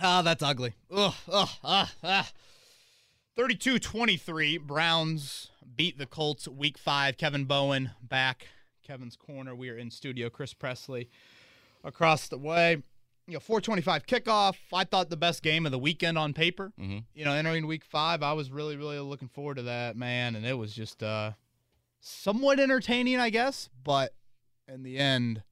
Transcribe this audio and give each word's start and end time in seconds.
Ah, 0.00 0.22
that's 0.22 0.42
ugly. 0.42 0.74
Ugh, 0.90 1.14
ugh, 1.30 1.48
ah, 1.62 1.92
ah. 2.02 2.30
32-23, 3.38 4.60
Browns 4.60 5.50
beat 5.76 5.98
the 5.98 6.06
Colts 6.06 6.46
week 6.46 6.78
5. 6.78 7.16
Kevin 7.16 7.44
Bowen 7.44 7.90
back 8.02 8.46
Kevin's 8.84 9.16
corner. 9.16 9.54
We 9.54 9.70
are 9.70 9.76
in 9.76 9.90
studio 9.90 10.28
Chris 10.30 10.54
Presley 10.54 11.08
across 11.82 12.28
the 12.28 12.38
way. 12.38 12.82
You 13.26 13.34
know, 13.34 13.40
425 13.40 14.06
kickoff. 14.06 14.56
I 14.72 14.84
thought 14.84 15.08
the 15.08 15.16
best 15.16 15.42
game 15.42 15.64
of 15.64 15.72
the 15.72 15.78
weekend 15.78 16.18
on 16.18 16.34
paper. 16.34 16.72
Mm-hmm. 16.78 16.98
You 17.14 17.24
know, 17.24 17.32
entering 17.32 17.66
week 17.66 17.84
5, 17.84 18.22
I 18.22 18.34
was 18.34 18.50
really 18.50 18.76
really 18.76 18.98
looking 18.98 19.28
forward 19.28 19.56
to 19.56 19.62
that, 19.62 19.96
man, 19.96 20.36
and 20.36 20.44
it 20.44 20.58
was 20.58 20.74
just 20.74 21.02
uh 21.02 21.32
somewhat 22.00 22.60
entertaining, 22.60 23.18
I 23.18 23.30
guess, 23.30 23.70
but 23.82 24.12
in 24.68 24.82
the 24.82 24.98
end 24.98 25.42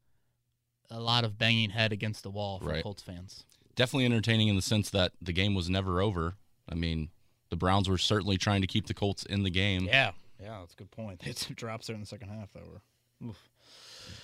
a 0.90 1.00
lot 1.00 1.24
of 1.24 1.38
banging 1.38 1.70
head 1.70 1.92
against 1.92 2.22
the 2.22 2.30
wall 2.30 2.58
for 2.58 2.66
Right. 2.66 2.82
Colts 2.82 3.02
fans. 3.02 3.44
Definitely 3.74 4.06
entertaining 4.06 4.48
in 4.48 4.56
the 4.56 4.62
sense 4.62 4.90
that 4.90 5.12
the 5.20 5.32
game 5.32 5.54
was 5.54 5.70
never 5.70 6.00
over. 6.00 6.34
I 6.68 6.74
mean, 6.74 7.10
the 7.50 7.56
Browns 7.56 7.88
were 7.88 7.98
certainly 7.98 8.36
trying 8.36 8.60
to 8.60 8.66
keep 8.66 8.86
the 8.86 8.94
Colts 8.94 9.24
in 9.24 9.42
the 9.42 9.50
game. 9.50 9.84
Yeah, 9.84 10.12
yeah, 10.40 10.58
that's 10.60 10.74
a 10.74 10.76
good 10.76 10.90
point. 10.90 11.20
They 11.24 11.30
had 11.30 11.38
some 11.38 11.54
drops 11.54 11.86
there 11.86 11.94
in 11.94 12.00
the 12.00 12.06
second 12.06 12.28
half 12.28 12.52
that 12.52 12.62
were. 12.66 12.82
Oof. 13.28 13.48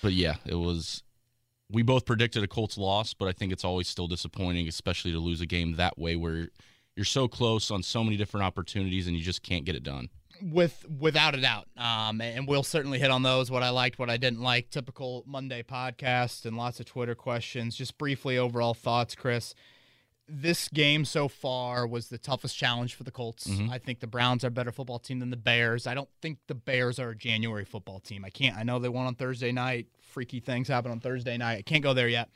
But 0.01 0.13
yeah, 0.13 0.35
it 0.45 0.55
was. 0.55 1.03
We 1.71 1.83
both 1.83 2.05
predicted 2.05 2.43
a 2.43 2.47
Colts 2.47 2.77
loss, 2.77 3.13
but 3.13 3.27
I 3.27 3.31
think 3.31 3.51
it's 3.53 3.63
always 3.63 3.87
still 3.87 4.07
disappointing, 4.07 4.67
especially 4.67 5.11
to 5.11 5.19
lose 5.19 5.39
a 5.39 5.45
game 5.45 5.75
that 5.75 5.99
way 5.99 6.15
where 6.15 6.47
you're 6.95 7.05
so 7.05 7.27
close 7.27 7.69
on 7.69 7.83
so 7.83 8.03
many 8.03 8.17
different 8.17 8.43
opportunities 8.43 9.05
and 9.05 9.15
you 9.15 9.21
just 9.21 9.43
can't 9.43 9.65
get 9.65 9.75
it 9.75 9.83
done. 9.83 10.09
With 10.41 10.85
without 10.99 11.35
a 11.35 11.41
doubt, 11.41 11.67
um, 11.77 12.21
and 12.21 12.47
we'll 12.47 12.63
certainly 12.63 12.97
hit 12.99 13.11
on 13.11 13.23
those. 13.23 13.51
What 13.51 13.61
I 13.63 13.69
liked, 13.71 13.99
what 13.99 14.09
I 14.09 14.17
didn't 14.17 14.41
like. 14.41 14.69
Typical 14.69 15.23
Monday 15.27 15.63
podcast 15.63 16.45
and 16.45 16.55
lots 16.55 16.79
of 16.79 16.85
Twitter 16.85 17.13
questions. 17.15 17.75
Just 17.75 17.97
briefly, 17.97 18.37
overall 18.37 18.73
thoughts, 18.73 19.15
Chris. 19.15 19.53
This 20.31 20.69
game 20.69 21.05
so 21.05 21.27
far 21.27 21.87
was 21.87 22.07
the 22.09 22.17
toughest 22.19 22.55
challenge 22.55 22.93
for 22.93 23.03
the 23.03 23.11
Colts. 23.11 23.47
Mhm. 23.47 23.69
I 23.71 23.79
think 23.79 23.99
the 23.99 24.07
Browns 24.07 24.43
are 24.43 24.47
a 24.47 24.51
better 24.51 24.71
football 24.71 24.99
team 24.99 25.19
than 25.19 25.31
the 25.31 25.35
Bears. 25.37 25.87
I 25.87 25.93
don't 25.95 26.09
think 26.21 26.37
the 26.47 26.53
Bears 26.55 26.99
are 26.99 27.09
a 27.09 27.15
January 27.17 27.65
football 27.65 27.99
team. 27.99 28.23
I 28.23 28.29
can't. 28.29 28.55
I 28.55 28.61
know 28.63 28.77
they 28.79 28.89
won 28.89 29.07
on 29.07 29.15
Thursday 29.15 29.51
night. 29.51 29.87
Freaky 30.01 30.39
things 30.39 30.67
happen 30.67 30.91
on 30.91 30.99
Thursday 30.99 31.35
night. 31.35 31.57
I 31.57 31.61
can't 31.63 31.81
go 31.83 31.93
there 31.95 32.07
yet. 32.07 32.29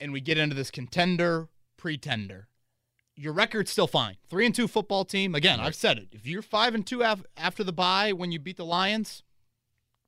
And 0.00 0.12
we 0.12 0.20
get 0.22 0.38
into 0.38 0.56
this 0.56 0.70
contender, 0.70 1.48
pretender. 1.76 2.48
Your 3.16 3.32
record's 3.32 3.70
still 3.70 3.86
fine. 3.86 4.16
Three 4.28 4.44
and 4.46 4.54
two 4.54 4.66
football 4.66 5.04
team. 5.04 5.34
Again, 5.34 5.60
I've 5.60 5.74
said 5.76 5.98
it. 5.98 6.08
If 6.12 6.26
you're 6.26 6.42
five 6.42 6.74
and 6.74 6.84
two 6.86 7.02
af- 7.02 7.24
after 7.36 7.62
the 7.62 7.72
bye 7.72 8.12
when 8.12 8.32
you 8.32 8.38
beat 8.40 8.56
the 8.56 8.64
Lions, 8.64 9.22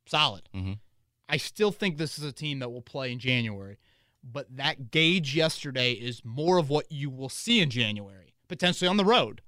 solid. 0.06 0.48
Mhm. 0.54 0.80
I 1.28 1.36
still 1.36 1.70
think 1.72 1.96
this 1.98 2.18
is 2.18 2.24
a 2.24 2.32
team 2.32 2.58
that 2.60 2.70
will 2.70 2.82
play 2.82 3.12
in 3.12 3.18
January, 3.18 3.78
but 4.24 4.56
that 4.56 4.90
gauge 4.90 5.34
yesterday 5.36 5.92
is 5.92 6.24
more 6.24 6.58
of 6.58 6.68
what 6.68 6.90
you 6.90 7.08
will 7.10 7.28
see 7.28 7.60
in 7.60 7.70
January, 7.70 8.34
potentially 8.48 8.88
on 8.88 8.96
the 8.96 9.04
road 9.04 9.40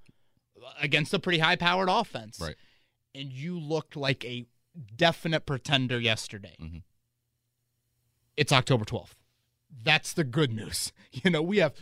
against 0.81 1.13
a 1.15 1.19
pretty 1.19 1.39
high-powered 1.39 1.89
offense. 1.89 2.39
Right. 2.41 2.57
And 3.15 3.33
you 3.33 3.59
looked 3.59 3.97
like 3.97 4.25
a 4.25 4.47
definite 4.97 5.47
pretender 5.47 5.99
yesterday. 6.01 6.57
Mhm. 6.61 6.83
It's 8.37 8.53
October 8.53 8.85
12th. 8.85 9.18
That's 9.85 10.13
the 10.13 10.25
good 10.25 10.53
news. 10.53 10.93
You 11.11 11.31
know, 11.31 11.41
we 11.41 11.57
have 11.59 11.73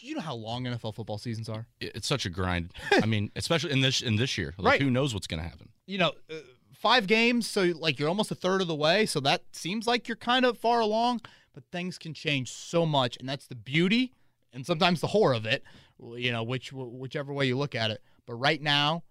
you 0.00 0.14
know 0.14 0.20
how 0.20 0.34
long 0.34 0.64
NFL 0.64 0.94
football 0.94 1.16
seasons 1.16 1.48
are? 1.48 1.66
It's 1.80 2.06
such 2.06 2.26
a 2.26 2.30
grind. 2.30 2.70
I 2.92 3.06
mean, 3.06 3.30
especially 3.34 3.72
in 3.72 3.80
this 3.80 4.02
in 4.02 4.16
this 4.16 4.36
year. 4.36 4.54
Like, 4.58 4.72
Right. 4.72 4.82
Who 4.82 4.90
knows 4.90 5.14
what's 5.14 5.26
going 5.26 5.42
to 5.42 5.48
happen? 5.48 5.70
you 5.86 5.96
know, 5.98 6.12
uh, 6.30 6.34
five 6.74 7.06
games, 7.06 7.48
so 7.48 7.72
like 7.76 7.98
you're 7.98 8.10
almost 8.10 8.30
a 8.30 8.34
third 8.34 8.60
of 8.60 8.68
the 8.68 8.74
way. 8.74 9.06
So 9.06 9.20
that 9.20 9.42
seems 9.52 9.86
like 9.86 10.06
you're 10.06 10.18
kind 10.18 10.44
of 10.44 10.58
far 10.58 10.80
along, 10.80 11.22
but 11.54 11.64
things 11.72 11.98
can 11.98 12.12
change 12.14 12.52
so 12.52 12.84
much, 12.84 13.16
and 13.18 13.26
that's 13.28 13.46
the 13.46 13.54
beauty 13.56 14.12
and 14.52 14.64
sometimes 14.66 15.00
the 15.00 15.08
horror 15.08 15.34
of 15.34 15.46
it. 15.46 15.64
You 15.98 16.30
know, 16.30 16.42
which 16.42 16.72
whichever 16.72 17.32
way 17.32 17.46
you 17.46 17.56
look 17.56 17.74
at 17.74 17.90
it. 17.90 18.02
But 18.26 18.34
right 18.34 18.60
now, 18.60 19.02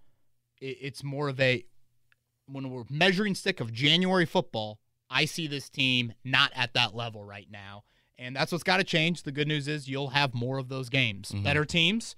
it, 0.62 0.78
it's 0.82 1.04
more 1.04 1.30
of 1.30 1.40
a 1.40 1.66
when 2.46 2.70
we're 2.70 2.84
measuring 2.90 3.34
stick 3.36 3.60
of 3.60 3.74
January 3.74 4.26
football. 4.28 4.80
I 5.10 5.26
see 5.26 5.48
this 5.48 5.68
team 5.68 6.14
not 6.24 6.52
at 6.56 6.74
that 6.76 6.96
level 6.96 7.24
right 7.24 7.48
now, 7.52 7.84
and 8.18 8.36
that's 8.36 8.52
what's 8.52 8.64
got 8.64 8.78
to 8.78 8.84
change. 8.84 9.24
The 9.24 9.32
good 9.32 9.48
news 9.48 9.68
is 9.68 9.88
you'll 9.88 10.10
have 10.10 10.34
more 10.34 10.58
of 10.58 10.70
those 10.70 10.90
games, 10.90 11.32
Mhm. 11.32 11.44
better 11.44 11.66
teams, 11.66 12.16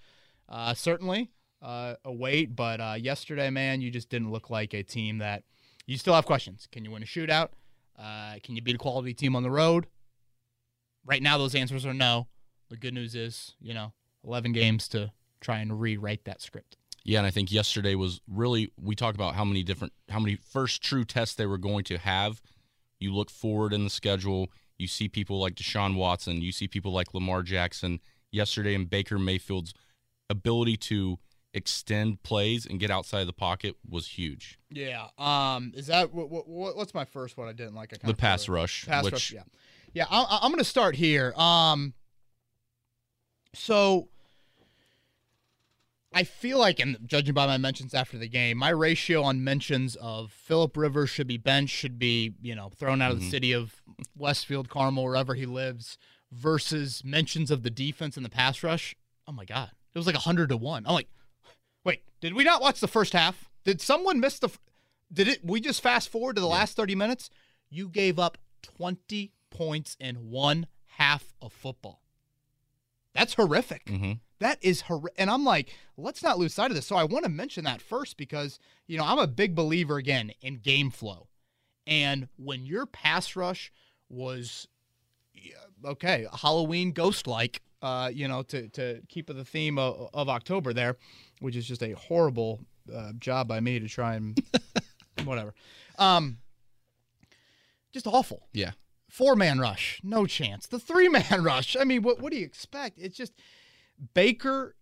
uh, 0.50 0.74
certainly 0.74 1.32
uh, 1.62 1.96
a 2.04 2.12
wait. 2.12 2.56
But 2.56 2.80
uh, 2.80 2.96
yesterday, 3.00 3.50
man, 3.50 3.82
you 3.82 3.90
just 3.92 4.10
didn't 4.10 4.32
look 4.32 4.50
like 4.50 4.74
a 4.74 4.84
team 4.84 5.18
that 5.20 5.44
you 5.88 5.98
still 5.98 6.14
have 6.14 6.26
questions. 6.26 6.68
Can 6.72 6.86
you 6.86 6.92
win 6.92 7.02
a 7.04 7.06
shootout? 7.06 7.50
Uh, 7.98 8.36
can 8.44 8.56
you 8.56 8.62
beat 8.62 8.76
a 8.76 8.78
quality 8.80 9.14
team 9.14 9.36
on 9.36 9.44
the 9.44 9.50
road? 9.50 9.88
Right 11.06 11.22
now, 11.22 11.38
those 11.38 11.56
answers 11.56 11.86
are 11.86 11.94
no. 11.94 12.28
The 12.70 12.78
good 12.78 12.94
news 12.94 13.16
is, 13.16 13.56
you 13.60 13.74
know, 13.74 13.94
11 14.24 14.52
games 14.54 14.88
to 14.90 15.12
try 15.40 15.60
and 15.60 15.80
rewrite 15.80 16.26
that 16.26 16.42
script. 16.42 16.78
Yeah, 17.04 17.20
and 17.20 17.28
I 17.28 17.32
think 17.32 17.52
yesterday 17.52 17.94
was 17.94 18.20
really 18.28 18.72
we 18.82 18.96
talked 18.96 19.16
about 19.16 19.36
how 19.36 19.46
many 19.46 19.62
different 19.62 19.94
how 20.10 20.20
many 20.20 20.36
first 20.36 20.82
true 20.82 21.06
tests 21.06 21.36
they 21.36 21.46
were 21.46 21.60
going 21.60 21.84
to 21.86 22.00
have. 22.00 22.42
You 23.00 23.14
look 23.14 23.30
forward 23.30 23.74
in 23.74 23.84
the 23.84 23.92
schedule, 23.92 24.50
you 24.78 24.88
see 24.88 25.08
people 25.08 25.40
like 25.40 25.56
Deshaun 25.56 25.96
Watson, 25.96 26.41
you 26.41 26.52
see 26.52 26.68
people 26.68 26.91
like 26.91 27.13
Lamar 27.13 27.44
Jackson 27.44 28.00
yesterday 28.31 28.75
and 28.75 28.90
Baker 28.90 29.18
Mayfield's 29.18 29.74
ability 30.30 30.78
to 30.78 31.18
extend 31.53 32.22
plays 32.22 32.66
and 32.66 32.80
get 32.80 32.91
outside 32.91 33.22
of 33.22 33.28
the 33.28 33.34
pocket 33.34 33.75
was 33.90 34.08
huge. 34.08 34.59
Yeah. 34.69 35.08
Um. 35.18 35.72
Is 35.75 35.88
that 35.88 36.14
what, 36.14 36.30
what, 36.30 36.75
what's 36.75 36.94
my 36.94 37.06
first 37.06 37.38
one? 37.38 37.47
I 37.47 37.53
didn't 37.53 37.75
like. 37.75 37.94
I 37.94 38.08
The 38.08 38.14
pass 38.14 38.50
rush, 38.50 38.85
Pass 38.85 39.06
which 39.06 39.14
rush. 39.14 39.31
Yeah. 39.31 39.44
Yeah. 39.94 40.06
I, 40.09 40.40
I'm 40.41 40.52
going 40.52 40.59
to 40.59 40.64
start 40.66 40.96
here. 40.96 41.34
Um. 41.38 41.94
So. 43.53 44.09
I 46.18 46.24
feel 46.24 46.58
like, 46.58 46.80
and 46.80 46.98
judging 47.06 47.34
by 47.34 47.46
my 47.46 47.58
mentions 47.58 47.94
after 47.94 48.18
the 48.18 48.30
game, 48.30 48.58
my 48.58 48.70
ratio 48.70 49.22
on 49.22 49.44
mentions 49.44 49.98
of 49.98 50.31
Philip 50.31 50.78
Rivers 50.78 51.09
should 51.09 51.28
be 51.28 51.38
benched, 51.38 51.76
should 51.76 52.00
be 52.00 52.34
you 52.42 52.56
know 52.56 52.70
thrown 52.70 53.02
out 53.02 53.12
of 53.12 53.20
the 53.20 53.26
Mhm. 53.28 53.31
city 53.31 53.52
of 53.52 53.81
Westfield, 54.16 54.70
Carmel, 54.70 55.03
wherever 55.03 55.36
he 55.36 55.46
lives, 55.46 55.98
versus 56.31 57.03
mentions 57.03 57.52
of 57.52 57.64
the 57.64 57.70
defense 57.70 58.16
and 58.16 58.26
the 58.26 58.30
pass 58.30 58.64
rush. 58.64 58.96
Oh 59.28 59.34
my 59.34 59.44
God, 59.46 59.72
it 59.94 59.98
was 59.98 60.08
like 60.08 60.16
hundred 60.16 60.50
to 60.50 60.58
one. 60.58 60.86
I'm 60.88 60.94
like, 60.94 61.09
wait, 61.84 62.02
did 62.22 62.34
we 62.34 62.46
not 62.46 62.62
watch 62.62 62.80
the 62.80 62.88
first 62.88 63.12
half? 63.14 63.50
Did 63.66 63.82
someone 63.82 64.20
miss 64.22 64.40
the? 64.40 64.47
f- 64.47 64.59
Did 65.12 65.28
it? 65.28 65.44
We 65.46 65.59
just 65.62 65.82
fast 65.82 66.09
forward 66.09 66.36
to 66.38 66.42
the 66.42 66.47
last 66.47 66.76
thirty 66.78 66.96
minutes. 66.96 67.30
You 67.70 67.90
gave 67.90 68.18
up 68.20 68.38
twenty 68.62 69.34
points 69.50 69.97
in 70.00 70.30
one 70.30 70.68
half 70.97 71.34
of 71.42 71.52
football. 71.52 72.02
That's 73.14 73.34
horrific. 73.36 73.86
Mhm. 73.86 74.20
That 74.40 74.57
is 74.62 74.81
horrific. 74.81 75.16
And 75.18 75.29
I'm 75.29 75.46
like, 75.46 75.73
let's 75.97 76.22
not 76.22 76.38
lose 76.38 76.53
sight 76.53 76.72
of 76.72 76.75
this. 76.75 76.85
So 76.85 76.96
I 76.96 77.03
want 77.03 77.23
to 77.25 77.31
mention 77.31 77.63
that 77.66 77.81
first 77.81 78.18
because, 78.18 78.59
you 78.88 78.97
know, 78.97 79.06
I'm 79.06 79.19
a 79.19 79.28
big 79.28 79.56
believer 79.56 79.97
again 79.97 80.31
in 80.41 80.57
game 80.57 80.90
flow. 80.90 81.28
And 81.88 82.28
when 82.38 82.66
your 82.66 82.85
pass 82.85 83.35
rush 83.35 83.72
was, 84.09 84.68
okay, 85.84 86.28
Halloween 86.34 86.91
ghost 86.91 87.28
like, 87.28 87.62
uh, 87.81 88.09
you 88.13 88.28
know, 88.28 88.41
to, 88.44 88.68
to 88.69 89.01
keep 89.07 89.28
the 89.28 89.46
theme 89.46 89.78
of, 89.78 90.09
of 90.13 90.28
October 90.28 90.73
there, 90.73 90.97
which 91.40 91.56
is 91.56 91.67
just 91.67 91.84
a 91.84 91.91
horrible 91.94 92.59
uh, 92.94 93.13
job 93.19 93.47
by 93.47 93.59
me 93.59 93.79
to 93.79 93.88
try 93.88 94.16
and 94.16 94.41
whatever. 95.23 95.53
Um, 95.97 96.38
just 97.91 98.07
awful 98.07 98.47
yeah. 98.52 98.72
four 99.09 99.35
man 99.35 99.59
rush, 99.59 100.02
no 100.03 100.25
chance. 100.25 100.67
The 100.67 100.79
three 100.79 101.07
man 101.07 101.23
rush, 101.44 101.78
I 101.79 101.84
mean, 101.84 102.02
what 102.02 102.19
what 102.19 102.31
do 102.31 102.38
you 102.38 102.46
expect? 102.46 103.00
It's 103.00 103.16
just 103.16 103.34
Baker. 104.14 104.76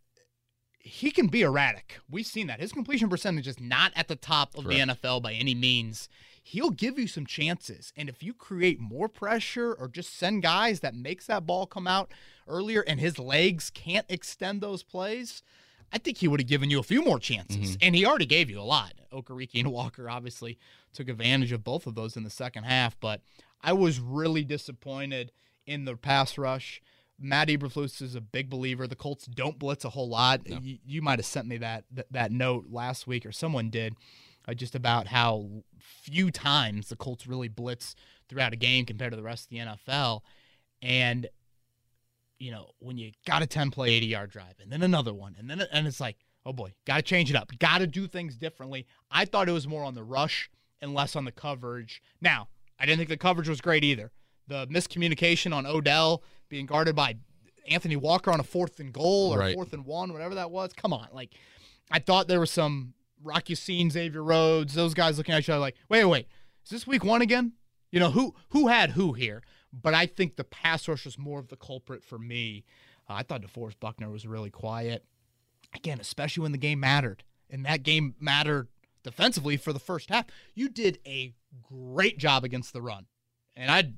He 0.80 1.12
can 1.12 1.28
be 1.28 1.44
erratic. 1.44 2.00
We've 2.10 2.26
seen 2.26 2.48
that. 2.48 2.60
His 2.60 2.74
completion 2.74 3.10
percentage 3.10 3.48
is 3.48 3.58
not 3.58 3.94
at 3.96 4.10
the 4.10 4.18
top 4.18 4.58
of 4.58 4.66
Correct. 4.66 4.88
the 4.88 4.94
NFL 4.94 5.22
by 5.22 5.32
any 5.32 5.56
means. 5.56 6.10
He'll 6.46 6.72
give 6.72 7.00
you 7.00 7.08
some 7.08 7.26
chances, 7.26 7.94
and 7.96 8.10
if 8.10 8.22
you 8.22 8.34
create 8.34 8.78
more 8.78 9.08
pressure 9.08 9.74
or 9.74 9.88
just 9.88 10.18
send 10.18 10.44
guys 10.44 10.82
that 10.82 10.94
makes 10.94 11.28
that 11.28 11.46
ball 11.46 11.66
come 11.66 11.88
out 11.88 12.12
earlier, 12.50 12.82
and 12.82 13.00
his 13.00 13.18
legs 13.18 13.70
can't 13.70 14.06
extend 14.10 14.60
those 14.60 14.84
plays, 14.84 15.42
I 15.94 16.00
think 16.00 16.18
he 16.18 16.28
would 16.28 16.42
have 16.42 16.50
given 16.50 16.70
you 16.70 16.80
a 16.80 16.84
few 16.84 17.02
more 17.02 17.20
chances, 17.20 17.58
mm-hmm. 17.58 17.78
and 17.82 17.96
he 17.96 18.06
already 18.06 18.26
gave 18.26 18.50
you 18.50 18.60
a 18.60 18.62
lot. 18.64 18.94
Okereke 19.14 19.60
and 19.60 19.72
Walker 19.72 20.10
obviously 20.10 20.58
took 20.92 21.08
advantage 21.08 21.54
of 21.54 21.64
both 21.64 21.88
of 21.88 21.96
those 21.96 22.18
in 22.18 22.24
the 22.24 22.30
second 22.30 22.64
half, 22.64 23.00
but 23.00 23.22
I 23.62 23.72
was 23.72 24.00
really 24.00 24.44
disappointed 24.44 25.32
in 25.66 25.86
the 25.86 25.96
pass 25.96 26.38
rush. 26.38 26.82
Matt 27.20 27.48
Eberflus 27.48 28.02
is 28.02 28.16
a 28.16 28.22
big 28.22 28.50
believer. 28.50 28.88
The 28.88 28.96
Colts 28.96 29.26
don't 29.26 29.60
blitz 29.60 29.86
a 29.86 29.90
whole 29.90 30.10
lot. 30.10 30.48
No. 30.48 30.60
You, 30.62 30.78
you 30.86 31.02
might 31.02 31.20
have 31.20 31.26
sent 31.26 31.48
me 31.48 31.58
that, 31.58 31.86
that 31.92 32.08
that 32.12 32.32
note 32.32 32.66
last 32.70 33.08
week, 33.08 33.26
or 33.26 33.32
someone 33.32 33.70
did, 33.70 33.96
uh, 34.48 34.54
just 34.54 34.76
about 34.76 35.08
how 35.08 35.50
few 35.80 36.32
times 36.32 36.90
the 36.90 36.96
Colts 36.96 37.28
really 37.28 37.48
blitz 37.48 37.96
throughout 38.30 38.54
a 38.54 38.58
game 38.58 38.86
compared 38.86 39.12
to 39.12 39.18
the 39.18 39.24
rest 39.24 39.46
of 39.46 39.50
the 39.50 39.58
NFL. 39.58 40.22
And 40.82 41.28
you 42.40 42.52
know, 42.52 42.72
when 42.80 42.98
you 42.98 43.12
got 43.26 43.42
a 43.42 43.48
10 43.48 43.72
play 43.72 43.94
80 43.94 44.06
yard 44.06 44.30
drive 44.32 44.56
and 44.62 44.72
then 44.72 44.82
another 44.82 45.14
one, 45.14 45.36
and 45.38 45.50
then 45.50 45.64
and 45.72 45.88
it's 45.88 46.00
like, 46.00 46.18
oh 46.46 46.52
boy, 46.54 46.74
got 46.86 46.98
to 46.98 47.02
change 47.02 47.30
it 47.30 47.36
up, 47.36 47.52
got 47.60 47.78
to 47.78 47.88
do 47.88 48.08
things 48.08 48.36
differently. 48.36 48.86
I 49.10 49.26
thought 49.26 49.48
it 49.48 49.54
was 49.54 49.68
more 49.68 49.84
on 49.84 49.96
the 49.96 50.04
rush 50.04 50.50
and 50.82 50.94
less 50.94 51.16
on 51.16 51.26
the 51.26 51.32
coverage. 51.32 52.02
Now, 52.20 52.50
I 52.78 52.86
didn't 52.86 52.98
think 52.98 53.10
the 53.10 53.18
coverage 53.18 53.48
was 53.48 53.62
great 53.62 53.84
either. 53.84 54.12
The 54.48 54.68
miscommunication 54.68 55.54
on 55.56 55.66
Odell 55.66 56.22
being 56.54 56.66
guarded 56.68 56.96
by 56.96 57.16
Anthony 57.68 57.96
Walker 57.96 58.30
on 58.32 58.40
a 58.40 58.44
fourth 58.44 58.80
and 58.80 58.94
goal 58.94 59.34
or 59.34 59.40
Right. 59.40 59.56
fourth 59.56 59.74
and 59.74 59.86
one, 59.86 60.14
whatever 60.14 60.36
that 60.36 60.52
was. 60.52 60.72
Come 60.74 60.94
on, 60.94 61.08
like 61.12 61.34
I 61.90 61.98
thought 62.00 62.28
there 62.28 62.40
was 62.40 62.52
some 62.52 62.94
Rock 63.24 63.50
Ya-Sin, 63.50 63.90
Xavier 63.90 64.22
Rhodes, 64.24 64.74
those 64.76 64.94
guys 64.94 65.18
looking 65.18 65.34
at 65.34 65.40
each 65.40 65.50
other 65.50 65.60
like, 65.60 65.76
wait, 65.90 66.06
wait, 66.06 66.28
is 66.64 66.70
this 66.70 66.86
week 66.86 67.04
one 67.04 67.22
again? 67.24 67.54
You 67.92 68.00
know 68.00 68.12
who 68.12 68.36
who 68.50 68.68
had 68.68 68.92
who 68.92 69.14
here? 69.14 69.42
But 69.72 69.96
I 69.96 70.06
think 70.06 70.36
the 70.36 70.44
pass 70.44 70.88
rush 70.88 71.06
was 71.06 71.18
more 71.18 71.40
of 71.40 71.48
the 71.48 71.56
culprit 71.58 72.04
for 72.04 72.20
me. 72.20 72.64
Uh, 73.10 73.14
I 73.14 73.24
thought 73.24 73.42
DeForest 73.42 73.80
Buckner 73.80 74.10
was 74.12 74.28
really 74.28 74.52
quiet 74.52 75.04
again, 75.74 76.00
especially 76.00 76.44
when 76.44 76.52
the 76.52 76.58
game 76.60 76.80
mattered. 76.80 77.24
And 77.50 77.66
that 77.66 77.82
game 77.82 78.14
mattered 78.20 78.68
defensively 79.04 79.58
for 79.58 79.74
the 79.74 79.80
first 79.80 80.10
half. 80.10 80.26
You 80.54 80.70
did 80.70 81.00
a 81.08 81.34
great 81.64 82.20
job 82.20 82.44
against 82.44 82.72
the 82.74 82.82
run. 82.84 83.08
And 83.56 83.72
I 83.72 83.94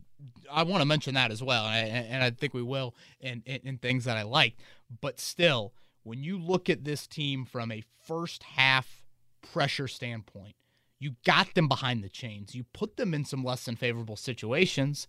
I 0.52 0.64
want 0.64 0.82
to 0.82 0.86
mention 0.86 1.14
that 1.16 1.32
as 1.32 1.42
well. 1.44 1.66
And 1.66 1.76
I, 1.76 2.00
and 2.00 2.24
I 2.24 2.30
think 2.32 2.54
we 2.54 2.62
will 2.62 2.96
in, 3.20 3.44
in, 3.46 3.62
in 3.64 3.78
things 3.78 4.06
that 4.06 4.18
I 4.18 4.24
liked. 4.24 4.62
But 5.02 5.20
still, 5.20 5.74
when 6.04 6.24
you 6.24 6.38
look 6.38 6.70
at 6.70 6.84
this 6.84 7.08
team 7.08 7.46
from 7.46 7.72
a 7.72 7.84
first 8.06 8.44
half 8.44 9.04
pressure 9.52 9.88
standpoint, 9.88 10.56
you 11.00 11.16
got 11.26 11.54
them 11.56 11.68
behind 11.68 12.04
the 12.04 12.10
chains. 12.10 12.56
You 12.56 12.64
put 12.74 12.98
them 12.98 13.14
in 13.14 13.26
some 13.26 13.44
less 13.44 13.66
than 13.66 13.76
favorable 13.76 14.16
situations. 14.16 15.08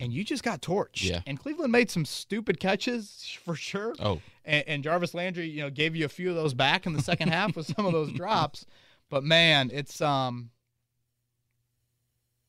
And 0.00 0.12
you 0.12 0.24
just 0.24 0.42
got 0.42 0.60
torched. 0.60 1.08
Yeah. 1.08 1.20
And 1.24 1.38
Cleveland 1.38 1.70
made 1.70 1.88
some 1.88 2.04
stupid 2.04 2.58
catches 2.58 3.38
for 3.44 3.54
sure 3.54 3.94
Oh, 4.00 4.20
and, 4.44 4.64
and 4.66 4.82
Jarvis 4.82 5.14
Landry, 5.14 5.48
you 5.48 5.62
know, 5.62 5.70
gave 5.70 5.94
you 5.94 6.04
a 6.04 6.08
few 6.08 6.30
of 6.30 6.36
those 6.36 6.52
back 6.52 6.84
in 6.84 6.94
the 6.94 7.02
second 7.02 7.28
half 7.28 7.54
with 7.54 7.66
some 7.66 7.86
of 7.86 7.92
those 7.92 8.12
drops. 8.16 8.66
But 9.08 9.22
man, 9.22 9.70
it's 9.72 10.00
um 10.00 10.50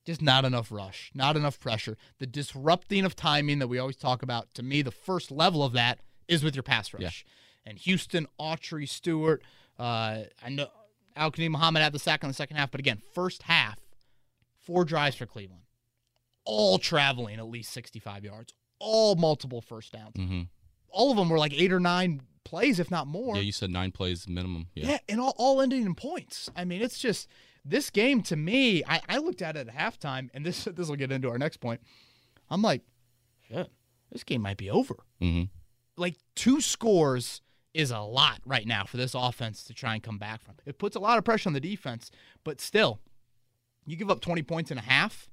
just 0.05 0.21
not 0.21 0.45
enough 0.45 0.71
rush, 0.71 1.11
not 1.13 1.35
enough 1.35 1.59
pressure. 1.59 1.97
The 2.19 2.27
disrupting 2.27 3.05
of 3.05 3.15
timing 3.15 3.59
that 3.59 3.67
we 3.67 3.79
always 3.79 3.95
talk 3.95 4.23
about, 4.23 4.53
to 4.55 4.63
me, 4.63 4.81
the 4.81 4.91
first 4.91 5.31
level 5.31 5.63
of 5.63 5.73
that 5.73 5.99
is 6.27 6.43
with 6.43 6.55
your 6.55 6.63
pass 6.63 6.93
rush. 6.93 7.25
Yeah. 7.65 7.69
And 7.69 7.77
Houston, 7.79 8.27
Autry, 8.39 8.87
Stewart, 8.87 9.41
uh, 9.79 10.23
I 10.43 10.49
know 10.49 10.67
Al 11.15 11.31
Muhammad 11.37 11.81
had 11.81 11.93
the 11.93 11.99
sack 11.99 12.23
in 12.23 12.29
the 12.29 12.35
second 12.35 12.57
half, 12.57 12.71
but 12.71 12.79
again, 12.79 13.01
first 13.13 13.43
half, 13.43 13.79
four 14.59 14.85
drives 14.85 15.15
for 15.15 15.25
Cleveland, 15.25 15.63
all 16.45 16.77
traveling 16.77 17.37
at 17.39 17.47
least 17.47 17.71
65 17.73 18.23
yards, 18.23 18.53
all 18.79 19.15
multiple 19.15 19.61
first 19.61 19.93
downs 19.93 20.15
hmm 20.15 20.41
all 20.95 21.11
of 21.11 21.17
them 21.17 21.29
were 21.29 21.37
like 21.37 21.53
eight 21.53 21.73
or 21.73 21.79
nine 21.79 22.21
plays, 22.45 22.79
if 22.79 22.89
not 22.89 23.07
more. 23.07 23.35
yeah. 23.35 23.41
You 23.41 23.51
said 23.51 23.69
nine 23.71 23.91
plays 23.91 24.27
minimum. 24.29 24.67
Yeah. 24.73 24.87
Yeah, 24.91 24.97
and 25.09 25.19
all, 25.19 25.33
all 25.37 25.61
ending 25.61 25.85
in 25.85 25.95
points. 25.95 26.49
I 26.55 26.63
mean, 26.63 26.81
it's 26.81 26.97
just 26.99 27.27
this 27.65 27.89
game 27.89 28.21
to 28.23 28.35
me. 28.37 28.83
I, 28.87 29.01
I 29.09 29.17
looked 29.17 29.41
at 29.41 29.57
it 29.57 29.67
at 29.67 29.75
halftime, 29.75 30.29
and 30.33 30.45
this 30.45 30.63
this 30.73 30.87
will 30.87 30.95
get 30.95 31.11
into 31.11 31.29
our 31.29 31.37
next 31.37 31.57
point. 31.57 31.81
I'm 32.49 32.61
like, 32.61 32.81
shit, 33.49 33.69
this 34.11 34.23
game 34.23 34.41
might 34.41 34.57
be 34.57 34.69
over. 34.69 34.95
hmm 35.19 35.43
Like 35.97 36.15
two 36.35 36.61
scores 36.61 37.41
is 37.73 37.91
a 37.91 37.99
lot 37.99 38.39
right 38.45 38.65
now 38.65 38.85
for 38.85 38.95
this 38.95 39.13
offense 39.13 39.63
to 39.65 39.73
try 39.73 39.95
and 39.95 40.01
come 40.03 40.17
back 40.17 40.41
from. 40.41 40.53
It 40.65 40.77
puts 40.77 40.95
a 40.95 40.99
lot 40.99 41.17
of 41.17 41.25
pressure 41.25 41.49
on 41.49 41.53
the 41.53 41.59
defense, 41.59 42.09
but 42.45 42.61
still, 42.61 43.01
you 43.85 43.97
give 43.97 44.09
up 44.09 44.21
20 44.21 44.43
points 44.43 44.71
and 44.71 44.79
a 44.79 44.83
half. 44.83 45.27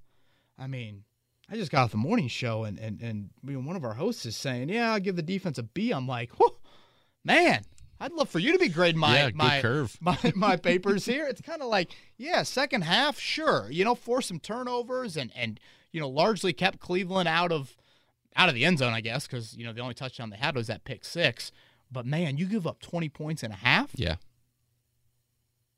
I 0.59 0.67
mean, 0.67 1.05
I 1.51 1.55
just 1.57 1.71
got 1.71 1.85
off 1.85 1.91
the 1.93 1.99
morning 1.99 2.29
show, 2.29 2.65
and 2.65 2.79
and 2.79 3.01
and 3.03 3.31
you 3.47 3.53
know, 3.53 3.61
one 3.67 3.77
of 3.77 3.85
our 3.85 3.95
hosts 3.95 4.25
is 4.27 4.37
saying, 4.37 4.71
"Yeah, 4.71 4.93
I'll 4.93 5.01
give 5.01 5.17
the 5.17 5.23
defense 5.23 5.59
a 5.59 5.63
B." 5.63 5.91
I'm 5.93 6.07
like, 6.09 6.31
Whew, 6.39 6.57
man, 7.25 7.65
I'd 8.01 8.13
love 8.13 8.29
for 8.29 8.39
you 8.39 8.53
to 8.53 8.59
be 8.59 8.69
grading 8.69 9.01
my 9.01 9.17
yeah. 9.17 9.31
My 9.35 9.61
curve. 9.61 9.97
my, 10.01 10.19
my 10.35 10.57
papers 10.57 11.05
here. 11.05 11.27
It's 11.27 11.41
kind 11.41 11.63
of 11.63 11.69
like, 11.69 11.93
yeah, 12.17 12.43
second 12.43 12.83
half, 12.83 13.19
sure. 13.19 13.69
You 13.71 13.85
know, 13.85 13.95
force 13.95 14.27
some 14.27 14.41
turnovers 14.41 15.17
and 15.17 15.31
and 15.37 15.61
you 15.93 16.01
know, 16.01 16.09
largely 16.09 16.53
kept 16.53 16.81
Cleveland 16.81 17.29
out 17.29 17.53
of 17.53 17.77
out 18.35 18.49
of 18.49 18.55
the 18.55 18.65
end 18.65 18.79
zone, 18.79 18.93
I 18.93 19.01
guess, 19.01 19.27
because 19.27 19.57
you 19.57 19.65
know 19.65 19.73
the 19.73 19.81
only 19.81 19.95
touchdown 19.95 20.31
they 20.31 20.37
had 20.37 20.57
was 20.57 20.67
that 20.67 20.85
pick 20.85 21.05
six. 21.05 21.53
But 21.91 22.07
man, 22.07 22.39
you 22.39 22.47
give 22.47 22.67
up 22.67 22.81
twenty 22.81 23.09
points 23.09 23.43
and 23.43 23.53
a 23.53 23.57
half. 23.57 23.91
Yeah. 23.95 24.17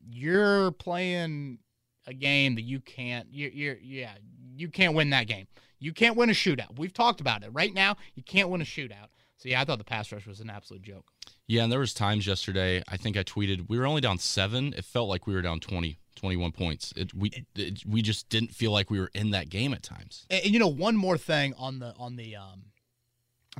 You're 0.07 0.71
playing 0.71 1.59
a 2.07 2.15
game 2.15 2.55
that 2.55 2.63
you 2.63 2.81
can't. 2.81 3.27
You're, 3.31 3.51
you're 3.51 3.77
yeah, 3.83 4.13
you 4.57 4.69
can't 4.69 4.95
win 4.95 5.11
that 5.11 5.27
game. 5.27 5.47
You 5.79 5.93
can't 5.93 6.17
win 6.17 6.31
a 6.31 6.33
shootout. 6.33 6.79
We've 6.79 6.93
talked 6.93 7.21
about 7.21 7.43
it. 7.43 7.51
Right 7.53 7.75
now, 7.75 7.97
you 8.15 8.23
can't 8.23 8.49
win 8.49 8.61
a 8.61 8.65
shootout. 8.65 9.09
So 9.37 9.49
yeah, 9.49 9.61
I 9.61 9.65
thought 9.65 9.79
the 9.79 9.85
pass 9.85 10.11
rush 10.13 10.27
was 10.27 10.41
an 10.41 10.51
absolute 10.51 10.83
joke. 10.83 11.07
Yeah, 11.47 11.65
and 11.65 11.73
there 11.73 11.81
was 11.81 11.93
times 11.93 12.27
yesterday. 12.27 12.83
I 12.89 12.97
think 12.97 13.17
I 13.17 13.23
tweeted 13.23 13.69
we 13.69 13.79
were 13.79 13.87
only 13.87 14.01
down 14.01 14.19
seven. 14.19 14.73
It 14.77 14.85
felt 14.85 15.09
like 15.09 15.27
we 15.27 15.35
were 15.35 15.43
down 15.43 15.61
20, 15.61 15.99
21 16.17 16.53
points. 16.53 16.93
It, 16.97 17.13
we 17.13 17.45
it, 17.55 17.85
we 17.87 18.01
just 18.01 18.29
didn't 18.29 18.55
feel 18.55 18.71
like 18.71 18.91
we 18.91 18.99
were 18.99 19.11
in 19.15 19.31
that 19.31 19.51
game 19.51 19.75
at 19.75 19.83
times. 19.83 20.27
And, 20.31 20.45
and 20.45 20.53
you 20.53 20.59
know, 20.59 20.69
one 20.69 20.97
more 20.97 21.19
thing 21.19 21.55
on 21.59 21.81
the 21.81 21.95
on 21.99 22.17
the 22.17 22.37
um, 22.37 22.65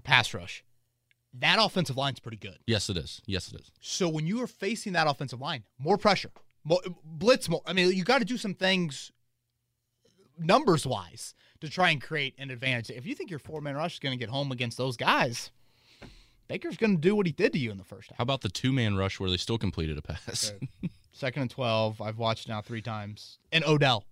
pass 0.03 0.33
rush, 0.33 0.65
that 1.35 1.59
offensive 1.61 1.97
line's 1.97 2.21
pretty 2.21 2.39
good. 2.39 2.59
Yes, 2.67 2.89
it 2.89 2.97
is. 2.97 3.21
Yes, 3.27 3.53
it 3.53 3.61
is. 3.61 3.71
So 3.81 4.09
when 4.09 4.27
you 4.27 4.43
are 4.43 4.47
facing 4.47 4.95
that 4.95 5.07
offensive 5.07 5.41
line, 5.41 5.65
more 5.79 5.99
pressure, 5.99 6.31
more, 6.65 6.81
blitz 7.05 7.49
more. 7.49 7.63
I 7.67 7.73
mean, 7.73 7.93
you 7.93 8.05
got 8.05 8.19
to 8.19 8.25
do 8.25 8.39
some 8.39 8.55
things 8.55 9.13
numbers 10.39 10.87
wise 10.87 11.35
to 11.61 11.69
try 11.69 11.91
and 11.91 12.01
create 12.01 12.35
an 12.39 12.51
advantage. 12.51 12.97
If 12.97 13.07
you 13.07 13.15
think 13.15 13.31
your 13.31 13.39
four 13.39 13.61
man 13.61 13.75
rush 13.75 13.95
is 13.95 13.99
going 13.99 14.17
to 14.17 14.19
get 14.19 14.31
home 14.31 14.53
against 14.53 14.79
those 14.79 14.97
guys, 14.97 15.51
Baker's 16.49 16.77
going 16.77 16.97
to 16.97 17.01
do 17.01 17.17
what 17.17 17.27
he 17.27 17.33
did 17.33 17.53
to 17.53 17.59
you 17.59 17.71
in 17.71 17.79
the 17.79 17.85
first 17.85 18.11
half. 18.11 18.19
How 18.19 18.23
about 18.23 18.43
the 18.43 18.49
two 18.49 18.73
man 18.73 18.97
rush 18.97 19.19
where 19.19 19.31
they 19.31 19.37
still 19.37 19.59
completed 19.59 19.99
a 19.99 20.03
pass? 20.03 20.53
Second 21.13 21.43
and 21.43 21.51
twelve, 21.51 22.01
I've 22.01 22.19
watched 22.19 22.49
now 22.49 22.61
three 22.61 22.83
times. 22.83 23.39
And 23.53 23.65
Odell, 23.65 24.05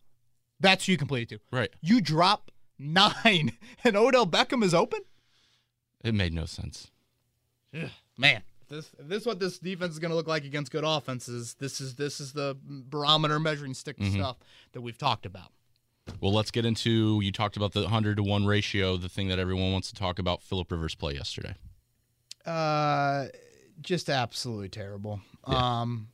that's 0.61 0.87
who 0.87 0.93
you 0.93 0.99
completed 0.99 1.29
to. 1.31 1.57
right. 1.57 1.71
You 1.81 2.01
drop 2.01 2.51
nine, 2.79 3.53
and 3.85 3.97
Odell 3.97 4.27
Beckham 4.27 4.63
is 4.63 4.75
open. 4.75 5.01
It 6.05 6.15
made 6.15 6.33
no 6.33 6.47
sense. 6.47 6.91
man 8.19 8.43
if 8.61 8.69
this 8.69 8.91
if 8.99 9.09
this 9.09 9.21
is 9.23 9.27
what 9.27 9.41
this 9.41 9.59
defense 9.59 9.95
is 9.95 9.99
going 9.99 10.11
to 10.11 10.15
look 10.15 10.27
like 10.27 10.45
against 10.45 10.71
good 10.71 10.85
offenses 10.85 11.55
this 11.55 11.81
is 11.81 11.95
this 11.95 12.21
is 12.21 12.35
the 12.35 12.55
barometer 12.63 13.41
measuring 13.41 13.73
stick 13.73 13.97
mm-hmm. 13.97 14.13
stuff 14.13 14.37
that 14.73 14.83
we've 14.83 14.99
talked 14.99 15.25
about 15.25 15.53
Well, 16.21 16.33
let's 16.33 16.51
get 16.51 16.65
into. 16.65 17.21
You 17.23 17.33
talked 17.33 17.57
about 17.57 17.73
the 17.73 17.89
hundred 17.89 18.17
to 18.17 18.23
one 18.23 18.45
ratio, 18.45 18.97
the 18.97 19.09
thing 19.09 19.29
that 19.29 19.39
everyone 19.39 19.73
wants 19.73 19.89
to 19.89 19.95
talk 19.95 20.19
about. 20.19 20.43
Philip 20.43 20.71
Rivers' 20.71 20.95
play 20.95 21.15
yesterday. 21.15 21.55
Uh 22.47 23.27
just 23.81 24.09
absolutely 24.11 24.69
terrible 24.69 25.21
um 25.45 26.09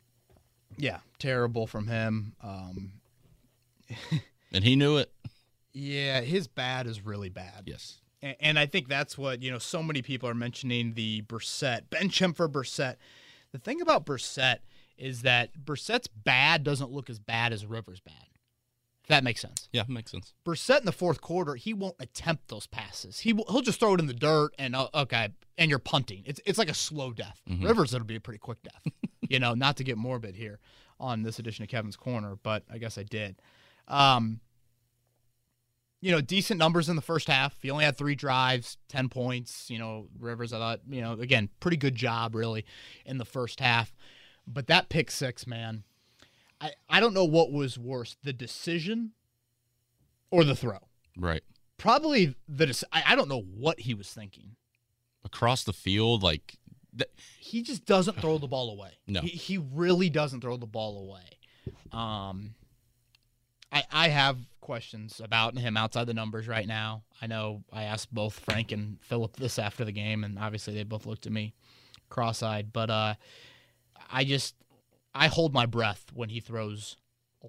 yeah 0.76 0.98
terrible 1.19 1.66
from 1.66 1.86
him 1.86 2.34
um 2.42 2.92
And 4.52 4.64
he 4.64 4.76
knew 4.76 4.96
it. 4.96 5.12
yeah 5.72 6.20
his 6.20 6.46
bad 6.48 6.86
is 6.86 7.04
really 7.04 7.28
bad 7.28 7.64
Yes. 7.66 7.98
And, 8.22 8.36
and 8.40 8.58
I 8.58 8.66
think 8.66 8.88
that's 8.88 9.16
what, 9.16 9.42
you 9.42 9.50
know, 9.52 9.58
so 9.58 9.80
many 9.82 10.02
people 10.02 10.28
are 10.28 10.34
mentioning 10.34 10.94
the 10.94 11.22
Brissett, 11.22 11.88
bench 11.88 12.20
him 12.20 12.32
for 12.32 12.48
Brissett. 12.48 12.96
The 13.53 13.58
thing 13.58 13.81
about 13.81 14.05
Brissett 14.06 14.58
is 14.96 15.22
that 15.22 15.50
Brissett's 15.64 16.08
bad 16.08 16.64
doesn't 16.64 16.91
look 16.91 17.08
as 17.08 17.20
bad 17.20 17.53
as 17.53 17.64
Rivers' 17.64 18.00
bad. 18.00 18.14
That 19.08 19.24
makes 19.24 19.41
sense. 19.41 19.69
Yeah, 19.72 19.84
makes 19.88 20.10
sense. 20.10 20.34
Brissett 20.44 20.81
in 20.81 20.86
the 20.86 20.93
fourth 20.93 21.20
quarter, 21.22 21.55
he 21.55 21.72
won't 21.72 21.96
attempt 21.98 22.48
those 22.48 22.67
passes. 22.67 23.20
He 23.20 23.32
will, 23.32 23.46
he'll 23.50 23.62
just 23.62 23.81
throw 23.81 23.94
it 23.94 24.00
in 24.00 24.06
the 24.06 24.12
dirt 24.12 24.50
and 24.58 24.77
uh, 24.77 24.88
okay, 24.94 25.31
and 25.56 25.70
you're 25.70 25.79
punting. 25.79 26.22
It's 26.27 26.41
it's 26.44 26.58
like 26.58 26.69
a 26.69 26.74
slow 26.74 27.12
death. 27.12 27.41
Rivers, 27.65 27.94
it'll 27.94 28.06
be 28.06 28.17
a 28.17 28.20
pretty 28.20 28.38
quick 28.38 28.58
death. 28.62 28.93
you 29.29 29.38
know, 29.38 29.55
not 29.55 29.79
to 29.79 29.84
get 29.84 29.96
morbid 29.96 30.36
here 30.36 30.58
on 31.00 31.22
this 31.22 31.38
edition 31.38 31.62
of 31.62 31.69
Kevin's 31.70 31.96
Corner, 31.96 32.36
but 32.43 32.65
I 32.70 32.79
guess 32.79 32.98
I 32.98 33.03
did. 33.03 33.41
Um, 33.86 34.41
you 36.00 36.12
know, 36.12 36.20
decent 36.20 36.58
numbers 36.58 36.88
in 36.88 36.96
the 36.96 37.03
first 37.03 37.29
half. 37.29 37.56
He 37.62 37.70
only 37.70 37.84
had 37.84 37.96
three 37.96 38.15
drives, 38.15 38.77
ten 38.88 39.08
points. 39.08 39.70
You 39.70 39.79
know, 39.79 40.08
Rivers, 40.19 40.53
I 40.53 40.58
thought, 40.58 40.81
you 40.88 41.00
know, 41.00 41.12
again, 41.12 41.48
pretty 41.60 41.77
good 41.79 41.94
job 41.94 42.34
really 42.34 42.67
in 43.06 43.19
the 43.19 43.24
first 43.24 43.60
half. 43.60 43.94
But 44.46 44.67
that 44.69 44.88
pick 44.88 45.10
six, 45.10 45.46
man, 45.46 45.84
I, 46.60 46.70
I 46.88 47.00
don't 47.00 47.15
know 47.15 47.24
what 47.24 47.53
was 47.53 47.79
worse, 47.79 48.17
the 48.22 48.32
decision 48.32 49.12
or 50.31 50.44
the 50.44 50.56
throw. 50.56 50.79
Right. 51.17 51.43
Probably 51.77 52.34
the 52.48 52.84
I, 52.93 53.03
I 53.08 53.17
don't 53.17 53.29
know 53.29 53.41
what 53.43 53.81
he 53.81 53.94
was 53.94 54.08
thinking. 54.08 54.56
Across 55.24 55.65
the 55.65 55.72
field, 55.72 56.22
like 56.22 56.56
th- 56.96 57.10
He 57.38 57.62
just 57.62 57.84
doesn't 57.84 58.20
throw 58.20 58.38
the 58.38 58.46
ball 58.48 58.70
away. 58.70 58.91
No. 59.06 59.20
He, 59.20 59.29
he 59.29 59.58
really 59.58 60.10
doesn't 60.10 60.41
throw 60.41 60.56
the 60.56 60.67
ball 60.67 60.98
away. 60.98 61.38
Um 61.93 62.55
I 63.72 63.84
I 63.93 64.08
have 64.08 64.38
questions 64.60 65.20
about 65.24 65.56
him 65.56 65.77
outside 65.77 66.06
the 66.06 66.15
numbers 66.15 66.46
right 66.48 66.67
now. 66.67 67.05
I 67.22 67.27
know 67.27 67.62
I 67.72 67.84
asked 67.84 68.12
both 68.12 68.38
Frank 68.38 68.70
and 68.72 68.98
Philip 69.03 69.36
this 69.36 69.58
after 69.58 69.84
the 69.84 69.93
game 69.93 70.24
and 70.24 70.38
obviously 70.38 70.74
they 70.74 70.82
both 70.84 71.06
looked 71.06 71.27
at 71.27 71.32
me 71.32 71.55
cross-eyed, 72.08 72.72
but 72.72 72.91
uh 72.91 73.15
I 74.10 74.24
just 74.24 74.55
I 75.19 75.27
hold 75.29 75.53
my 75.53 75.67
breath 75.67 76.05
when 76.15 76.29
he 76.29 76.41
throws 76.41 76.96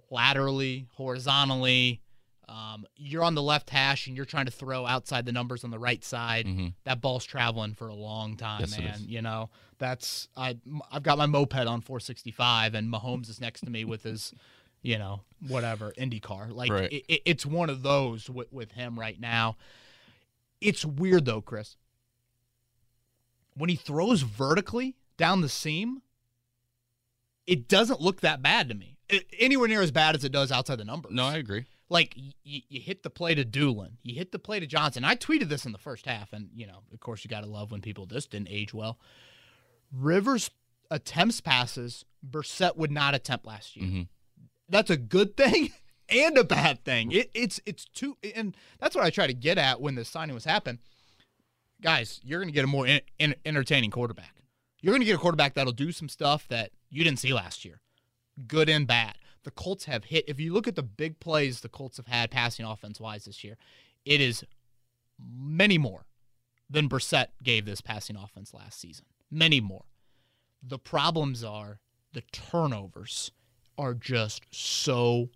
laterally, 0.10 0.88
horizontally. 0.96 2.02
Um, 2.48 2.86
you're 2.96 3.24
on 3.24 3.36
the 3.36 3.44
left 3.44 3.70
hash 3.70 4.08
and 4.08 4.16
you're 4.16 4.26
trying 4.26 4.46
to 4.46 4.52
throw 4.52 4.88
outside 4.88 5.26
the 5.26 5.32
numbers 5.32 5.64
on 5.64 5.70
the 5.70 5.78
right 5.78 6.04
side. 6.04 6.48
Mhm. 6.48 6.74
That 6.84 7.00
ball's 7.00 7.24
traveling 7.26 7.76
for 7.76 7.90
a 7.90 7.94
long 7.96 8.38
time, 8.38 8.62
Yes, 8.62 8.78
man. 8.80 9.00
You 9.06 9.22
know, 9.22 9.52
that's 9.78 10.28
I 10.36 10.58
I've 10.92 11.04
got 11.04 11.20
my 11.20 11.28
moped 11.28 11.54
on 11.68 11.82
465 11.82 12.74
and 12.74 12.92
Mahomes 12.92 13.30
is 13.30 13.40
next 13.40 13.62
to 13.62 13.70
me 13.70 13.86
with 13.86 14.02
his, 14.02 14.34
you 14.82 14.98
know, 14.98 15.22
whatever 15.48 15.94
Indy 15.96 16.20
car. 16.20 16.48
Like 16.50 16.72
Right. 16.72 16.92
it, 16.92 17.06
it- 17.08 17.22
it's 17.26 17.46
one 17.46 17.70
of 17.70 17.84
those 17.84 18.30
with, 18.32 18.52
with 18.52 18.72
him 18.72 18.98
right 19.00 19.20
now. 19.20 19.56
It's 20.60 20.84
weird 20.84 21.26
though, 21.26 21.42
Chris. 21.42 21.78
when 23.54 23.70
he 23.70 23.76
throws 23.76 24.22
vertically 24.22 24.96
down 25.18 25.42
the 25.42 25.50
seam, 25.50 26.02
it 27.50 27.68
doesn't 27.68 28.00
look 28.02 28.22
that 28.22 28.42
bad 28.42 28.70
to 28.70 28.76
me. 28.76 28.98
It, 29.10 29.26
anywhere 29.40 29.68
near 29.68 29.82
as 29.82 29.92
bad 29.92 30.16
as 30.16 30.24
it 30.24 30.32
does 30.32 30.52
outside 30.52 30.78
the 30.78 30.86
numbers. 30.86 31.12
No, 31.14 31.26
I 31.26 31.38
agree. 31.38 31.66
Like 31.90 32.14
y- 32.16 32.34
you 32.70 32.80
hit 32.80 33.02
the 33.04 33.10
play 33.10 33.34
to 33.34 33.44
Dulin, 33.44 33.94
you 34.04 34.14
hit 34.16 34.32
the 34.32 34.38
play 34.40 34.60
to 34.60 34.68
Johnson. 34.68 35.04
I 35.04 35.16
tweeted 35.16 35.50
this 35.50 35.66
in 35.66 35.72
the 35.72 35.80
first 35.80 36.06
half, 36.06 36.32
and 36.34 36.50
you 36.56 36.68
know, 36.68 36.84
of 36.94 37.00
course, 37.00 37.24
you 37.24 37.30
got 37.30 37.42
to 37.44 37.50
love 37.50 37.72
when 37.72 37.82
people 37.82 38.06
just 38.06 38.30
didn't 38.32 38.50
age 38.52 38.74
well. 38.74 39.00
Rivers 39.92 40.52
attempts 40.92 41.42
passes 41.42 42.06
Brissett 42.28 42.76
would 42.78 42.92
not 42.92 43.16
attempt 43.16 43.46
last 43.46 43.76
year. 43.76 43.88
hmm 43.90 44.02
That's 44.70 44.90
a 44.90 44.98
good 44.98 45.36
thing 45.36 45.72
and 46.10 46.38
a 46.38 46.44
bad 46.44 46.84
thing. 46.86 47.12
It, 47.12 47.32
it's 47.34 47.60
it's 47.66 47.86
two, 47.86 48.18
and 48.36 48.56
that's 48.80 48.96
what 48.96 49.04
I 49.06 49.10
try 49.10 49.26
to 49.28 49.34
get 49.34 49.58
at 49.58 49.82
when 49.82 49.96
the 49.96 50.06
signing 50.06 50.36
was 50.36 50.46
happening. 50.46 50.80
Guys, 51.82 52.20
you're 52.24 52.40
going 52.40 52.50
to 52.50 52.54
get 52.54 52.66
a 52.66 52.68
more 52.68 52.86
en- 52.86 53.02
en- 53.20 53.36
entertaining 53.46 53.90
quarterback. 53.90 54.36
You're 54.82 54.94
going 54.94 55.02
to 55.02 55.06
get 55.06 55.16
a 55.16 55.20
quarterback 55.20 55.54
that'll 55.56 55.74
do 55.74 55.92
some 55.92 56.10
stuff 56.10 56.48
that 56.48 56.72
you 56.90 57.04
didn't 57.04 57.20
see 57.20 57.34
last 57.34 57.66
year, 57.66 57.82
good 58.48 58.70
and 58.70 58.88
bad. 58.88 59.16
The 59.44 59.52
Colts 59.52 59.86
have 59.86 60.06
hit. 60.06 60.26
If 60.28 60.40
you 60.40 60.54
look 60.54 60.68
at 60.68 60.76
the 60.76 60.84
big 60.84 61.20
plays 61.20 61.62
the 61.62 61.70
Colts 61.70 61.98
have 61.98 62.08
had 62.08 62.32
passing 62.32 62.66
offense 62.66 63.00
wise 63.00 63.26
this 63.26 63.44
year, 63.44 63.58
it 64.06 64.22
is 64.22 64.44
many 65.20 65.78
more 65.78 66.06
than 66.70 66.88
Brissett 66.88 67.28
gave 67.44 67.66
this 67.66 67.82
passing 67.82 68.16
offense 68.16 68.54
last 68.54 68.80
season. 68.80 69.06
Many 69.32 69.60
more. 69.60 69.86
The 70.62 70.80
problems 70.80 71.44
are 71.44 71.80
the 72.14 72.22
turnovers 72.32 73.32
are 73.78 73.94
just 73.94 74.44
so 74.52 75.30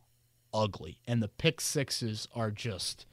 ugly, 0.54 1.00
and 1.08 1.24
the 1.24 1.28
pick 1.28 1.62
sixes 1.62 2.28
are 2.36 2.52
just. 2.52 3.06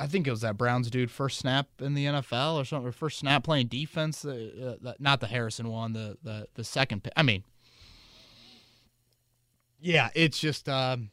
I 0.00 0.06
think 0.06 0.26
it 0.26 0.30
was 0.30 0.40
that 0.42 0.56
Browns 0.56 0.90
dude 0.90 1.10
first 1.10 1.38
snap 1.38 1.66
in 1.80 1.94
the 1.94 2.06
NFL 2.06 2.56
or 2.56 2.64
something, 2.64 2.88
or 2.88 2.92
first 2.92 3.18
snap 3.18 3.44
playing 3.44 3.66
defense. 3.68 4.24
Uh, 4.24 4.76
uh, 4.84 4.92
not 4.98 5.20
the 5.20 5.26
Harrison 5.26 5.68
one, 5.68 5.92
the 5.92 6.16
the 6.22 6.48
the 6.54 6.64
second. 6.64 7.04
Pick. 7.04 7.12
I 7.16 7.22
mean, 7.22 7.44
yeah, 9.80 10.10
it's 10.14 10.38
just 10.38 10.68
um, 10.68 11.10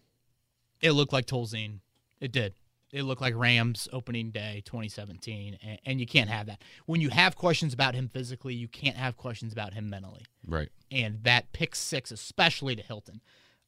it 0.82 0.92
looked 0.92 1.14
like 1.14 1.26
Tolzien. 1.26 1.80
It 2.20 2.32
did. 2.32 2.54
It 2.92 3.04
looked 3.04 3.22
like 3.22 3.36
Rams 3.36 3.90
opening 3.92 4.32
day 4.32 4.62
2017, 4.66 5.58
and, 5.62 5.80
and 5.86 6.00
you 6.00 6.06
can't 6.06 6.30
have 6.30 6.46
that. 6.48 6.62
When 6.86 7.02
you 7.02 7.10
have 7.10 7.36
questions 7.36 7.74
about 7.74 7.94
him 7.94 8.08
physically, 8.08 8.54
you 8.54 8.70
can't 8.70 8.96
have 8.96 9.18
questions 9.18 9.52
about 9.52 9.74
him 9.74 9.90
mentally 9.90 10.24
Right. 10.48 10.70
and 10.92 11.22
that 11.24 11.52
pick 11.52 11.76
six, 11.76 12.10
especially 12.12 12.74
to 12.78 12.82
Hilton. 12.82 13.20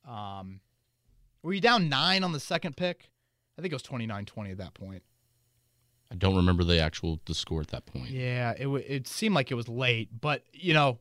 Um, 0.08 0.62
were 1.44 1.52
you 1.54 1.60
down 1.60 1.90
nine 1.90 2.24
on 2.24 2.32
the 2.32 2.40
second 2.40 2.78
pick? 2.78 3.10
I 3.58 3.62
think 3.62 3.72
it 3.72 3.76
was 3.76 3.84
29 3.84 4.26
20 4.26 4.52
at 4.52 4.58
that 4.58 4.74
point. 4.74 5.04
I 6.12 6.16
don't 6.16 6.36
remember 6.38 6.64
the 6.64 6.80
actual 6.80 7.20
the 7.26 7.34
score 7.36 7.60
at 7.62 7.68
that 7.70 7.86
point. 7.86 8.10
Yeah, 8.10 8.52
it, 8.52 8.64
w- 8.64 8.84
it 8.88 9.08
seemed 9.08 9.36
like 9.36 9.52
it 9.52 9.56
was 9.56 9.68
late, 9.68 10.10
but, 10.22 10.44
you 10.54 10.74
know, 10.74 11.00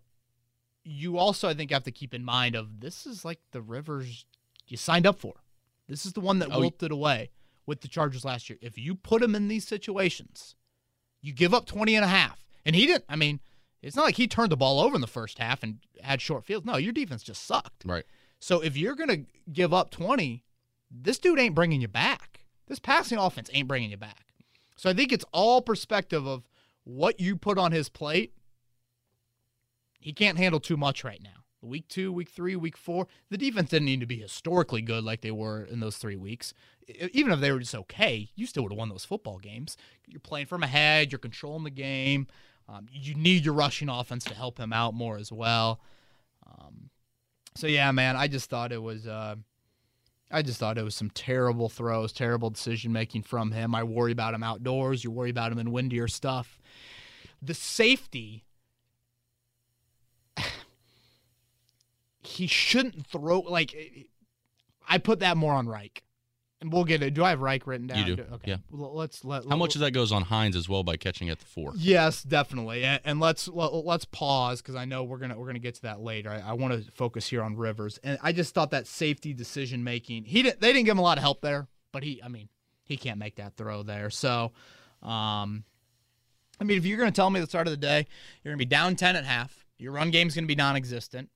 you 0.85 1.19
also, 1.19 1.49
I 1.49 1.55
think, 1.55 1.71
have 1.71 1.85
to 1.85 1.93
keep 1.93 2.13
in 2.15 2.25
mind 2.25 2.57
of 2.57 2.81
this 2.81 3.07
is 3.07 3.25
like 3.25 3.39
the 3.53 3.61
Rivers 3.61 4.25
you 4.67 4.77
signed 4.77 5.07
up 5.07 5.19
for. 5.21 5.35
This 5.89 6.07
is 6.07 6.13
the 6.15 6.21
one 6.21 6.41
that 6.41 6.49
Oh, 6.51 6.59
wilted 6.61 6.91
away 6.91 7.31
with 7.67 7.83
the 7.83 7.89
Chargers 7.89 8.25
last 8.25 8.49
year. 8.51 8.59
If 8.61 8.77
you 8.79 8.95
put 8.97 9.23
him 9.23 9.35
in 9.37 9.47
these 9.49 9.67
situations, 9.67 10.57
you 11.21 11.33
give 11.33 11.55
up 11.55 11.67
20 11.67 11.95
and 11.95 12.05
a 12.05 12.09
half. 12.09 12.45
And 12.65 12.75
he 12.75 12.87
didn't, 12.87 13.05
I 13.09 13.15
mean, 13.15 13.39
it's 13.83 13.95
not 13.95 14.05
like 14.07 14.17
he 14.17 14.27
turned 14.27 14.51
the 14.51 14.57
ball 14.57 14.81
over 14.81 14.95
in 14.97 15.01
the 15.01 15.07
first 15.07 15.39
half 15.39 15.63
and 15.63 15.79
had 16.03 16.21
short 16.21 16.45
fields. 16.45 16.67
No, 16.67 16.77
your 16.77 16.93
defense 16.93 17.23
just 17.23 17.45
sucked. 17.45 17.85
Right. 17.85 18.05
So 18.41 18.61
if 18.61 18.77
you're 18.77 18.97
going 18.97 19.09
to 19.11 19.25
give 19.53 19.73
up 19.73 19.91
20, 19.91 20.43
this 20.91 21.19
dude 21.19 21.39
ain't 21.39 21.55
bringing 21.55 21.81
you 21.81 21.89
back. 21.89 22.36
This 22.67 22.79
passing 22.79 23.19
offense 23.19 23.51
ain't 23.53 23.69
bringing 23.69 23.91
you 23.91 23.97
back. 23.97 24.27
So 24.77 24.91
I 24.91 24.93
think 24.93 25.13
it's 25.13 25.25
all 25.33 25.63
perspective 25.63 26.27
of 26.27 26.49
what 26.85 27.21
you 27.21 27.37
put 27.37 27.59
on 27.59 27.73
his 27.73 27.89
plate. 27.89 28.33
He 29.99 30.13
can't 30.13 30.39
handle 30.39 30.61
too 30.61 30.77
much 30.77 31.03
right 31.03 31.23
now. 31.23 31.45
Week 31.63 31.89
two, 31.89 32.13
week 32.13 32.29
three, 32.29 32.55
week 32.55 32.77
four, 32.77 33.09
the 33.31 33.39
defense 33.39 33.71
didn't 33.71 33.87
need 33.87 34.01
to 34.01 34.07
be 34.07 34.21
historically 34.21 34.83
good 34.83 35.03
like 35.03 35.23
they 35.23 35.31
were 35.31 35.65
in 35.65 35.81
those 35.81 35.97
three 35.97 36.15
weeks. 36.15 36.53
Even 37.13 37.33
if 37.33 37.41
they 37.41 37.51
were 37.51 37.59
just 37.59 37.75
okay, 37.75 38.31
you 38.37 38.47
still 38.47 38.63
would 38.63 38.73
have 38.73 38.79
won 38.79 38.89
those 38.89 39.05
football 39.05 39.39
games. 39.39 39.77
You're 40.07 40.21
playing 40.21 40.47
from 40.47 40.63
ahead, 40.63 41.11
you're 41.11 41.19
controlling 41.19 41.65
the 41.65 41.71
game. 41.71 42.29
Um, 42.69 42.87
you 42.93 43.15
need 43.15 43.45
your 43.45 43.55
rushing 43.55 43.89
offense 43.89 44.25
to 44.25 44.35
help 44.35 44.59
him 44.59 44.73
out 44.73 44.95
more 44.95 45.17
as 45.17 45.33
well. 45.33 45.81
Um, 46.47 46.91
so 47.57 47.67
yeah, 47.67 47.91
man, 47.91 48.17
I 48.17 48.29
just 48.29 48.51
thought 48.51 48.71
it 48.71 48.83
was. 48.83 49.07
Uh, 49.07 49.37
I 50.31 50.43
just 50.43 50.59
thought 50.59 50.79
it 50.79 50.85
was 50.85 50.95
some 50.95 51.11
terrible 51.11 51.69
throws, 51.69 52.13
terrible 52.13 52.51
decision 52.51 52.93
making 52.93 53.23
from 53.23 53.53
him. 53.53 53.75
I 53.75 53.85
worry 53.85 54.13
about 54.13 54.35
him 54.35 54.43
outdoors. 54.43 55.05
You 55.05 55.11
worry 55.11 55.31
about 55.31 55.53
him 55.53 55.59
in 55.59 55.71
windier 55.71 56.09
stuff. 56.09 56.61
The 57.41 57.55
safety, 57.55 58.45
he 62.23 62.47
shouldn't 62.47 63.07
throw 63.07 63.41
like. 63.41 63.75
I 64.89 64.99
put 64.99 65.21
that 65.21 65.37
more 65.37 65.53
on 65.53 65.69
Reich, 65.69 66.03
and 66.61 66.73
we'll 66.73 66.85
get 66.85 67.03
it. 67.03 67.13
Do 67.15 67.23
I 67.23 67.31
have 67.31 67.41
Reich 67.41 67.67
written 67.67 67.87
down? 67.87 67.99
You 67.99 68.17
do, 68.17 68.23
Okay. 68.35 68.53
yeah. 68.53 68.57
Well, 68.71 68.95
let's 68.95 69.25
let. 69.25 69.45
How 69.49 69.57
much 69.57 69.75
of 69.75 69.81
that 69.83 69.91
goes 69.91 70.11
on 70.13 70.23
Hines 70.23 70.57
as 70.57 70.69
well 70.69 70.83
by 70.83 70.97
catching 70.97 71.29
at 71.29 71.39
the 71.39 71.45
four? 71.47 71.73
Yes, 71.77 72.23
definitely, 72.23 72.85
and, 72.85 73.01
and 73.05 73.21
let's 73.21 73.47
let, 73.49 73.73
let's 73.75 74.05
pause 74.07 74.63
because 74.63 74.75
I 74.75 74.85
know 74.85 75.05
we're 75.05 75.19
gonna 75.19 75.39
we're 75.39 75.47
gonna 75.47 75.59
get 75.59 75.75
to 75.77 75.83
that 75.83 76.01
later. 76.01 76.31
I, 76.31 76.51
I 76.51 76.53
want 76.55 76.73
to 76.75 76.91
focus 76.93 77.27
here 77.29 77.43
on 77.43 77.57
Rivers, 77.57 77.99
and 78.03 78.19
I 78.23 78.33
just 78.33 78.55
thought 78.55 78.71
that 78.71 78.87
safety 78.87 79.35
decision 79.35 79.85
making. 79.85 80.25
He 80.25 80.43
didn't. 80.43 80.61
They 80.61 80.73
didn't 80.73 80.87
give 80.87 80.93
him 80.93 80.99
a 81.01 81.03
lot 81.03 81.19
of 81.19 81.23
help 81.23 81.41
there, 81.43 81.69
but 81.93 82.03
he. 82.03 82.23
I 82.23 82.29
mean, 82.29 82.49
he 82.85 82.97
can't 82.97 83.19
make 83.19 83.37
that 83.37 83.57
throw 83.57 83.83
there. 83.83 84.09
So, 84.11 84.53
um, 85.03 85.65
I 86.61 86.65
mean, 86.65 86.79
if 86.79 86.87
you're 86.87 86.99
gonna 86.99 87.13
tell 87.13 87.29
me 87.29 87.39
at 87.41 87.43
the 87.43 87.49
start 87.51 87.67
of 87.67 87.73
the 87.73 87.77
day 87.77 88.07
you're 88.43 88.53
gonna 88.53 88.59
be 88.59 88.65
down 88.65 88.97
ten 88.97 89.15
at 89.15 89.25
half, 89.25 89.67
your 89.79 89.93
run 89.93 90.11
game's 90.11 90.35
gonna 90.35 90.47
be 90.47 90.55
non-existent, 90.55 91.29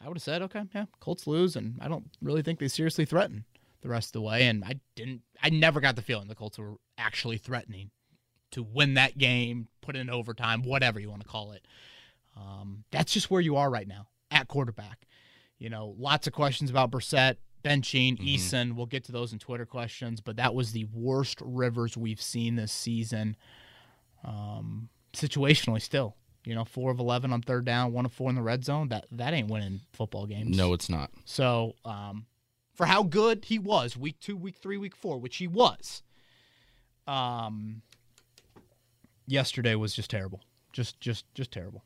I 0.00 0.08
would 0.08 0.16
have 0.16 0.22
said, 0.22 0.42
okay, 0.42 0.62
yeah, 0.74 0.86
Colts 0.98 1.26
lose, 1.28 1.54
and 1.54 1.76
I 1.80 1.86
don't 1.88 2.10
really 2.20 2.42
think 2.42 2.58
they 2.58 2.66
seriously 2.68 3.04
threaten 3.04 3.44
the 3.80 3.88
rest 3.88 4.08
of 4.08 4.12
the 4.14 4.20
way. 4.22 4.46
And 4.46 4.64
I 4.64 4.80
didn't. 4.94 5.22
I 5.42 5.50
never 5.50 5.80
got 5.80 5.96
the 5.96 6.02
feeling 6.02 6.28
the 6.28 6.34
Colts 6.34 6.58
were 6.58 6.74
actually 6.96 7.38
threatening 7.38 7.90
to 8.50 8.62
win 8.62 8.94
that 8.94 9.18
game, 9.18 9.68
put 9.82 9.94
in 9.96 10.08
overtime, 10.10 10.62
whatever 10.62 10.98
you 10.98 11.10
want 11.10 11.22
to 11.22 11.28
call 11.28 11.52
it. 11.52 11.66
Um, 12.36 12.84
that's 12.90 13.12
just 13.12 13.30
where 13.30 13.40
you 13.40 13.56
are 13.56 13.70
right 13.70 13.86
now 13.86 14.08
at 14.30 14.48
quarterback. 14.48 15.06
You 15.58 15.70
know, 15.70 15.94
lots 15.98 16.26
of 16.26 16.32
questions 16.32 16.70
about 16.70 16.90
Brissett, 16.90 17.36
benching, 17.64 18.16
Mhm. 18.18 18.34
Eason. 18.36 18.72
We'll 18.74 18.86
get 18.86 19.04
to 19.04 19.12
those 19.12 19.32
in 19.32 19.38
Twitter 19.38 19.66
questions, 19.66 20.20
but 20.20 20.36
that 20.36 20.54
was 20.54 20.72
the 20.72 20.84
worst 20.92 21.40
Rivers 21.42 21.96
we've 21.96 22.22
seen 22.22 22.54
this 22.56 22.72
season. 22.72 23.36
Um, 24.24 24.88
situationally, 25.12 25.82
still, 25.82 26.16
you 26.44 26.54
know, 26.54 26.64
four 26.64 26.90
of 26.90 26.98
eleven 26.98 27.32
on 27.32 27.42
third 27.42 27.64
down, 27.64 27.92
one 27.92 28.04
of 28.04 28.12
four 28.12 28.28
in 28.30 28.36
the 28.36 28.42
red 28.42 28.64
zone. 28.64 28.88
That 28.88 29.06
that 29.12 29.34
ain't 29.34 29.48
winning 29.50 29.80
football 29.92 30.26
games. 30.26 30.56
No, 30.56 30.72
it's 30.72 30.88
not. 30.88 31.10
So, 31.24 31.74
um, 31.84 32.26
for 32.78 32.86
how 32.86 33.02
good 33.02 33.46
he 33.46 33.58
was 33.58 33.96
week 33.96 34.20
two, 34.20 34.36
week 34.36 34.56
three, 34.56 34.76
week 34.76 34.94
four, 34.94 35.18
which 35.18 35.38
he 35.38 35.48
was, 35.48 36.04
um, 37.08 37.82
yesterday 39.26 39.74
was 39.74 39.94
just 39.94 40.08
terrible. 40.08 40.42
Just, 40.72 41.00
just, 41.00 41.24
just 41.34 41.50
terrible. 41.50 41.82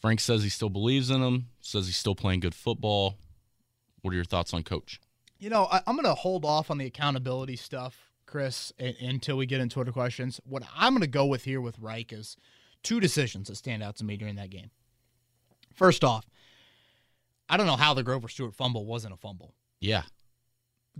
Frank 0.00 0.20
says 0.20 0.42
he 0.42 0.48
still 0.48 0.70
believes 0.70 1.10
in 1.10 1.22
him. 1.22 1.48
Says 1.60 1.84
he's 1.84 1.98
still 1.98 2.14
playing 2.14 2.40
good 2.40 2.54
football. 2.54 3.18
What 4.00 4.12
are 4.12 4.14
your 4.14 4.24
thoughts 4.24 4.54
on 4.54 4.62
Coach? 4.62 4.98
You 5.38 5.50
know, 5.50 5.68
I, 5.70 5.82
I'm 5.86 5.94
going 5.94 6.06
to 6.06 6.14
hold 6.14 6.46
off 6.46 6.70
on 6.70 6.78
the 6.78 6.86
accountability 6.86 7.56
stuff, 7.56 8.10
Chris, 8.24 8.72
a- 8.80 8.96
until 9.04 9.36
we 9.36 9.44
get 9.44 9.60
into 9.60 9.74
Twitter 9.74 9.92
questions. 9.92 10.40
What 10.44 10.62
I'm 10.74 10.94
going 10.94 11.02
to 11.02 11.06
go 11.06 11.26
with 11.26 11.44
here 11.44 11.60
with 11.60 11.78
Reich 11.78 12.14
is 12.14 12.38
two 12.82 12.98
decisions 12.98 13.48
that 13.48 13.56
stand 13.56 13.82
out 13.82 13.96
to 13.96 14.04
me 14.04 14.16
during 14.16 14.36
that 14.36 14.48
game. 14.48 14.70
First 15.74 16.02
off, 16.02 16.24
I 17.46 17.58
don't 17.58 17.66
know 17.66 17.76
how 17.76 17.92
the 17.92 18.02
Grover 18.02 18.28
Stewart 18.28 18.54
fumble 18.54 18.86
wasn't 18.86 19.12
a 19.12 19.18
fumble. 19.18 19.52
Yeah. 19.80 20.02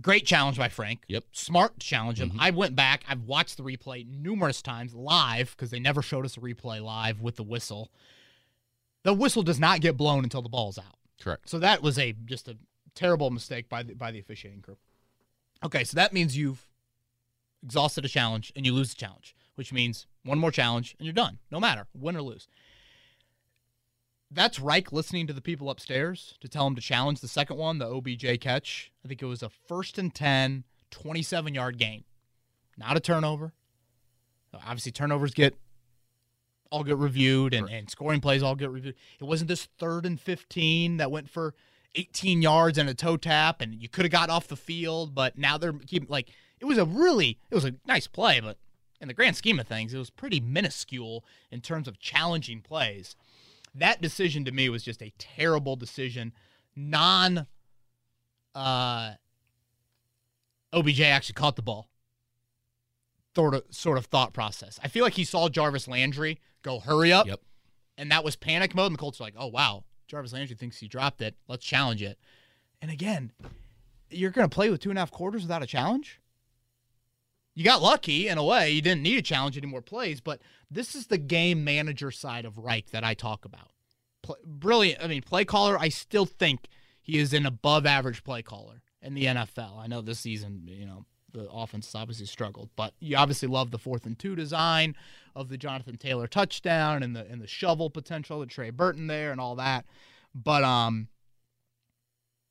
Great 0.01 0.25
challenge 0.25 0.57
by 0.57 0.69
Frank. 0.69 1.03
Yep. 1.07 1.25
Smart 1.33 1.79
to 1.79 1.85
challenge 1.85 2.21
him. 2.21 2.31
Mhm. 2.31 2.37
I 2.39 2.51
went 2.51 2.75
back. 2.75 3.03
I've 3.07 3.23
watched 3.23 3.57
the 3.57 3.63
replay 3.63 4.07
numerous 4.07 4.61
times 4.61 4.93
live 4.93 5.51
because 5.51 5.71
they 5.71 5.79
never 5.79 6.01
showed 6.01 6.23
us 6.25 6.37
a 6.37 6.39
replay 6.39 6.81
live 6.81 7.19
with 7.21 7.35
the 7.35 7.43
whistle. 7.43 7.91
The 9.03 9.13
whistle 9.13 9.43
does 9.43 9.59
not 9.59 9.81
get 9.81 9.97
blown 9.97 10.23
until 10.23 10.41
the 10.41 10.49
ball's 10.49 10.77
out. 10.77 10.97
Correct. 11.19 11.49
So 11.49 11.59
that 11.59 11.81
was 11.81 11.99
a 11.99 12.13
just 12.13 12.47
a 12.47 12.57
terrible 12.95 13.29
mistake 13.29 13.67
by 13.67 13.83
the 13.83 13.93
by 13.93 14.11
the 14.11 14.19
officiating 14.19 14.61
crew. 14.61 14.77
Okay, 15.63 15.83
so 15.83 15.95
that 15.95 16.13
means 16.13 16.37
you've 16.37 16.65
exhausted 17.61 18.05
a 18.05 18.09
challenge 18.09 18.53
and 18.55 18.65
you 18.65 18.73
lose 18.73 18.89
the 18.91 18.95
challenge, 18.95 19.35
which 19.55 19.73
means 19.73 20.07
one 20.23 20.39
more 20.39 20.51
challenge 20.51 20.95
and 20.97 21.05
you're 21.05 21.13
done, 21.13 21.39
no 21.51 21.59
matter 21.59 21.87
win 21.93 22.15
or 22.15 22.21
lose. 22.21 22.47
That's 24.31 24.59
Reich 24.59 24.91
listening 24.91 25.25
to 25.27 25.33
the 25.33 25.41
people 25.41 25.69
upstairs 25.69 26.35
to 26.41 26.47
tell 26.47 26.67
him 26.67 26.75
to 26.75 26.81
challenge 26.81 27.19
the 27.19 27.27
second 27.27 27.57
one, 27.57 27.79
the 27.79 27.87
OBJ 27.87 28.39
catch. 28.39 28.91
I 29.03 29.07
think 29.07 29.21
it 29.21 29.25
was 29.25 29.41
a 29.41 29.49
first 29.49 29.97
and 29.97 30.13
10, 30.13 30.65
27 30.91 31.55
yard 31.55 31.77
gain. 31.77 32.03
Not 32.77 32.95
a 32.95 32.99
turnover. 32.99 33.53
Obviously, 34.53 34.91
turnovers 34.91 35.33
get 35.33 35.55
all 36.71 36.83
get 36.83 36.97
reviewed 36.97 37.53
and, 37.53 37.67
and 37.69 37.89
scoring 37.89 38.21
plays 38.21 38.43
all 38.43 38.55
get 38.55 38.69
reviewed. 38.69 38.95
It 39.19 39.23
wasn't 39.23 39.47
this 39.47 39.67
third 39.79 40.05
and 40.05 40.19
15 40.19 40.97
that 40.97 41.11
went 41.11 41.29
for 41.29 41.55
18 41.95 42.41
yards 42.41 42.77
and 42.77 42.87
a 42.87 42.93
toe 42.93 43.17
tap, 43.17 43.61
and 43.61 43.81
you 43.81 43.89
could 43.89 44.05
have 44.05 44.11
got 44.11 44.29
off 44.29 44.47
the 44.47 44.55
field, 44.55 45.15
but 45.15 45.37
now 45.37 45.57
they're 45.57 45.73
keeping 45.73 46.07
like 46.09 46.29
it 46.59 46.65
was 46.65 46.77
a 46.77 46.85
really 46.85 47.39
it 47.49 47.55
was 47.55 47.65
a 47.65 47.75
nice 47.87 48.07
play, 48.07 48.39
but 48.39 48.57
in 49.01 49.07
the 49.07 49.13
grand 49.13 49.35
scheme 49.35 49.59
of 49.59 49.67
things, 49.67 49.93
it 49.93 49.97
was 49.97 50.09
pretty 50.09 50.39
minuscule 50.39 51.23
in 51.51 51.61
terms 51.61 51.87
of 51.87 51.99
challenging 51.99 52.61
plays. 52.61 53.15
That 53.75 54.01
decision 54.01 54.45
to 54.45 54.51
me 54.51 54.69
was 54.69 54.83
just 54.83 55.01
a 55.01 55.13
terrible 55.17 55.75
decision. 55.75 56.33
Non 56.75 57.47
uh 58.55 59.11
OBJ 60.73 61.01
actually 61.01 61.33
caught 61.33 61.55
the 61.55 61.61
ball. 61.61 61.89
Sort 63.35 63.53
of 63.53 63.63
sort 63.69 63.97
of 63.97 64.05
thought 64.05 64.33
process. 64.33 64.79
I 64.83 64.87
feel 64.87 65.03
like 65.03 65.13
he 65.13 65.23
saw 65.23 65.49
Jarvis 65.49 65.87
Landry 65.87 66.39
go 66.61 66.79
hurry 66.79 67.11
up. 67.13 67.27
Yep. 67.27 67.41
And 67.97 68.11
that 68.11 68.23
was 68.23 68.35
panic 68.35 68.75
mode. 68.75 68.87
And 68.87 68.95
the 68.95 68.99
Colts 68.99 69.19
were 69.19 69.25
like, 69.25 69.35
oh 69.37 69.47
wow, 69.47 69.83
Jarvis 70.07 70.33
Landry 70.33 70.55
thinks 70.55 70.77
he 70.77 70.87
dropped 70.87 71.21
it. 71.21 71.35
Let's 71.47 71.65
challenge 71.65 72.01
it. 72.01 72.17
And 72.81 72.89
again, 72.91 73.31
you're 74.09 74.31
gonna 74.31 74.49
play 74.49 74.69
with 74.69 74.81
two 74.81 74.89
and 74.89 74.97
a 74.97 75.01
half 75.01 75.11
quarters 75.11 75.43
without 75.43 75.63
a 75.63 75.67
challenge? 75.67 76.19
You 77.59 77.65
got 77.65 77.81
lucky 77.81 78.29
in 78.29 78.37
a 78.37 78.43
way. 78.45 78.69
You 78.71 78.81
didn't 78.81 79.03
need 79.03 79.17
to 79.17 79.21
challenge 79.21 79.57
any 79.57 79.67
more 79.67 79.81
plays, 79.81 80.21
but 80.21 80.41
this 80.71 80.95
is 80.95 81.07
the 81.07 81.17
game 81.17 81.65
manager 81.65 82.09
side 82.09 82.45
of 82.45 82.57
Reich 82.57 82.91
that 82.91 83.03
I 83.03 83.13
talk 83.13 83.43
about. 83.43 83.73
Play, 84.21 84.37
brilliant. 84.45 85.03
I 85.03 85.07
mean, 85.07 85.21
play 85.23 85.43
caller, 85.43 85.77
I 85.77 85.89
still 85.89 86.25
think 86.25 86.69
he 87.01 87.17
is 87.17 87.33
an 87.33 87.45
above 87.45 87.85
average 87.85 88.23
play 88.23 88.43
caller 88.43 88.81
in 89.01 89.13
the 89.13 89.25
NFL. 89.25 89.77
I 89.77 89.87
know 89.87 89.99
this 89.99 90.21
season, 90.21 90.69
you 90.69 90.85
know, 90.85 91.03
the 91.33 91.49
offense 91.51 91.87
has 91.87 91.95
obviously 91.95 92.27
struggled, 92.27 92.69
but 92.77 92.93
you 93.01 93.17
obviously 93.17 93.49
love 93.49 93.71
the 93.71 93.77
fourth 93.77 94.05
and 94.05 94.17
two 94.17 94.37
design 94.37 94.95
of 95.35 95.49
the 95.49 95.57
Jonathan 95.57 95.97
Taylor 95.97 96.27
touchdown 96.27 97.03
and 97.03 97.13
the 97.13 97.27
and 97.29 97.41
the 97.41 97.47
shovel 97.47 97.89
potential 97.89 98.41
of 98.41 98.47
Trey 98.47 98.69
Burton 98.69 99.07
there 99.07 99.33
and 99.33 99.41
all 99.41 99.55
that. 99.55 99.85
But 100.33 100.63
um, 100.63 101.09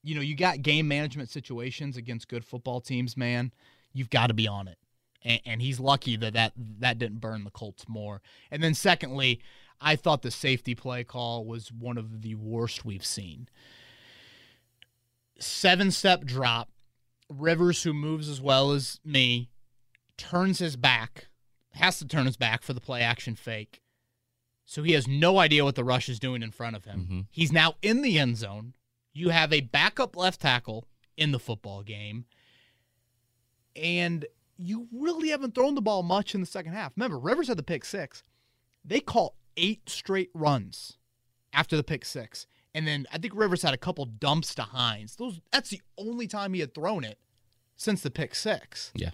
you 0.02 0.14
know, 0.14 0.20
you 0.20 0.36
got 0.36 0.60
game 0.60 0.86
management 0.86 1.30
situations 1.30 1.96
against 1.96 2.28
good 2.28 2.44
football 2.44 2.82
teams, 2.82 3.16
man. 3.16 3.54
You've 3.94 4.10
got 4.10 4.26
to 4.26 4.34
be 4.34 4.46
on 4.46 4.68
it 4.68 4.76
and, 5.22 5.40
and 5.44 5.62
he's 5.62 5.80
lucky 5.80 6.16
that, 6.16 6.34
that 6.34 6.52
that 6.80 6.98
didn't 6.98 7.20
burn 7.20 7.44
the 7.44 7.50
Colts 7.50 7.86
more. 7.88 8.22
And 8.50 8.62
then 8.62 8.74
secondly, 8.74 9.40
I 9.80 9.96
thought 9.96 10.22
the 10.22 10.30
safety 10.30 10.74
play 10.74 11.04
call 11.04 11.44
was 11.44 11.72
one 11.72 11.98
of 11.98 12.22
the 12.22 12.34
worst 12.34 12.84
we've 12.84 13.04
seen. 13.04 13.48
Seven 15.38 15.90
step 15.90 16.24
drop. 16.24 16.70
Rivers, 17.30 17.82
who 17.82 17.92
moves 17.92 18.28
as 18.28 18.40
well 18.40 18.72
as 18.72 19.00
me, 19.04 19.50
turns 20.16 20.60
his 20.60 20.76
back, 20.76 21.28
has 21.72 21.98
to 21.98 22.06
turn 22.06 22.24
his 22.24 22.38
back 22.38 22.62
for 22.62 22.72
the 22.72 22.80
play 22.80 23.02
action 23.02 23.34
fake. 23.34 23.82
So 24.64 24.82
he 24.82 24.92
has 24.92 25.06
no 25.06 25.38
idea 25.38 25.64
what 25.64 25.74
the 25.74 25.84
rush 25.84 26.08
is 26.08 26.18
doing 26.18 26.42
in 26.42 26.50
front 26.50 26.76
of 26.76 26.84
him. 26.84 27.00
Mm-hmm. 27.00 27.20
He's 27.30 27.52
now 27.52 27.74
in 27.82 28.02
the 28.02 28.18
end 28.18 28.36
zone. 28.38 28.74
You 29.12 29.30
have 29.30 29.52
a 29.52 29.60
backup 29.60 30.16
left 30.16 30.40
tackle 30.40 30.86
in 31.16 31.32
the 31.32 31.38
football 31.38 31.82
game. 31.82 32.24
And 33.76 34.26
you 34.58 34.88
really 34.92 35.28
haven't 35.28 35.54
thrown 35.54 35.74
the 35.74 35.80
ball 35.80 36.02
much 36.02 36.34
in 36.34 36.40
the 36.40 36.46
second 36.46 36.72
half. 36.72 36.92
Remember, 36.96 37.18
Rivers 37.18 37.48
had 37.48 37.56
the 37.56 37.62
pick 37.62 37.84
six. 37.84 38.22
They 38.84 39.00
call 39.00 39.36
eight 39.56 39.88
straight 39.88 40.30
runs 40.34 40.98
after 41.52 41.76
the 41.76 41.84
pick 41.84 42.04
six. 42.04 42.46
And 42.74 42.86
then 42.86 43.06
I 43.12 43.18
think 43.18 43.34
Rivers 43.34 43.62
had 43.62 43.74
a 43.74 43.78
couple 43.78 44.04
dumps 44.04 44.54
to 44.56 44.62
Hines. 44.62 45.16
Those 45.16 45.40
that's 45.52 45.70
the 45.70 45.80
only 45.96 46.26
time 46.26 46.54
he 46.54 46.60
had 46.60 46.74
thrown 46.74 47.04
it 47.04 47.18
since 47.76 48.02
the 48.02 48.10
pick 48.10 48.34
six. 48.34 48.92
Yeah. 48.94 49.10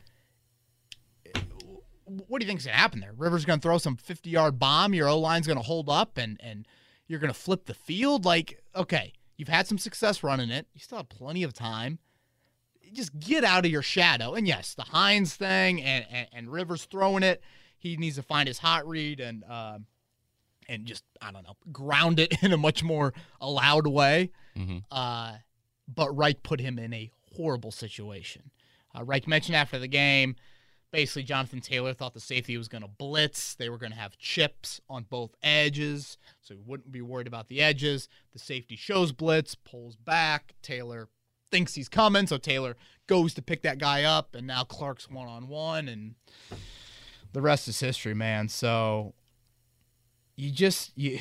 What 2.05 2.41
do 2.41 2.45
you 2.45 2.49
think's 2.49 2.67
gonna 2.67 2.77
happen 2.77 3.01
there? 3.01 3.13
Rivers 3.17 3.45
gonna 3.45 3.61
throw 3.61 3.79
some 3.79 3.97
50 3.97 4.31
yard 4.31 4.59
bomb, 4.59 4.95
your 4.95 5.09
O 5.09 5.19
line's 5.19 5.47
gonna 5.47 5.63
hold 5.63 5.89
up 5.89 6.19
and 6.19 6.39
and 6.43 6.67
you're 7.07 7.21
gonna 7.21 7.35
flip 7.35 7.67
the 7.67 7.75
field. 7.75 8.25
Like, 8.25 8.63
okay, 8.75 9.13
you've 9.37 9.49
had 9.49 9.67
some 9.67 9.79
success 9.79 10.23
running 10.23 10.51
it. 10.51 10.67
You 10.75 10.81
still 10.81 10.99
have 10.99 11.09
plenty 11.09 11.43
of 11.43 11.53
time 11.53 11.99
just 12.93 13.19
get 13.19 13.45
out 13.45 13.65
of 13.65 13.71
your 13.71 13.83
shadow. 13.83 14.35
And 14.35 14.47
yes, 14.47 14.75
the 14.75 14.83
Hines 14.83 15.35
thing 15.35 15.83
and, 15.83 16.05
and, 16.11 16.29
and 16.33 16.53
Rivers 16.53 16.85
throwing 16.85 17.23
it, 17.23 17.43
he 17.79 17.97
needs 17.97 18.17
to 18.17 18.23
find 18.23 18.49
his 18.49 18.59
hot 18.59 18.87
read 18.87 19.21
and 19.21 19.45
uh, 19.49 19.79
and 20.69 20.87
just 20.87 21.05
I 21.21 21.31
don't 21.31 21.45
know 21.45 21.57
ground 21.73 22.19
it 22.19 22.37
in 22.43 22.53
a 22.53 22.57
much 22.57 22.83
more 22.83 23.13
allowed 23.41 23.87
way. 23.87 24.31
Mm-hmm. 24.57 24.79
Uh, 24.91 25.35
but 25.93 26.17
Reich 26.17 26.43
put 26.43 26.61
him 26.61 26.79
in 26.79 26.93
a 26.95 27.11
horrible 27.37 27.71
situation. 27.71 28.51
Uh, 28.97 29.05
Reich 29.05 29.27
mentioned 29.27 29.57
after 29.57 29.79
the 29.79 29.89
game, 29.89 30.37
basically 30.95 31.25
Jonathan 31.25 31.61
Taylor 31.61 31.93
thought 31.93 32.15
the 32.15 32.21
safety 32.21 32.57
was 32.57 32.69
going 32.69 32.83
to 32.83 32.89
blitz. 32.89 33.55
They 33.57 33.69
were 33.69 33.79
going 33.79 33.93
to 33.93 33.99
have 33.99 34.17
chips 34.17 34.81
on 34.89 35.07
both 35.11 35.35
edges, 35.43 36.17
so 36.41 36.55
he 36.55 36.61
wouldn't 36.65 36.93
be 36.93 37.03
worried 37.03 37.27
about 37.27 37.49
the 37.49 37.61
edges. 37.61 38.09
The 38.33 38.39
safety 38.39 38.77
shows 38.77 39.11
blitz, 39.11 39.57
pulls 39.57 39.97
back. 39.97 40.55
Taylor 40.63 41.09
thinks 41.55 41.75
he's 41.75 41.89
coming, 41.89 42.27
so 42.27 42.37
Taylor 42.37 42.77
goes 43.07 43.33
to 43.35 43.41
pick 43.41 43.63
that 43.63 43.79
guy 43.79 44.03
up, 44.03 44.35
and 44.35 44.45
now 44.45 44.65
Clark's 44.65 45.09
one 45.09 45.29
on 45.29 45.47
one, 45.47 45.87
and 45.87 46.17
the 47.33 47.41
rest 47.41 47.69
is 47.69 47.79
history, 47.79 48.13
man. 48.13 48.49
So 48.49 49.15
you 50.35 50.51
just 50.51 50.91
you 50.99 51.21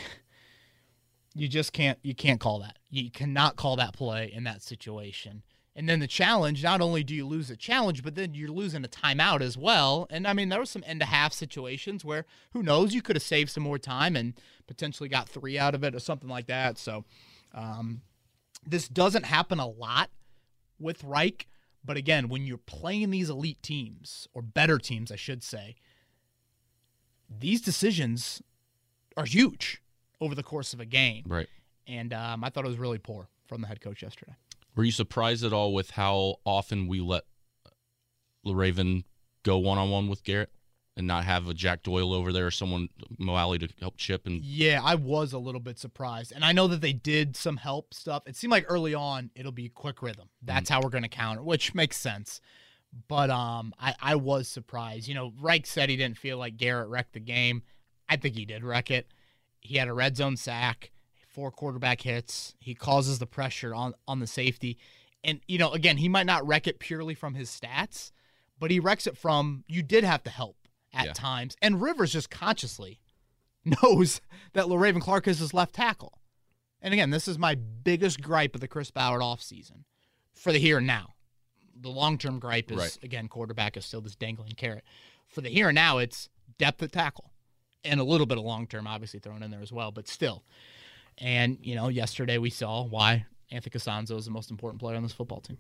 you 1.36 1.48
just 1.48 1.72
can't 1.72 2.00
you 2.02 2.16
can't 2.16 2.40
call 2.40 2.60
that. 2.62 2.80
You 2.90 3.12
cannot 3.12 3.58
call 3.58 3.76
that 3.76 3.94
play 3.94 4.32
in 4.34 4.44
that 4.46 4.64
situation. 4.64 5.44
And 5.76 5.88
then 5.88 6.00
the 6.00 6.08
challenge, 6.08 6.64
not 6.64 6.82
only 6.82 7.04
do 7.04 7.14
you 7.14 7.28
lose 7.28 7.52
a 7.52 7.56
challenge, 7.56 8.02
but 8.04 8.16
then 8.16 8.34
you're 8.34 8.50
losing 8.50 8.84
a 8.84 8.88
timeout 8.88 9.42
as 9.42 9.56
well. 9.56 10.08
And 10.10 10.28
I 10.28 10.34
mean, 10.34 10.50
there 10.50 10.60
were 10.60 10.66
some 10.66 10.84
end 10.88 11.02
to 11.02 11.06
half 11.06 11.32
situations 11.32 12.04
where 12.04 12.26
who 12.54 12.64
knows, 12.64 12.96
you 12.96 13.04
could 13.04 13.16
have 13.16 13.24
saved 13.24 13.52
some 13.52 13.64
more 13.64 13.78
time 13.78 14.16
and 14.16 14.34
potentially 14.66 15.10
got 15.10 15.30
three 15.30 15.60
out 15.60 15.76
of 15.76 15.84
it 15.84 15.94
or 15.94 16.00
something 16.00 16.30
like 16.30 16.48
that. 16.48 16.80
So 16.80 17.06
um, 17.54 18.02
this 18.66 18.88
doesn't 18.88 19.26
happen 19.26 19.60
a 19.60 19.68
lot 19.68 20.10
with 20.84 21.04
Reich. 21.04 21.48
But 21.84 21.98
again, 21.98 22.30
when 22.30 22.46
you're 22.46 22.58
playing 22.58 23.10
these 23.10 23.30
elite 23.30 23.62
teams, 23.62 24.28
or 24.34 24.42
better 24.42 24.78
teams, 24.78 25.12
I 25.12 25.16
should 25.16 25.44
say, 25.44 25.76
these 27.30 27.62
decisions 27.62 28.42
are 29.18 29.26
huge 29.26 29.82
over 30.22 30.36
the 30.36 30.44
course 30.44 30.74
of 30.74 30.80
a 30.80 30.86
game. 30.86 31.24
Right. 31.28 31.48
And 31.88 32.14
um, 32.14 32.44
I 32.44 32.50
thought 32.50 32.66
it 32.66 32.70
was 32.70 32.78
really 32.78 33.00
poor 33.00 33.28
from 33.48 33.62
the 33.62 33.68
head 33.68 33.82
coach 33.82 34.02
yesterday. 34.02 34.36
Were 34.76 34.84
you 34.84 34.92
surprised 34.92 35.44
at 35.44 35.54
all 35.54 35.74
with 35.74 35.92
how 35.92 36.36
often 36.46 36.88
we 36.88 37.02
let 37.02 37.24
Le'Raven 38.46 39.04
go 39.44 39.58
one 39.58 39.78
on 39.78 39.90
one 39.90 40.08
with 40.08 40.24
Garrett 40.24 40.52
and 40.96 41.08
not 41.08 41.26
have 41.26 41.48
a 41.48 41.54
Jack 41.54 41.84
Doyle 41.84 42.14
over 42.14 42.32
there 42.32 42.48
or 42.48 42.52
someone 42.52 42.90
Mo 43.18 43.34
Alie 43.34 43.60
to 43.60 43.70
help 43.80 43.98
chip 43.98 44.28
and 44.28 44.42
Yeah, 44.44 44.82
I 44.84 44.96
was 44.96 45.34
a 45.34 45.40
little 45.40 45.62
bit 45.62 45.80
surprised. 45.80 46.32
And 46.32 46.46
I 46.46 46.52
know 46.52 46.68
that 46.68 46.82
they 46.82 46.94
did 46.94 47.36
some 47.36 47.58
help 47.58 47.94
stuff. 47.94 48.24
It 48.28 48.36
seemed 48.36 48.52
like 48.52 48.66
early 48.68 48.94
on 48.94 49.32
it'll 49.36 49.52
be 49.52 49.70
quick 49.70 50.02
rhythm. 50.02 50.30
That's 50.42 50.70
how 50.70 50.82
we're 50.82 50.90
gonna 50.90 51.10
counter, 51.10 51.44
which 51.44 51.74
makes 51.74 51.98
sense. 51.98 52.42
But 53.08 53.30
um 53.30 53.74
I, 53.80 53.96
I 54.02 54.16
was 54.16 54.48
surprised. 54.48 55.08
You 55.08 55.16
know, 55.16 55.34
Reich 55.40 55.66
said 55.66 55.90
he 55.90 55.98
didn't 55.98 56.18
feel 56.18 56.38
like 56.38 56.58
Garrett 56.58 56.90
wrecked 56.90 57.14
the 57.14 57.20
game. 57.20 57.64
I 58.08 58.18
think 58.18 58.36
he 58.36 58.46
did 58.46 58.64
wreck 58.64 58.92
it. 58.92 59.08
He 59.62 59.78
had 59.78 59.88
a 59.88 59.94
red 59.94 60.18
zone 60.18 60.38
sack, 60.38 60.92
four 61.28 61.52
quarterback 61.52 62.02
hits. 62.02 62.54
He 62.60 62.76
causes 62.76 63.18
the 63.18 63.26
pressure 63.26 63.74
on 63.74 63.94
on 64.08 64.20
the 64.20 64.28
safety. 64.28 64.78
And 65.24 65.40
you 65.48 65.58
know, 65.58 65.72
again, 65.72 65.98
he 65.98 66.10
might 66.10 66.28
not 66.28 66.46
wreck 66.46 66.68
it 66.68 66.78
purely 66.78 67.16
from 67.16 67.34
his 67.34 67.50
stats, 67.50 68.12
but 68.60 68.70
he 68.70 68.80
wrecks 68.80 69.08
it 69.08 69.18
from 69.18 69.64
you 69.68 69.82
did 69.82 70.04
have 70.04 70.22
to 70.24 70.30
help 70.30 70.58
at 70.94 71.06
Yeah. 71.08 71.14
times. 71.14 71.56
And 71.62 71.82
Rivers 71.82 72.14
just 72.14 72.30
consciously 72.30 73.00
knows 73.66 74.22
that 74.54 74.66
Le'Raven 74.66 75.02
Clark 75.02 75.28
is 75.28 75.40
his 75.40 75.54
left 75.54 75.76
tackle. 75.76 76.20
And 76.82 76.94
again, 76.94 77.12
this 77.12 77.28
is 77.28 77.38
my 77.40 77.56
biggest 77.56 78.22
gripe 78.22 78.56
of 78.56 78.62
the 78.62 78.68
Chris 78.68 78.92
Ballard 78.92 79.22
offseason 79.22 79.84
for 80.34 80.52
the 80.52 80.60
here 80.60 80.78
and 80.80 80.88
now. 80.88 81.14
The 81.76 81.90
long 81.90 82.18
term 82.18 82.40
gripe 82.40 82.72
is, 82.72 82.78
Right. 82.78 82.98
again, 83.04 83.28
quarterback 83.28 83.78
is 83.78 83.86
still 83.86 84.02
this 84.02 84.16
dangling 84.16 84.52
carrot. 84.52 84.84
For 85.28 85.42
the 85.42 85.50
here 85.50 85.70
and 85.70 85.76
now, 85.76 85.98
it's 85.98 86.30
depth 86.58 86.84
at 86.84 86.92
tackle 86.92 87.32
and 87.86 88.00
a 88.00 88.04
little 88.04 88.28
bit 88.28 88.38
of 88.38 88.44
long 88.44 88.68
term, 88.68 88.86
obviously, 88.86 89.20
thrown 89.20 89.42
in 89.42 89.50
there 89.52 89.62
as 89.62 89.72
well, 89.72 89.92
but 89.92 90.08
still. 90.08 90.44
And, 91.18 91.58
you 91.62 91.76
know, 91.76 91.88
yesterday 91.88 92.38
we 92.38 92.50
saw 92.50 92.84
why 92.84 93.26
Anthony 93.50 93.72
Castonzo 93.72 94.18
is 94.18 94.26
the 94.26 94.32
most 94.32 94.52
important 94.52 94.80
player 94.82 94.96
on 94.98 95.04
this 95.04 95.14
football 95.14 95.42
team. 95.42 95.58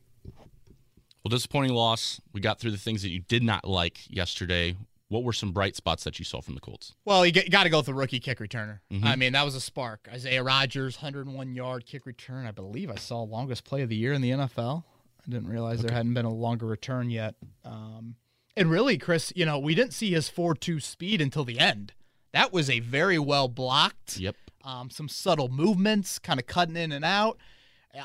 Well, 1.23 1.29
disappointing 1.29 1.73
loss. 1.73 2.19
We 2.33 2.41
got 2.41 2.59
through 2.59 2.71
the 2.71 2.77
things 2.77 3.01
that 3.03 3.09
you 3.09 3.19
did 3.19 3.43
not 3.43 3.65
like 3.67 4.01
yesterday. 4.09 4.75
What 5.13 5.23
were 5.23 5.31
some 5.33 5.51
bright 5.51 5.75
spots 5.75 6.03
that 6.05 6.17
you 6.17 6.25
saw 6.25 6.41
from 6.41 6.55
the 6.55 6.59
Colts? 6.59 6.95
Well, 7.05 7.23
you 7.25 7.31
got 7.31 7.63
to 7.65 7.69
go 7.69 7.77
with 7.77 7.85
the 7.85 7.93
rookie 7.93 8.19
kick 8.19 8.39
returner. 8.39 8.79
Mhm. 8.91 9.03
I 9.05 9.15
mean, 9.15 9.33
that 9.33 9.45
was 9.45 9.53
a 9.53 9.61
spark. 9.61 10.07
Isaiah 10.11 10.41
Rodgers, 10.43 10.97
101 10.97 11.53
yard 11.55 11.85
kick 11.85 12.05
return. 12.07 12.47
I 12.47 12.51
believe 12.51 12.89
I 12.89 12.95
saw 12.95 13.21
longest 13.21 13.63
play 13.63 13.83
of 13.83 13.89
the 13.89 13.95
year 13.95 14.11
in 14.13 14.21
the 14.21 14.31
NFL. 14.31 14.83
I 15.25 15.29
didn't 15.29 15.47
realize 15.47 15.81
there 15.83 15.95
hadn't 15.95 16.15
been 16.15 16.25
a 16.25 16.33
longer 16.33 16.65
return 16.65 17.11
yet. 17.11 17.35
Um, 17.63 18.15
and 18.57 18.71
really, 18.71 18.97
Chris, 18.97 19.31
you 19.35 19.45
know, 19.45 19.59
we 19.59 19.75
didn't 19.75 19.93
see 19.93 20.11
his 20.11 20.29
4 20.29 20.55
2 20.55 20.79
speed 20.79 21.21
until 21.21 21.45
the 21.45 21.59
end. 21.59 21.93
That 22.33 22.51
was 22.51 22.67
a 22.69 22.79
very 22.79 23.19
well 23.19 23.47
blocked, 23.47 24.17
Yep. 24.17 24.35
um, 24.63 24.89
some 24.89 25.07
subtle 25.07 25.47
movements, 25.47 26.17
kind 26.17 26.39
of 26.39 26.47
cutting 26.47 26.75
in 26.75 26.91
and 26.91 27.05
out. 27.05 27.37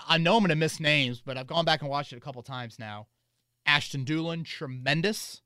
I 0.06 0.18
know 0.18 0.34
I'm 0.36 0.40
going 0.42 0.50
to 0.50 0.54
miss 0.56 0.78
names, 0.78 1.22
but 1.24 1.38
I've 1.38 1.46
gone 1.46 1.64
back 1.64 1.80
and 1.80 1.88
watched 1.88 2.12
it 2.12 2.16
a 2.16 2.20
couple 2.20 2.42
times 2.42 2.78
now. 2.78 3.06
Ashton 3.64 4.04
Dulin, 4.04 4.44
tremendous 4.44 5.40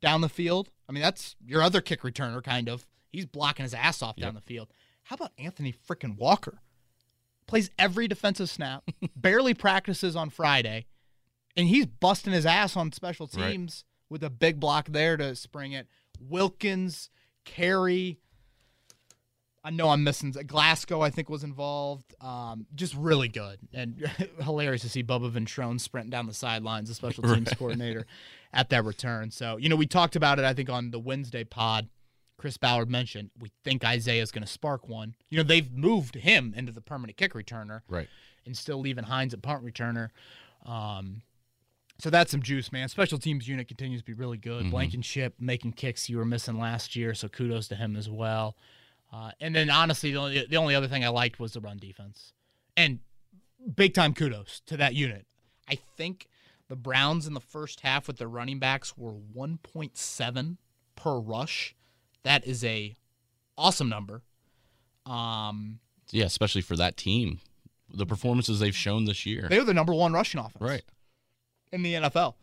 down 0.00 0.20
the 0.20 0.28
field. 0.28 0.70
I 0.88 0.92
mean, 0.92 1.02
that's 1.02 1.36
your 1.44 1.62
other 1.62 1.80
kick 1.80 2.02
returner, 2.02 2.42
kind 2.42 2.68
of. 2.68 2.86
He's 3.10 3.26
blocking 3.26 3.62
his 3.64 3.74
ass 3.74 4.02
off 4.02 4.16
down 4.16 4.34
the 4.34 4.40
field. 4.40 4.68
How 5.04 5.14
about 5.14 5.32
Anthony 5.38 5.72
frickin' 5.72 6.16
Walker? 6.18 6.58
Plays 7.46 7.70
every 7.78 8.06
defensive 8.08 8.50
snap, 8.50 8.84
barely 9.16 9.54
practices 9.54 10.14
on 10.14 10.28
Friday, 10.28 10.86
and 11.56 11.66
he's 11.68 11.86
busting 11.86 12.32
his 12.32 12.44
ass 12.44 12.76
on 12.76 12.92
special 12.92 13.28
Right. 13.34 13.52
teams 13.52 13.84
with 14.10 14.22
a 14.22 14.28
big 14.30 14.60
block 14.60 14.88
there 14.90 15.16
to 15.16 15.34
spring 15.34 15.72
it. 15.72 15.86
Wilkins, 16.20 17.08
Carey. 17.44 18.18
I 19.64 19.70
know 19.70 19.88
I'm 19.90 20.04
missing 20.04 20.30
Glasgow. 20.46 21.00
I 21.00 21.10
think 21.10 21.28
was 21.28 21.44
involved. 21.44 22.14
Um, 22.20 22.66
just 22.74 22.94
really 22.94 23.28
good 23.28 23.58
and 23.74 24.08
hilarious 24.42 24.82
to 24.82 24.88
see 24.88 25.02
Bubba 25.02 25.30
Ventrone 25.30 25.80
sprinting 25.80 26.10
down 26.10 26.26
the 26.26 26.34
sidelines, 26.34 26.88
the 26.88 26.94
special 26.94 27.22
teams 27.24 27.46
right. 27.48 27.58
coordinator, 27.58 28.06
at 28.52 28.70
that 28.70 28.84
return. 28.84 29.30
So 29.30 29.56
you 29.56 29.68
know 29.68 29.76
we 29.76 29.86
talked 29.86 30.16
about 30.16 30.38
it. 30.38 30.44
I 30.44 30.54
think 30.54 30.70
on 30.70 30.90
the 30.90 30.98
Wednesday 30.98 31.44
pod, 31.44 31.88
Chris 32.36 32.56
Ballard 32.56 32.90
mentioned 32.90 33.30
we 33.38 33.50
think 33.64 33.84
Isaiah 33.84 34.22
is 34.22 34.30
going 34.30 34.44
to 34.44 34.50
spark 34.50 34.88
one. 34.88 35.14
You 35.28 35.38
know 35.38 35.44
they've 35.44 35.70
moved 35.72 36.14
him 36.14 36.54
into 36.56 36.72
the 36.72 36.80
permanent 36.80 37.16
kick 37.16 37.34
returner, 37.34 37.82
right, 37.88 38.08
and 38.46 38.56
still 38.56 38.78
leaving 38.78 39.04
Hines 39.04 39.34
at 39.34 39.42
punt 39.42 39.64
returner. 39.64 40.10
Um, 40.64 41.22
so 42.00 42.10
that's 42.10 42.30
some 42.30 42.42
juice, 42.42 42.70
man. 42.70 42.88
Special 42.88 43.18
teams 43.18 43.48
unit 43.48 43.66
continues 43.66 44.02
to 44.02 44.06
be 44.06 44.12
really 44.12 44.36
good. 44.38 44.62
Mm-hmm. 44.62 44.70
Blankenship 44.70 45.34
making 45.40 45.72
kicks 45.72 46.08
you 46.08 46.16
were 46.16 46.24
missing 46.24 46.58
last 46.58 46.94
year, 46.94 47.12
so 47.12 47.28
kudos 47.28 47.68
to 47.68 47.74
him 47.74 47.96
as 47.96 48.08
well. 48.08 48.56
Uh, 49.12 49.32
and 49.40 49.54
then 49.54 49.68
honestly, 49.68 50.12
the 50.12 50.18
only, 50.18 50.46
the 50.46 50.56
only 50.56 50.74
other 50.74 50.86
thing 50.86 51.04
I 51.04 51.08
liked 51.08 51.40
was 51.40 51.54
the 51.54 51.60
run 51.60 51.78
defense, 51.78 52.32
and 52.76 53.00
big 53.74 53.94
time 53.94 54.14
kudos 54.14 54.60
to 54.66 54.76
that 54.76 54.94
unit. 54.94 55.26
I 55.68 55.78
think 55.96 56.28
the 56.68 56.76
Browns 56.76 57.26
in 57.26 57.34
the 57.34 57.40
first 57.40 57.80
half 57.80 58.06
with 58.06 58.18
their 58.18 58.28
running 58.28 58.58
backs 58.58 58.96
were 58.96 59.12
1.7 59.12 60.56
per 60.96 61.18
rush. 61.18 61.74
That 62.22 62.46
is 62.46 62.62
a 62.64 62.94
awesome 63.56 63.88
number. 63.88 64.22
Um, 65.06 65.80
yeah, 66.10 66.26
especially 66.26 66.60
for 66.60 66.76
that 66.76 66.96
team, 66.96 67.40
the 67.92 68.06
performances 68.06 68.60
they've 68.60 68.76
shown 68.76 69.06
this 69.06 69.24
year. 69.24 69.46
They 69.48 69.58
were 69.58 69.64
the 69.64 69.74
number 69.74 69.94
one 69.94 70.12
rushing 70.12 70.40
offense, 70.40 70.60
right, 70.60 70.82
in 71.72 71.82
the 71.82 71.94
NFL. 71.94 72.34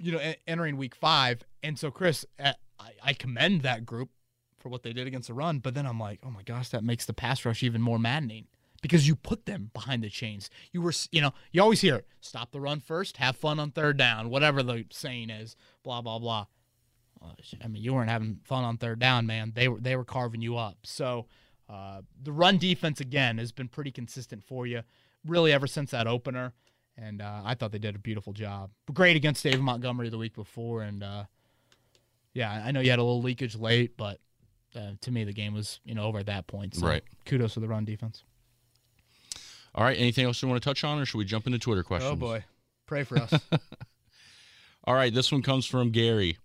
You 0.00 0.12
know, 0.12 0.32
entering 0.46 0.76
Week 0.76 0.94
Five, 0.94 1.44
and 1.62 1.78
so 1.78 1.90
Chris, 1.90 2.26
I, 2.38 2.54
I 3.02 3.12
commend 3.12 3.62
that 3.62 3.86
group 3.86 4.10
for 4.58 4.68
what 4.68 4.82
they 4.82 4.92
did 4.92 5.06
against 5.06 5.28
the 5.28 5.34
run. 5.34 5.60
But 5.60 5.74
then 5.74 5.86
I'm 5.86 6.00
like, 6.00 6.20
oh 6.24 6.30
my 6.30 6.42
gosh, 6.42 6.68
that 6.70 6.84
makes 6.84 7.06
the 7.06 7.14
pass 7.14 7.44
rush 7.44 7.62
even 7.62 7.80
more 7.80 7.98
maddening 7.98 8.46
because 8.82 9.06
you 9.06 9.16
put 9.16 9.46
them 9.46 9.70
behind 9.72 10.02
the 10.02 10.10
chains. 10.10 10.50
You 10.72 10.82
were, 10.82 10.92
you 11.10 11.20
know, 11.20 11.32
you 11.52 11.62
always 11.62 11.80
hear 11.80 12.04
stop 12.20 12.52
the 12.52 12.60
run 12.60 12.80
first, 12.80 13.16
have 13.18 13.36
fun 13.36 13.58
on 13.58 13.70
third 13.70 13.96
down, 13.96 14.30
whatever 14.30 14.62
the 14.62 14.84
saying 14.90 15.30
is, 15.30 15.56
blah 15.82 16.02
blah 16.02 16.18
blah. 16.18 16.46
I 17.62 17.68
mean, 17.68 17.82
you 17.82 17.94
weren't 17.94 18.10
having 18.10 18.40
fun 18.44 18.64
on 18.64 18.76
third 18.76 18.98
down, 18.98 19.26
man. 19.26 19.52
They 19.54 19.68
were 19.68 19.80
they 19.80 19.96
were 19.96 20.04
carving 20.04 20.42
you 20.42 20.56
up. 20.56 20.78
So 20.84 21.26
uh, 21.68 22.02
the 22.22 22.32
run 22.32 22.58
defense 22.58 23.00
again 23.00 23.38
has 23.38 23.52
been 23.52 23.68
pretty 23.68 23.90
consistent 23.90 24.44
for 24.44 24.66
you, 24.66 24.82
really 25.24 25.52
ever 25.52 25.66
since 25.66 25.90
that 25.90 26.06
opener. 26.06 26.52
And 26.98 27.20
uh, 27.20 27.42
I 27.44 27.54
thought 27.54 27.72
they 27.72 27.78
did 27.78 27.94
a 27.94 27.98
beautiful 27.98 28.32
job. 28.32 28.70
Great 28.92 29.16
against 29.16 29.42
David 29.42 29.60
Montgomery 29.60 30.08
the 30.08 30.18
week 30.18 30.34
before, 30.34 30.82
and 30.82 31.02
uh, 31.02 31.24
yeah, 32.32 32.62
I 32.64 32.70
know 32.70 32.80
you 32.80 32.90
had 32.90 32.98
a 32.98 33.02
little 33.02 33.20
leakage 33.22 33.54
late, 33.56 33.96
but 33.96 34.18
uh, 34.74 34.92
to 35.00 35.10
me, 35.10 35.24
the 35.24 35.32
game 35.32 35.54
was 35.54 35.80
you 35.84 35.94
know 35.94 36.04
over 36.04 36.18
at 36.18 36.26
that 36.26 36.46
point. 36.46 36.76
So 36.76 36.86
right. 36.86 37.02
Kudos 37.24 37.54
to 37.54 37.60
the 37.60 37.68
run 37.68 37.84
defense. 37.84 38.24
All 39.76 39.84
right. 39.84 39.98
Anything 39.98 40.24
else 40.24 40.42
you 40.42 40.48
want 40.48 40.62
to 40.62 40.68
touch 40.68 40.82
on, 40.84 40.98
or 40.98 41.06
should 41.06 41.18
we 41.18 41.24
jump 41.24 41.46
into 41.46 41.58
Twitter 41.58 41.82
oh, 41.82 41.88
questions? 41.88 42.12
Oh 42.12 42.16
boy, 42.16 42.44
pray 42.86 43.04
for 43.04 43.18
us. 43.18 43.32
All 44.84 44.94
right. 44.94 45.12
This 45.14 45.30
one 45.30 45.42
comes 45.42 45.66
from 45.66 45.90
Gary. 45.90 46.38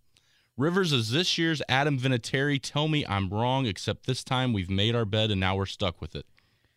Rivers 0.58 0.92
is 0.92 1.12
this 1.12 1.38
year's 1.38 1.62
Adam 1.70 1.98
Vinatieri. 1.98 2.60
Tell 2.62 2.88
me 2.88 3.06
I'm 3.08 3.30
wrong, 3.30 3.66
except 3.66 4.06
this 4.06 4.24
time 4.24 4.54
we've 4.54 4.70
made 4.70 4.96
our 4.96 5.06
bed 5.06 5.32
and 5.32 5.40
now 5.40 5.56
we're 5.56 5.66
stuck 5.66 6.02
with 6.02 6.16
it. 6.16 6.26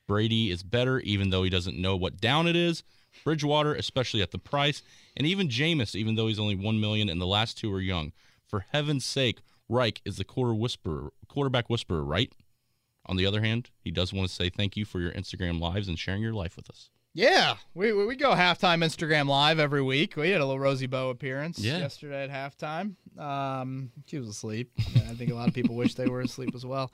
Brady 0.07 0.51
is 0.51 0.63
better, 0.63 1.01
even 1.01 1.31
though 1.31 1.43
he 1.43 1.51
doesn't 1.51 1.79
know 1.79 1.97
what 1.97 2.21
down 2.21 2.47
it 2.47 2.57
is. 2.57 2.83
Bridgewater, 3.25 3.75
especially 3.75 4.23
at 4.23 4.31
the 4.31 4.39
price, 4.39 4.83
and 5.17 5.27
even 5.27 5.49
Jameis, 5.49 5.95
even 5.95 6.15
though 6.15 6.27
he's 6.27 6.39
only 6.39 6.55
one 6.55 6.81
million 6.81 7.09
and 7.09 7.21
the 7.21 7.27
last 7.27 7.59
two 7.59 7.73
are 7.73 7.81
young. 7.81 8.13
For 8.47 8.67
heaven's 8.71 9.05
sake, 9.05 9.41
Reich 9.69 10.01
is 10.05 10.17
the 10.17 10.25
quarter 10.25 10.55
whisperer, 10.55 11.13
quarterback 11.29 11.71
whisperer, 11.71 12.05
right? 12.05 12.33
On 13.07 13.17
the 13.17 13.27
other 13.27 13.43
hand, 13.43 13.71
he 13.81 13.91
does 13.91 14.13
want 14.13 14.29
to 14.29 14.35
say 14.35 14.49
thank 14.49 14.77
you 14.77 14.85
for 14.85 15.01
your 15.01 15.13
Instagram 15.13 15.61
lives 15.61 15.89
and 15.89 15.99
sharing 15.99 16.23
your 16.23 16.33
life 16.33 16.57
with 16.57 16.71
us. 16.71 16.91
Yeah, 17.17 17.57
we 17.75 17.93
we 17.93 18.17
go 18.17 18.33
halftime 18.33 18.85
Instagram 18.85 19.29
live 19.29 19.61
every 19.61 19.83
week. 19.83 20.17
We 20.17 20.31
had 20.31 20.41
a 20.41 20.45
little 20.45 20.59
Rosie 20.59 20.89
Bow 20.89 21.11
appearance 21.11 21.61
yeah. 21.61 21.79
yesterday 21.79 22.25
at 22.25 22.31
halftime. 22.31 22.97
Um, 23.17 23.93
she 24.07 24.19
was 24.19 24.29
asleep. 24.29 24.73
I 24.79 25.15
think 25.15 25.31
a 25.31 25.35
lot 25.35 25.47
of 25.47 25.55
people 25.55 25.77
wish 25.77 25.95
they 25.95 26.09
were 26.09 26.23
asleep 26.23 26.57
as 26.57 26.67
well. 26.67 26.91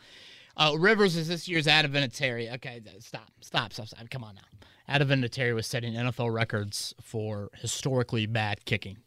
Uh, 0.58 0.74
Rivers 0.78 1.16
is 1.16 1.28
this 1.28 1.48
year's 1.48 1.66
Vinatieri. 1.66 2.52
Okay, 2.56 2.82
stop, 2.98 3.30
stop, 3.40 3.72
stop, 3.72 3.86
stop. 3.86 4.10
Come 4.10 4.22
on 4.22 4.34
now. 4.34 4.98
Vinatieri 4.98 5.54
was 5.54 5.66
setting 5.66 5.94
NFL 5.94 6.34
records 6.34 6.94
for 7.00 7.48
historically 7.54 8.26
bad 8.26 8.66
kicking 8.66 8.98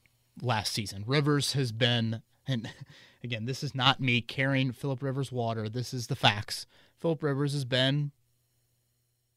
last 0.41 0.73
season. 0.73 1.03
Rivers 1.05 1.53
has 1.53 1.71
been, 1.71 2.23
and 2.47 2.71
Again, 3.23 3.45
this 3.45 3.63
is 3.63 3.73
not 3.73 4.01
me 4.01 4.19
carrying 4.19 4.73
Philip 4.73 5.01
Rivers 5.01 5.31
water. 5.31 5.69
This 5.69 5.93
is 5.93 6.07
the 6.07 6.15
facts. 6.15 6.65
Philip 7.03 7.21
Rivers 7.21 7.51
has 7.51 7.65
been 7.65 8.11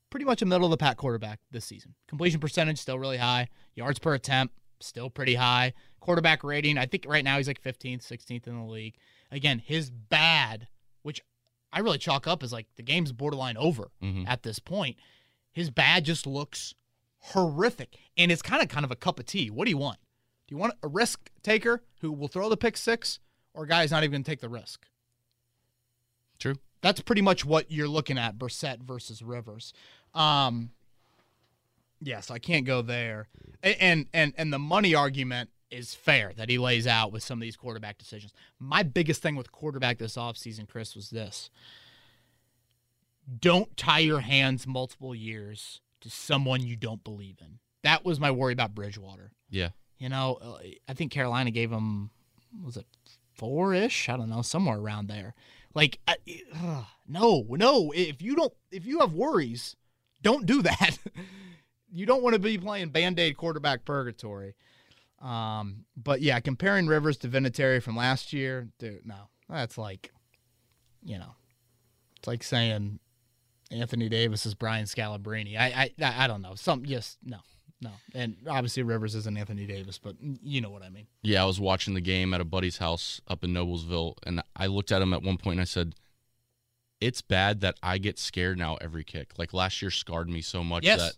pretty 0.09 0.25
much 0.25 0.41
a 0.41 0.47
middle 0.47 0.67
of 0.67 0.71
the 0.71 0.77
pack 0.77 0.99
quarterback 0.99 1.41
this 1.51 1.65
season. 1.65 1.97
Completion 2.07 2.39
percentage 2.39 2.79
still 2.79 2.97
really 2.97 3.17
high. 3.17 3.49
Yards 3.75 3.99
per 3.99 4.15
attempt 4.15 4.55
still 4.79 5.11
pretty 5.11 5.35
high. 5.35 5.73
Quarterback 5.99 6.45
rating, 6.45 6.79
I 6.79 6.87
think 6.87 7.07
right 7.09 7.25
now 7.25 7.39
he's 7.39 7.49
like 7.49 7.61
15th, 7.61 8.07
16th 8.07 8.47
in 8.47 8.57
the 8.57 8.65
league. 8.65 8.95
Again, 9.33 9.59
his 9.59 9.91
bad, 9.91 10.69
which 11.03 11.21
I 11.73 11.81
really 11.81 11.99
chalk 11.99 12.29
up 12.29 12.45
as 12.45 12.53
like 12.53 12.69
the 12.77 12.85
game's 12.85 13.11
borderline 13.11 13.57
over 13.57 13.91
mm-hmm. 14.01 14.29
at 14.29 14.45
this 14.45 14.61
point. 14.61 14.97
His 15.53 15.69
bad 15.69 16.05
just 16.05 16.25
looks 16.25 16.73
horrific. 17.19 17.97
And 18.17 18.31
it's 18.31 18.43
kind 18.43 18.63
of 18.63 18.69
kind 18.69 18.85
of 18.85 18.93
a 18.93 18.97
cup 18.97 19.19
of 19.19 19.27
tea. 19.27 19.51
What 19.51 19.65
do 19.65 19.73
you 19.73 19.79
want? 19.79 19.99
Do 20.47 20.55
you 20.55 20.59
want 20.59 20.75
a 20.85 20.89
risk 20.89 21.33
taker 21.43 21.83
who 22.01 22.13
will 22.13 22.29
throw 22.29 22.49
the 22.49 22.57
pick 22.57 22.77
six 22.77 23.19
or 23.55 23.65
a 23.65 23.69
guy's 23.69 23.91
not 23.91 24.05
even 24.05 24.13
going 24.13 24.23
to 24.23 24.31
take 24.31 24.41
the 24.41 24.49
risk. 24.49 24.87
True. 26.39 26.55
That's 26.83 27.01
pretty 27.01 27.23
much 27.23 27.45
what 27.45 27.71
you're 27.71 27.89
looking 27.89 28.19
at 28.19 28.39
Brissett 28.39 28.83
versus 28.83 29.23
Rivers. 29.23 29.73
Um, 30.15 30.71
yes, 32.01 32.31
I 32.31 32.39
can't 32.39 32.65
go 32.65 32.83
there. 32.83 33.29
And 33.63 34.07
and 34.13 34.33
and 34.37 34.53
the 34.53 34.59
money 34.59 34.95
argument 34.95 35.51
is 35.71 35.95
fair 35.95 36.33
that 36.37 36.49
he 36.49 36.59
lays 36.59 36.87
out 36.87 37.13
with 37.13 37.23
some 37.23 37.39
of 37.39 37.43
these 37.43 37.57
quarterback 37.57 37.99
decisions. 37.99 38.33
My 38.59 38.83
biggest 38.83 39.23
thing 39.23 39.37
with 39.37 39.51
quarterback 39.51 39.99
this 39.99 40.17
offseason, 40.17 40.69
Chris, 40.69 40.95
was 40.95 41.11
this. 41.11 41.51
Don't 43.41 43.77
tie 43.77 43.99
your 43.99 44.21
hands 44.21 44.67
multiple 44.67 45.15
years 45.15 45.81
to 46.01 46.11
someone 46.11 46.63
you 46.63 46.77
don't 46.77 47.03
believe 47.03 47.39
in. 47.41 47.59
That 47.83 48.05
was 48.05 48.21
my 48.21 48.31
worry 48.31 48.53
about 48.53 48.75
Bridgewater. 48.75 49.33
Yeah. 49.51 49.71
You 49.99 50.09
know, 50.09 50.39
uh, 50.41 50.59
I 50.89 50.95
think 50.95 51.11
Carolina 51.11 51.51
gave 51.51 51.73
him 51.73 52.11
was 52.65 52.77
it 52.77 52.87
four 53.35 53.75
ish. 53.75 54.09
I 54.09 54.17
don't 54.17 54.31
know, 54.31 54.43
somewhere 54.43 54.79
around 54.79 55.09
there. 55.09 55.35
Like, 55.77 56.01
uh, 56.09 56.15
no, 57.07 57.47
no. 57.51 57.93
If 57.95 58.23
you 58.23 58.35
don't, 58.35 58.53
if 58.73 58.87
you 58.87 59.01
have 59.01 59.13
worries, 59.13 59.77
don't 60.23 60.47
do 60.47 60.63
that. 60.63 60.99
you 61.93 62.07
don't 62.07 62.23
want 62.23 62.33
to 62.33 62.41
be 62.41 62.57
playing 62.57 62.89
band 62.89 63.21
aid 63.21 63.37
quarterback 63.37 63.85
purgatory. 63.85 64.55
Um, 65.21 65.85
but 65.95 66.23
yeah, 66.23 66.41
comparing 66.41 66.87
Rivers 66.87 67.19
to 67.19 67.29
Vinatieri 67.29 67.83
from 67.83 67.95
last 67.95 68.33
year, 68.33 68.69
dude, 68.79 69.07
no, 69.07 69.29
that's 69.49 69.77
like, 69.77 70.11
you 71.05 71.19
know, 71.19 71.35
it's 72.19 72.27
like 72.27 72.43
saying 72.43 72.99
Anthony 73.71 74.09
Davis 74.09 74.47
is 74.47 74.55
Brian 74.55 74.87
Scalabrine. 74.87 75.59
I, 75.59 75.91
I, 76.01 76.25
I 76.25 76.27
don't 76.27 76.43
know. 76.43 76.55
Some 76.55 76.85
just 76.85 77.19
no. 77.23 77.39
No, 77.81 77.91
and 78.15 78.37
obviously 78.49 78.83
Rivers 78.83 79.15
isn't 79.15 79.37
Anthony 79.37 79.67
Davis, 79.67 79.99
but 79.99 80.17
you 80.21 80.61
know 80.61 80.71
what 80.71 80.83
I 80.83 80.89
mean. 80.89 81.07
Yeah, 81.23 81.43
I 81.43 81.47
was 81.47 81.61
watching 81.61 81.95
the 81.95 82.01
game 82.01 82.33
at 82.33 82.41
a 82.41 82.45
buddy's 82.45 82.79
house 82.79 83.21
up 83.29 83.45
in 83.45 83.53
Noblesville, 83.53 84.15
and 84.27 84.43
I 84.57 84.67
looked 84.67 84.93
at 84.93 85.03
him 85.03 85.13
at 85.13 85.23
one 85.23 85.37
point 85.37 85.55
and 85.55 85.61
I 85.61 85.65
said, 85.65 85.95
"It's 87.01 87.21
bad 87.21 87.61
that 87.61 87.77
I 87.83 87.99
get 87.99 88.19
scared 88.19 88.59
now 88.59 88.77
every 88.77 89.05
kick. 89.05 89.39
Like 89.39 89.53
last 89.53 89.83
year 89.83 89.91
scarred 89.91 90.31
me 90.31 90.41
so 90.41 90.65
much 90.65 90.85
yes. 90.85 91.01
that 91.01 91.13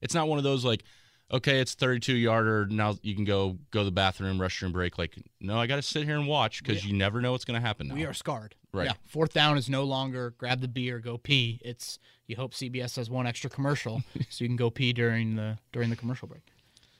it's 0.00 0.14
not 0.14 0.28
one 0.28 0.38
of 0.38 0.44
those 0.44 0.64
like." 0.64 0.84
okay, 1.30 1.60
it's 1.60 1.74
32 1.74 2.14
yarder. 2.14 2.66
Now 2.66 2.96
you 3.02 3.14
can 3.14 3.24
go 3.24 3.58
go 3.70 3.80
to 3.80 3.84
the 3.84 3.90
bathroom, 3.90 4.38
restroom 4.38 4.72
break. 4.72 4.98
Like, 4.98 5.16
no, 5.40 5.58
I 5.58 5.66
got 5.66 5.76
to 5.76 5.82
sit 5.82 6.04
here 6.04 6.16
and 6.16 6.26
watch 6.26 6.62
because 6.62 6.84
yeah. 6.84 6.92
you 6.92 6.96
never 6.96 7.20
know 7.20 7.32
what's 7.32 7.44
going 7.44 7.60
to 7.60 7.66
happen. 7.66 7.88
Now. 7.88 7.94
We 7.94 8.04
are 8.04 8.14
scarred. 8.14 8.54
Right. 8.72 8.86
Yeah. 8.86 8.92
Fourth 9.06 9.32
down 9.32 9.56
is 9.56 9.68
no 9.68 9.84
longer 9.84 10.34
grab 10.36 10.60
the 10.60 10.68
beer, 10.68 10.98
go 10.98 11.18
pee. 11.18 11.60
It's 11.64 11.98
you 12.26 12.36
hope 12.36 12.52
CBS 12.52 12.96
has 12.96 13.08
one 13.08 13.26
extra 13.26 13.48
commercial 13.48 14.02
so 14.28 14.44
you 14.44 14.48
can 14.48 14.56
go 14.56 14.70
pee 14.70 14.92
during 14.92 15.36
the 15.36 15.58
during 15.72 15.90
the 15.90 15.96
commercial 15.96 16.28
break. 16.28 16.42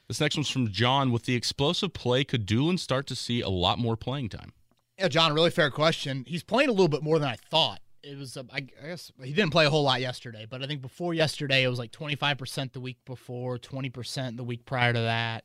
This 0.09 0.21
next 0.21 0.37
one's 0.37 0.49
from 0.49 0.73
John. 0.73 1.13
With 1.13 1.25
the 1.25 1.35
explosive 1.35 1.93
play, 1.93 2.25
could 2.25 2.47
Dulin 2.47 2.79
start 2.79 3.07
to 3.09 3.15
see 3.15 3.43
a 3.43 3.51
lot 3.51 3.79
more 3.79 3.97
playing 3.97 4.31
time? 4.31 4.53
Yeah, 4.99 5.09
John, 5.09 5.35
really 5.35 5.51
fair 5.51 5.71
question. 5.71 6.25
He's 6.27 6.43
playing 6.43 6.71
a 6.71 6.73
little 6.73 6.89
bit 6.89 7.03
more 7.03 7.19
than 7.19 7.29
I 7.29 7.37
thought. 7.51 7.81
It 8.03 8.17
was, 8.17 8.37
uh, 8.37 8.45
I 8.53 8.61
guess, 8.61 9.13
he 9.23 9.33
didn't 9.33 9.51
play 9.51 9.67
a 9.67 9.71
whole 9.71 9.83
lot 9.83 10.01
yesterday, 10.01 10.47
but 10.49 10.63
I 10.63 10.67
think 10.67 10.81
before 10.81 11.13
yesterday, 11.13 11.63
it 11.63 11.69
was 11.69 11.79
like 11.79 11.93
25% 11.93 12.73
the 12.73 12.81
week 12.81 12.97
before, 13.05 13.59
20% 13.59 14.37
the 14.37 14.45
week 14.45 14.65
prior 14.65 14.93
to 14.93 15.01
that. 15.01 15.45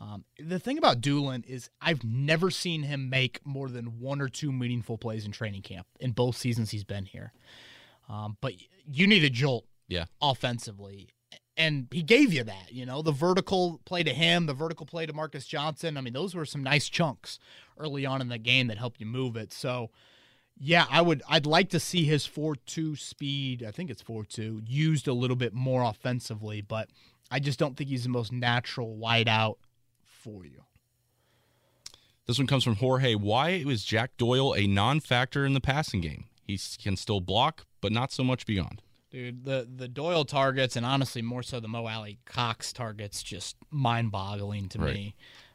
Um, 0.00 0.24
the 0.38 0.58
thing 0.58 0.78
about 0.78 1.02
Dulin 1.02 1.44
is 1.46 1.68
I've 1.80 2.02
never 2.02 2.50
seen 2.50 2.84
him 2.84 3.10
make 3.10 3.44
more 3.44 3.68
than 3.68 4.00
one 4.00 4.22
or 4.22 4.28
two 4.28 4.50
meaningful 4.50 4.96
plays 4.96 5.26
in 5.26 5.32
training 5.32 5.62
camp 5.62 5.86
in 6.00 6.12
both 6.12 6.36
seasons 6.36 6.70
he's 6.70 6.84
been 6.84 7.04
here. 7.04 7.32
Um, 8.08 8.38
but 8.40 8.54
you 8.90 9.06
need 9.06 9.22
a 9.24 9.30
jolt 9.30 9.66
yeah. 9.88 10.06
offensively. 10.22 11.10
and 11.56 11.86
he 11.90 12.02
gave 12.02 12.32
you 12.32 12.42
that, 12.44 12.72
you 12.72 12.86
know, 12.86 13.02
the 13.02 13.12
vertical 13.12 13.80
play 13.84 14.02
to 14.02 14.14
him, 14.14 14.46
the 14.46 14.54
vertical 14.54 14.86
play 14.86 15.04
to 15.04 15.12
Marcus 15.12 15.46
Johnson. 15.46 15.98
I 15.98 16.00
mean, 16.00 16.14
those 16.14 16.34
were 16.34 16.46
some 16.46 16.62
nice 16.62 16.88
chunks 16.88 17.38
early 17.78 18.06
on 18.06 18.22
in 18.22 18.28
the 18.28 18.38
game 18.38 18.68
that 18.68 18.78
helped 18.78 19.00
you 19.00 19.06
move 19.06 19.36
it. 19.36 19.52
So, 19.52 19.90
yeah, 20.58 20.86
I 20.90 21.02
would 21.02 21.22
I'd 21.28 21.46
like 21.46 21.68
to 21.70 21.80
see 21.80 22.04
his 22.04 22.26
4-2 22.26 22.98
speed, 22.98 23.62
I 23.62 23.70
think 23.70 23.90
it's 23.90 24.02
4-2, 24.02 24.62
used 24.66 25.06
a 25.06 25.12
little 25.12 25.36
bit 25.36 25.52
more 25.52 25.82
offensively, 25.82 26.62
but 26.62 26.88
I 27.30 27.38
just 27.38 27.58
don't 27.58 27.76
think 27.76 27.90
he's 27.90 28.04
the 28.04 28.08
most 28.08 28.32
natural 28.32 28.96
wide 28.96 29.28
out 29.28 29.58
for 30.20 30.44
you. 30.44 30.62
This 32.26 32.38
one 32.38 32.46
comes 32.46 32.62
from 32.64 32.76
Jorge. 32.76 33.14
Why 33.14 33.64
was 33.64 33.84
Jack 33.84 34.16
Doyle 34.16 34.54
a 34.54 34.66
non-factor 34.66 35.44
in 35.44 35.52
the 35.54 35.60
passing 35.60 36.00
game? 36.00 36.24
He 36.46 36.58
can 36.82 36.96
still 36.96 37.20
block, 37.20 37.66
but 37.80 37.92
not 37.92 38.12
so 38.12 38.22
much 38.22 38.46
beyond. 38.46 38.82
Dude, 39.10 39.44
the 39.44 39.68
the 39.74 39.88
Doyle 39.88 40.24
targets 40.24 40.76
and 40.76 40.86
honestly 40.86 41.22
more 41.22 41.42
so 41.42 41.58
the 41.58 41.66
Mo 41.66 41.86
Alie-Cox 41.88 42.72
targets 42.72 43.22
just 43.24 43.56
mind 43.70 44.12
boggling 44.12 44.68
to 44.68 44.78
Right. 44.78 44.94
me. 44.94 45.14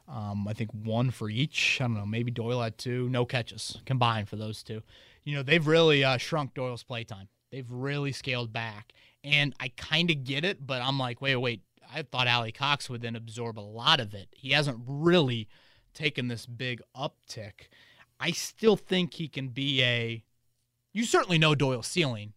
Um, 0.09 0.45
I 0.47 0.53
think 0.53 0.71
one 0.71 1.09
for 1.11 1.29
each. 1.29 1.79
I 1.79 1.85
don't 1.85 1.95
know, 1.95 2.05
maybe 2.05 2.31
Doyle 2.31 2.61
had 2.61 2.77
two, 2.77 3.07
no 3.09 3.25
catches 3.25 3.77
combined 3.85 4.27
for 4.27 4.35
those 4.35 4.61
two. 4.61 4.83
You 5.23 5.35
know, 5.35 5.43
they've 5.43 5.65
really 5.65 6.03
uh, 6.03 6.17
shrunk 6.17 6.53
Doyle's 6.53 6.83
playtime. 6.83 7.29
They've 7.51 7.69
really 7.71 8.11
scaled 8.11 8.51
back, 8.51 8.91
and 9.23 9.55
I 9.59 9.69
kind 9.77 10.11
of 10.11 10.23
get 10.25 10.43
it, 10.43 10.65
but 10.67 10.81
I'm 10.81 10.99
like, 10.99 11.21
wait, 11.21 11.37
wait. 11.37 11.61
I 11.93 12.01
thought 12.01 12.27
Alie-Cox 12.27 12.89
would 12.89 13.01
then 13.01 13.15
absorb 13.15 13.57
a 13.57 13.61
lot 13.61 13.99
of 13.99 14.13
it. 14.13 14.29
He 14.31 14.51
hasn't 14.51 14.79
really 14.85 15.47
taken 15.93 16.27
this 16.27 16.45
big 16.45 16.81
uptick. 16.95 17.67
I 18.19 18.31
still 18.31 18.75
think 18.75 19.15
he 19.15 19.27
can 19.27 19.49
be 19.49 19.81
a. 19.83 20.23
You 20.93 21.03
certainly 21.03 21.37
know 21.37 21.55
Doyle's 21.55 21.87
ceiling, 21.87 22.33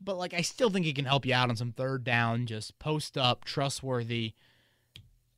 but 0.00 0.16
like 0.16 0.32
I 0.32 0.40
still 0.40 0.70
think 0.70 0.86
he 0.86 0.92
can 0.94 1.04
help 1.04 1.26
you 1.26 1.34
out 1.34 1.50
on 1.50 1.56
some 1.56 1.72
third 1.72 2.04
down, 2.04 2.46
just 2.46 2.78
post 2.78 3.18
up, 3.18 3.44
trustworthy. 3.44 4.32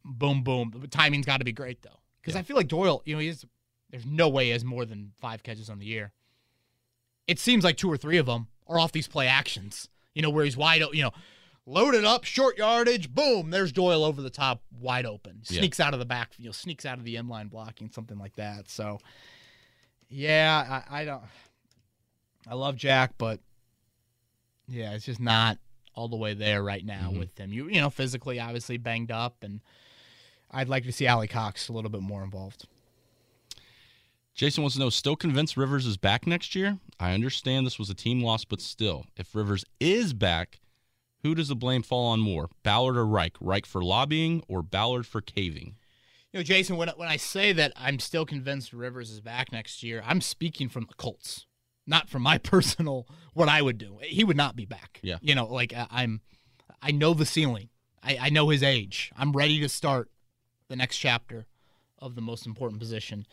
Boom, 0.05 0.43
boom. 0.45 0.73
The 0.77 0.87
timing's 0.87 1.27
got 1.27 1.39
to 1.39 1.45
be 1.45 1.53
great 1.53 1.83
though, 1.83 2.01
because 2.21 2.35
Yeah. 2.35 2.41
I 2.41 2.43
feel 2.45 2.57
like 2.57 2.69
Doyle, 2.69 3.03
you 3.05 3.15
know, 3.15 3.21
he's 3.21 3.45
there's 3.91 4.07
no 4.07 4.29
way 4.29 4.47
he 4.47 4.51
has 4.51 4.65
more 4.65 4.85
than 4.85 5.13
five 5.21 5.43
catches 5.43 5.69
on 5.69 5.79
the 5.79 5.87
year. 5.87 6.13
It 7.27 7.39
seems 7.41 7.65
like 7.65 7.77
two 7.77 7.91
or 7.91 7.97
three 7.97 8.19
of 8.19 8.27
them 8.27 8.47
are 8.69 8.79
off 8.79 8.93
these 8.93 9.09
play 9.09 9.27
actions. 9.27 9.89
You 10.15 10.23
know, 10.23 10.31
where 10.31 10.45
he's 10.45 10.57
wide 10.57 10.83
open. 10.83 10.97
You 10.97 11.05
know, 11.05 11.13
loaded 11.67 12.05
up, 12.05 12.25
short 12.25 12.57
yardage, 12.57 13.13
boom. 13.13 13.51
There's 13.51 13.73
Doyle 13.73 14.05
over 14.05 14.23
the 14.23 14.31
top, 14.31 14.63
wide 14.81 15.05
open. 15.07 15.41
Yeah. 15.49 15.59
Sneaks 15.61 15.81
out 15.81 15.93
of 15.93 15.99
the 15.99 16.07
backfield, 16.07 16.55
sneaks 16.55 16.87
out 16.87 16.99
of 16.99 17.05
the 17.05 17.17
end 17.17 17.29
line 17.29 17.49
blocking, 17.49 17.91
something 17.91 18.19
like 18.19 18.37
that. 18.37 18.69
So, 18.71 18.99
yeah, 20.09 20.83
I, 20.89 21.01
I 21.01 21.05
don't. 21.05 21.23
I 22.49 22.55
love 22.55 22.77
Jack, 22.77 23.15
but 23.19 23.41
yeah, 24.69 24.93
it's 24.93 25.05
just 25.05 25.21
not 25.21 25.59
all 25.95 26.09
the 26.09 26.17
way 26.17 26.35
there 26.35 26.63
right 26.63 26.85
now 26.85 27.11
Mhm. 27.13 27.19
with 27.19 27.37
him. 27.39 27.53
You 27.53 27.69
you 27.69 27.81
know, 27.81 27.91
physically 27.91 28.39
obviously 28.39 28.77
banged 28.77 29.11
up, 29.11 29.43
and 29.43 29.61
I'd 30.51 30.69
like 30.69 30.85
to 30.85 30.93
see 30.93 31.07
Alie-Cox 31.09 31.69
a 31.69 31.73
little 31.73 31.91
bit 31.91 32.03
more 32.03 32.23
involved. 32.23 32.67
Jason 34.35 34.63
wants 34.63 34.77
to 34.77 34.81
know, 34.81 34.91
still 34.91 35.17
convinced 35.17 35.57
Rivers 35.57 35.87
is 35.87 35.97
back 35.97 36.27
next 36.27 36.55
year? 36.55 36.79
I 37.01 37.13
understand 37.15 37.67
this 37.67 37.79
was 37.79 37.89
a 37.89 37.95
team 37.95 38.21
loss, 38.23 38.45
but 38.45 38.61
still, 38.61 39.07
if 39.17 39.35
Rivers 39.35 39.65
is 39.81 40.13
back, 40.13 40.61
who 41.27 41.35
does 41.35 41.49
the 41.49 41.57
blame 41.57 41.83
fall 41.83 42.07
on 42.07 42.21
more? 42.21 42.49
Ballard 42.63 42.97
or 42.97 43.07
Reich? 43.07 43.35
Reich 43.41 43.67
for 43.67 43.83
lobbying 43.83 44.43
or 44.49 44.63
Ballard 44.63 45.07
for 45.07 45.21
caving? 45.21 45.77
You 46.33 46.41
know, 46.41 46.45
Jason, 46.45 46.77
when 46.77 46.89
when 46.97 47.09
I 47.09 47.17
say 47.17 47.53
that 47.53 47.73
I'm 47.77 47.99
still 47.99 48.25
convinced 48.27 48.73
Rivers 48.73 49.11
is 49.11 49.21
back 49.21 49.53
next 49.53 49.83
year, 49.83 50.03
I'm 50.07 50.21
speaking 50.21 50.69
from 50.69 50.85
the 50.89 50.95
Colts, 50.95 51.47
not 51.87 52.09
from 52.09 52.23
my 52.23 52.39
personal 52.53 53.07
what 53.35 53.49
I 53.49 53.63
would 53.63 53.79
do. 53.79 53.99
He 54.03 54.25
would 54.25 54.37
not 54.37 54.57
be 54.57 54.67
back. 54.67 55.01
Yeah. 55.03 55.17
You 55.21 55.35
know, 55.35 55.47
like 55.47 55.73
I- 55.75 55.89
I'm, 55.91 56.21
I 56.83 56.91
know 56.93 57.15
the 57.15 57.27
ceiling. 57.27 57.69
I, 58.03 58.19
I 58.23 58.29
know 58.31 58.49
his 58.51 58.63
age. 58.63 59.11
I'm 59.17 59.33
ready 59.33 59.59
to 59.61 59.69
start 59.69 60.11
the 60.69 60.77
next 60.77 60.99
chapter 60.99 61.47
of 61.99 62.15
the 62.15 62.21
most 62.21 62.47
important 62.47 62.81
position 62.81 63.27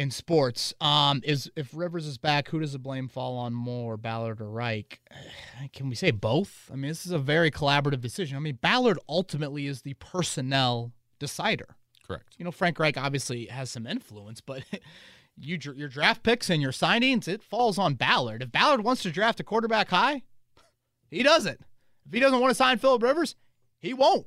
in 0.00 0.10
sports. 0.10 0.72
Um, 0.80 1.20
is 1.24 1.50
if 1.56 1.74
Rivers 1.74 2.06
is 2.06 2.16
back, 2.16 2.48
who 2.48 2.60
does 2.60 2.72
the 2.72 2.78
blame 2.78 3.06
fall 3.06 3.36
on 3.36 3.52
more, 3.52 3.98
Ballard 3.98 4.40
or 4.40 4.48
Reich? 4.50 4.98
Can 5.74 5.90
we 5.90 5.94
say 5.94 6.10
both? 6.10 6.70
I 6.72 6.76
mean, 6.76 6.88
this 6.88 7.04
is 7.04 7.12
a 7.12 7.18
very 7.18 7.50
collaborative 7.50 8.00
decision. 8.00 8.38
I 8.38 8.40
mean, 8.40 8.58
Ballard 8.62 8.98
ultimately 9.10 9.66
is 9.66 9.82
the 9.82 9.92
personnel 9.94 10.92
decider. 11.18 11.76
Correct. 12.06 12.34
You 12.38 12.46
know, 12.46 12.50
Frank 12.50 12.78
Reich 12.78 12.96
obviously 12.96 13.44
has 13.46 13.70
some 13.70 13.86
influence, 13.86 14.40
but 14.40 14.62
you 15.36 15.58
your 15.76 15.88
draft 15.88 16.22
picks 16.22 16.48
and 16.48 16.62
your 16.62 16.72
signings, 16.72 17.28
it 17.28 17.42
falls 17.42 17.76
on 17.76 17.92
Ballard. 17.92 18.42
If 18.42 18.50
Ballard 18.50 18.82
wants 18.82 19.02
to 19.02 19.10
draft 19.10 19.38
a 19.38 19.44
quarterback 19.44 19.90
high, 19.90 20.22
he 21.10 21.22
does 21.22 21.44
it. 21.44 21.60
If 22.06 22.14
he 22.14 22.20
doesn't 22.20 22.40
want 22.40 22.50
to 22.50 22.54
sign 22.54 22.78
Philip 22.78 23.02
Rivers, 23.02 23.36
he 23.78 23.92
won't. 23.92 24.26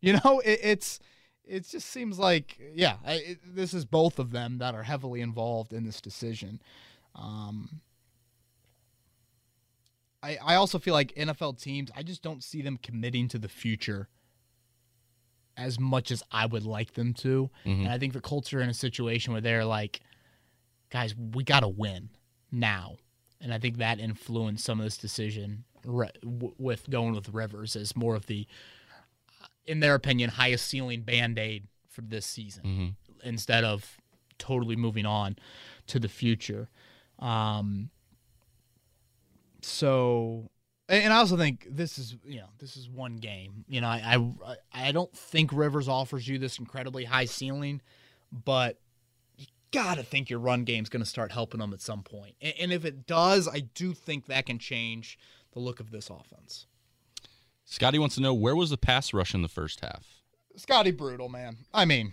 You 0.00 0.14
know, 0.14 0.42
it, 0.44 0.58
it's 0.64 0.98
it 1.44 1.68
just 1.68 1.88
seems 1.88 2.18
like 2.18 2.58
yeah, 2.74 2.96
I, 3.04 3.12
it, 3.14 3.38
this 3.54 3.74
is 3.74 3.84
both 3.84 4.18
of 4.18 4.30
them 4.30 4.58
that 4.58 4.74
are 4.74 4.82
heavily 4.84 5.20
involved 5.20 5.72
in 5.72 5.84
this 5.84 6.00
decision. 6.00 6.60
Um, 7.14 7.80
I 10.22 10.38
I 10.44 10.54
also 10.54 10.78
feel 10.78 10.94
like 10.94 11.14
NFL 11.14 11.60
teams, 11.60 11.90
I 11.96 12.02
just 12.02 12.22
don't 12.22 12.42
see 12.42 12.62
them 12.62 12.78
committing 12.82 13.28
to 13.28 13.38
the 13.38 13.48
future 13.48 14.08
as 15.56 15.78
much 15.78 16.10
as 16.10 16.22
I 16.30 16.46
would 16.46 16.64
like 16.64 16.94
them 16.94 17.12
to. 17.14 17.50
Mhm. 17.66 17.80
And 17.80 17.88
I 17.88 17.98
think 17.98 18.14
the 18.14 18.20
Colts 18.20 18.52
are 18.54 18.60
in 18.62 18.70
a 18.70 18.74
situation 18.74 19.32
where 19.32 19.42
they're 19.42 19.64
like, 19.66 20.00
guys, 20.90 21.14
we 21.14 21.44
got 21.44 21.60
to 21.60 21.68
win 21.68 22.08
now. 22.50 22.96
And 23.40 23.52
I 23.52 23.58
think 23.58 23.76
that 23.78 23.98
influenced 24.00 24.64
some 24.64 24.80
of 24.80 24.84
this 24.84 24.96
decision 24.96 25.64
re- 25.84 26.08
w- 26.22 26.54
with 26.58 26.88
going 26.88 27.12
with 27.14 27.28
Rivers 27.28 27.76
as 27.76 27.94
more 27.96 28.14
of 28.14 28.26
the, 28.26 28.46
in 29.66 29.80
their 29.80 29.94
opinion, 29.94 30.30
highest 30.30 30.66
ceiling 30.66 31.02
band 31.02 31.38
aid 31.38 31.68
for 31.88 32.00
this 32.02 32.26
season 32.26 32.62
hmm 32.64 32.88
instead 33.24 33.62
of 33.62 33.98
totally 34.38 34.74
moving 34.74 35.06
on 35.06 35.36
to 35.86 36.00
the 36.00 36.08
future. 36.08 36.68
Um, 37.18 37.90
so, 39.60 40.50
and 40.88 41.12
I 41.12 41.18
also 41.18 41.36
think 41.36 41.66
this 41.70 41.98
is 41.98 42.16
you 42.24 42.38
know 42.38 42.48
this 42.58 42.76
is 42.76 42.90
one 42.90 43.16
game. 43.16 43.64
You 43.68 43.80
know, 43.80 43.88
I 43.88 44.20
I, 44.44 44.56
I 44.88 44.92
don't 44.92 45.14
think 45.16 45.52
Rivers 45.52 45.88
offers 45.88 46.26
you 46.26 46.38
this 46.38 46.58
incredibly 46.58 47.04
high 47.04 47.26
ceiling, 47.26 47.80
but 48.32 48.78
you 49.36 49.46
gotta 49.70 50.02
think 50.02 50.28
your 50.28 50.40
run 50.40 50.64
game's 50.64 50.88
going 50.88 51.02
to 51.04 51.08
start 51.08 51.32
helping 51.32 51.60
them 51.60 51.72
at 51.72 51.80
some 51.80 52.02
point. 52.02 52.34
And, 52.42 52.54
and 52.60 52.72
if 52.72 52.84
it 52.84 53.06
does, 53.06 53.48
I 53.48 53.60
do 53.60 53.94
think 53.94 54.26
that 54.26 54.46
can 54.46 54.58
change 54.58 55.18
the 55.52 55.60
look 55.60 55.78
of 55.80 55.90
this 55.90 56.10
offense. 56.10 56.66
Scotty 57.72 57.98
wants 57.98 58.16
to 58.16 58.20
know, 58.20 58.34
where 58.34 58.54
was 58.54 58.70
the 58.70 58.76
pass 58.76 59.14
rush 59.14 59.34
in 59.34 59.42
the 59.42 59.48
first 59.48 59.80
half? 59.80 60.06
Scotty 60.56 60.90
brutal, 60.90 61.30
man. 61.30 61.56
I 61.72 61.86
mean, 61.86 62.12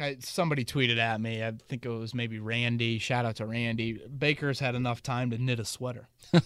I, 0.00 0.18
somebody 0.20 0.64
tweeted 0.64 0.98
at 0.98 1.20
me. 1.20 1.42
I 1.44 1.52
think 1.68 1.84
it 1.84 1.88
was 1.88 2.14
maybe 2.14 2.38
Randy. 2.38 2.98
Shout 2.98 3.24
out 3.24 3.36
to 3.36 3.46
Randy. 3.46 4.00
Baker's 4.06 4.60
had 4.60 4.76
enough 4.76 5.02
time 5.02 5.30
to 5.30 5.38
knit 5.38 5.58
a 5.58 5.64
sweater. 5.64 6.08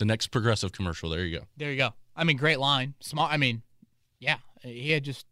The 0.00 0.06
next 0.06 0.28
progressive 0.28 0.72
commercial. 0.72 1.10
There 1.10 1.26
you 1.26 1.40
go. 1.40 1.44
There 1.58 1.70
you 1.70 1.76
go. 1.76 1.90
I 2.16 2.24
mean, 2.24 2.38
great 2.38 2.58
line. 2.58 2.94
Small. 3.00 3.28
I 3.30 3.36
mean, 3.36 3.60
yeah, 4.18 4.38
he 4.62 4.92
had 4.92 5.04
just 5.04 5.26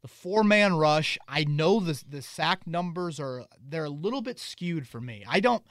the 0.00 0.06
four 0.06 0.44
man 0.44 0.76
rush. 0.76 1.18
I 1.26 1.42
know 1.42 1.80
the 1.80 2.00
the 2.08 2.22
sack 2.22 2.68
numbers 2.68 3.18
are 3.18 3.46
they're 3.60 3.86
a 3.86 3.90
little 3.90 4.22
bit 4.22 4.38
skewed 4.38 4.86
for 4.86 5.00
me. 5.00 5.24
I 5.28 5.40
don't. 5.40 5.64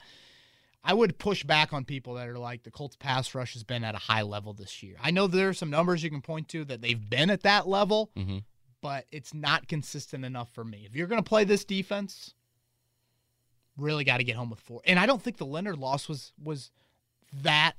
I 0.82 0.94
would 0.94 1.18
push 1.18 1.44
back 1.44 1.72
on 1.72 1.84
people 1.84 2.14
that 2.14 2.28
are 2.28 2.38
like 2.38 2.62
the 2.62 2.70
Colts 2.70 2.96
pass 2.96 3.34
rush 3.34 3.52
has 3.52 3.64
been 3.64 3.84
at 3.84 3.94
a 3.94 3.98
high 3.98 4.22
level 4.22 4.54
this 4.54 4.82
year. 4.82 4.96
I 5.02 5.10
know 5.10 5.26
there 5.26 5.50
are 5.50 5.54
some 5.54 5.70
numbers 5.70 6.02
you 6.02 6.10
can 6.10 6.22
point 6.22 6.48
to 6.48 6.64
that 6.64 6.80
they've 6.80 7.10
been 7.10 7.30
at 7.30 7.42
that 7.42 7.68
level, 7.68 8.10
hmm 8.16 8.38
but 8.82 9.04
it's 9.12 9.34
not 9.34 9.68
consistent 9.68 10.24
enough 10.24 10.50
for 10.54 10.64
me. 10.64 10.86
If 10.88 10.96
you're 10.96 11.06
going 11.06 11.22
to 11.22 11.28
play 11.28 11.44
this 11.44 11.66
defense, 11.66 12.32
really 13.76 14.04
got 14.04 14.18
to 14.18 14.24
get 14.24 14.36
home 14.36 14.48
with 14.48 14.60
four. 14.60 14.80
And 14.86 14.98
I 14.98 15.04
don't 15.04 15.20
think 15.20 15.36
the 15.36 15.44
Leonard 15.44 15.76
loss 15.76 16.08
was 16.08 16.32
was 16.42 16.70
that. 17.42 17.74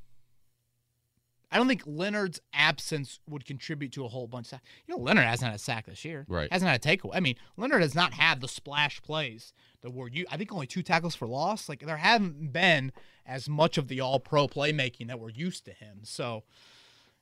I 1.52 1.58
don't 1.58 1.68
think 1.68 1.84
Leonard's 1.86 2.40
absence 2.54 3.20
would 3.28 3.46
contribute 3.46 3.92
to 3.94 4.06
a 4.06 4.08
whole 4.08 4.28
bunch. 4.28 4.54
Of, 4.54 4.62
you 4.88 4.96
know, 4.96 5.02
Leonard 5.02 5.26
hasn't 5.26 5.52
had 5.52 5.56
a 5.56 5.62
sack 5.62 5.86
this 5.86 6.06
year. 6.06 6.26
Right. 6.30 6.52
Hasn't 6.52 6.70
had 6.70 6.84
a 6.84 6.98
takeaway. 6.98 7.12
I 7.16 7.20
mean, 7.20 7.36
Leonard 7.58 7.82
has 7.82 7.94
not 7.94 8.14
had 8.14 8.40
the 8.40 8.48
splash 8.48 9.02
plays 9.02 9.54
that 9.82 9.92
were 9.92 10.08
you. 10.08 10.26
I 10.32 10.38
think 10.38 10.54
only 10.54 10.68
two 10.68 10.84
tackles 10.84 11.16
for 11.16 11.28
loss. 11.28 11.68
Like 11.68 11.86
there 11.86 11.98
haven't 11.98 12.54
been 12.54 12.92
as 13.26 13.50
much 13.50 13.78
of 13.78 13.88
the 13.88 14.00
All 14.00 14.20
Pro 14.20 14.48
playmaking 14.48 15.08
that 15.08 15.20
we're 15.20 15.30
used 15.30 15.66
to 15.66 15.72
him. 15.72 16.00
So, 16.04 16.44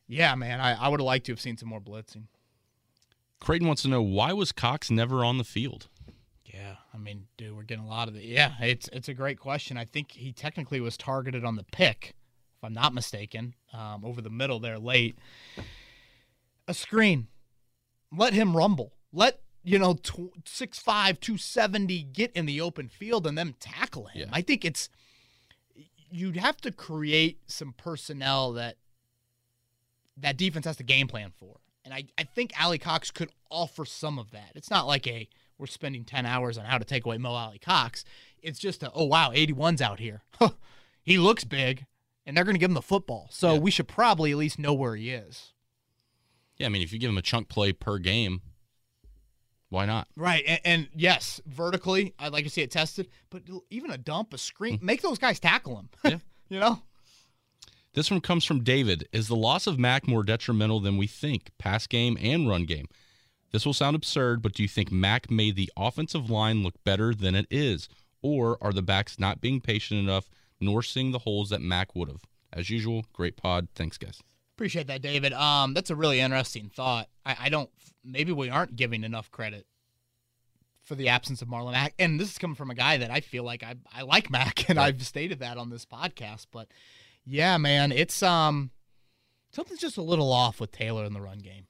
yeah, 0.08 0.36
man, 0.36 0.60
I, 0.60 0.74
I 0.74 0.88
would 0.89 1.00
have 1.00 1.06
liked 1.06 1.26
to 1.28 1.32
have 1.32 1.42
seen 1.42 1.58
some 1.58 1.70
more 1.70 1.82
blitzing. 1.82 2.26
Creighton 3.39 3.68
wants 3.68 3.84
to 3.84 3.88
know, 3.88 4.02
why 4.02 4.34
was 4.34 4.52
Cox 4.52 4.92
never 4.92 5.24
on 5.24 5.38
the 5.38 5.44
field? 5.44 5.88
Yeah, 6.46 6.76
I 6.94 6.98
mean, 6.98 7.28
dude, 7.38 7.56
we're 7.56 7.63
getting 7.63 7.86
a 7.86 7.88
lot 7.88 8.08
of 8.08 8.15
the. 8.15 8.26
Yeah, 8.26 8.54
it's 8.60 8.89
it's 8.92 9.08
a 9.08 9.13
great 9.13 9.39
question. 9.39 9.78
I 9.78 9.86
think 9.86 10.12
he 10.12 10.34
technically 10.34 10.82
was 10.82 10.98
targeted 10.98 11.46
on 11.46 11.56
the 11.56 11.63
pick, 11.72 12.15
if 12.60 12.65
I'm 12.65 12.74
not 12.74 12.93
mistaken, 12.93 13.56
um, 13.74 14.04
over 14.04 14.22
the 14.22 14.30
middle 14.30 14.60
there 14.60 14.78
late. 14.78 15.17
A 16.67 16.74
screen, 16.74 17.28
let 18.15 18.34
him 18.34 18.56
rumble. 18.56 18.93
Let 19.13 19.39
you 19.63 19.80
know, 19.80 19.93
tw- 19.93 20.43
6'5", 20.45 21.19
270 21.19 22.04
get 22.04 22.32
in 22.34 22.45
the 22.45 22.60
open 22.60 22.89
field 22.89 23.26
and 23.26 23.38
then 23.38 23.56
tackle 23.60 24.08
him. 24.08 24.28
Yeah. 24.28 24.30
I 24.34 24.41
think 24.41 24.65
it's 24.65 24.89
you'd 26.12 26.38
have 26.38 26.58
to 26.58 26.72
create 26.72 27.39
some 27.48 27.74
personnel 27.78 28.54
that 28.54 28.76
that 30.17 30.36
defense 30.36 30.65
has 30.65 30.76
to 30.78 30.84
game 30.84 31.08
plan 31.08 31.32
for. 31.38 31.60
And 31.86 31.93
I, 31.93 32.06
I 32.17 32.24
think 32.24 32.52
Alie-Cox 32.62 33.12
could 33.12 33.30
offer 33.50 33.86
some 33.86 34.19
of 34.19 34.32
that. 34.32 34.52
It's 34.54 34.69
not 34.69 34.86
like 34.86 35.08
a 35.08 35.30
we're 35.58 35.67
spending 35.67 36.04
10 36.04 36.26
hours 36.26 36.58
on 36.58 36.65
how 36.65 36.78
to 36.78 36.86
take 36.86 37.06
away 37.06 37.17
Mo 37.17 37.32
Alie-Cox. 37.32 38.04
It's 38.41 38.60
just 38.60 38.84
a, 38.84 38.91
oh, 38.93 39.06
wow, 39.06 39.32
81's 39.32 39.82
out 39.82 40.00
here. 40.00 40.22
he 41.04 41.17
looks 41.17 41.43
big, 41.43 41.86
and 42.30 42.38
they're 42.38 42.44
going 42.44 42.54
to 42.54 42.60
give 42.60 42.70
him 42.70 42.76
the 42.76 42.82
football. 42.84 43.28
So 43.32 43.56
Yeah. 43.56 43.60
we 43.60 43.72
should 43.72 43.88
probably 43.88 44.30
at 44.30 44.38
least 44.38 44.60
know 44.60 44.72
where 44.72 44.96
he 44.96 45.10
is. 45.10 45.52
Yeah, 46.58 46.68
I 46.68 46.70
mean, 46.70 46.84
if 46.84 46.94
you 46.94 47.00
give 47.00 47.10
him 47.10 47.18
a 47.18 47.24
chunk 47.24 47.50
play 47.50 47.74
per 47.74 47.98
game, 47.98 48.44
why 49.70 49.88
not? 49.88 50.08
Right. 50.15 50.44
And, 50.46 50.60
and 50.63 50.88
yes, 50.96 51.42
vertically, 51.48 52.13
I'd 52.20 52.32
like 52.32 52.44
to 52.44 52.52
see 52.52 52.62
it 52.62 52.70
tested, 52.70 53.08
but 53.32 53.42
even 53.72 53.89
a 53.89 53.98
dump, 53.98 54.32
a 54.36 54.38
screen, 54.38 54.78
hmm. 54.78 54.86
make 54.86 55.02
those 55.02 55.18
guys 55.18 55.39
tackle 55.39 55.80
him. 55.80 55.89
Yeah. 56.04 56.18
you 56.50 56.60
know? 56.60 56.84
This 57.94 58.12
one 58.12 58.22
comes 58.22 58.46
from 58.46 58.63
David. 58.63 59.08
Is 59.12 59.28
the 59.28 59.36
loss 59.36 59.65
of 59.65 59.80
Mack 59.80 60.08
more 60.08 60.22
detrimental 60.24 60.80
than 60.80 60.98
we 60.98 61.08
think, 61.08 61.50
pass 61.58 61.88
game 61.88 62.15
and 62.22 62.48
run 62.48 62.65
game? 62.65 62.86
This 63.52 63.65
will 63.65 63.74
sound 63.74 63.96
absurd, 63.96 64.44
but 64.44 64.54
do 64.54 64.62
you 64.62 64.70
think 64.70 64.92
Mack 64.92 65.32
made 65.32 65.56
the 65.56 65.72
offensive 65.76 66.30
line 66.30 66.62
look 66.62 66.76
better 66.84 67.15
than 67.15 67.34
it 67.34 67.48
is? 67.50 67.89
Or 68.22 68.60
are 68.62 68.72
the 68.72 68.84
backs 68.84 69.18
not 69.18 69.42
being 69.42 69.62
patient 69.62 70.00
enough 70.00 70.30
nor 70.60 70.84
seeing 70.84 71.12
the 71.12 71.19
holes 71.19 71.50
that 71.50 71.62
Mack 71.62 71.95
would 71.95 72.10
have? 72.10 72.22
As 72.52 72.69
usual, 72.69 73.06
great 73.13 73.38
pod. 73.38 73.67
Thanks, 73.76 73.98
guys. 73.98 74.22
Appreciate 74.56 74.88
that, 74.88 75.02
David. 75.02 75.34
Um, 75.34 75.74
that's 75.74 75.89
a 75.89 75.95
really 75.95 76.19
interesting 76.19 76.69
thought. 76.74 77.08
I, 77.26 77.36
I 77.41 77.50
don't. 77.50 77.69
Maybe 78.04 78.32
we 78.32 78.50
aren't 78.50 78.76
giving 78.76 79.04
enough 79.04 79.32
credit 79.32 79.65
for 80.82 80.95
the 80.95 81.10
absence 81.10 81.41
of 81.41 81.48
Marlon 81.48 81.74
Mack, 81.74 81.93
and 82.00 82.19
this 82.19 82.32
is 82.32 82.38
coming 82.38 82.56
from 82.56 82.72
a 82.72 82.76
guy 82.76 82.98
that 82.98 83.12
I 83.12 83.19
feel 83.22 83.43
like 83.43 83.63
I 83.63 83.76
I 83.93 84.02
like 84.02 84.30
Mack, 84.32 84.67
and 84.69 84.78
Right. 84.78 84.88
I've 84.88 85.06
stated 85.06 85.39
that 85.39 85.58
on 85.58 85.69
this 85.69 85.86
podcast. 85.86 86.48
But 86.52 86.67
yeah, 87.26 87.58
man, 87.58 87.91
it's 87.91 88.24
um 88.24 88.72
something's 89.52 89.80
just 89.80 89.98
a 89.98 90.02
little 90.02 90.32
off 90.34 90.60
with 90.60 90.72
Taylor 90.72 91.06
in 91.06 91.13
the 91.13 91.22
run 91.22 91.38
game, 91.39 91.67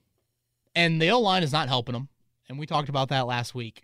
and 0.73 1.01
the 1.01 1.09
O 1.11 1.19
line 1.19 1.43
is 1.43 1.51
not 1.51 1.67
helping 1.67 1.95
him, 1.95 2.07
and 2.47 2.57
we 2.57 2.65
talked 2.65 2.89
about 2.89 3.09
that 3.09 3.27
last 3.27 3.53
week. 3.53 3.81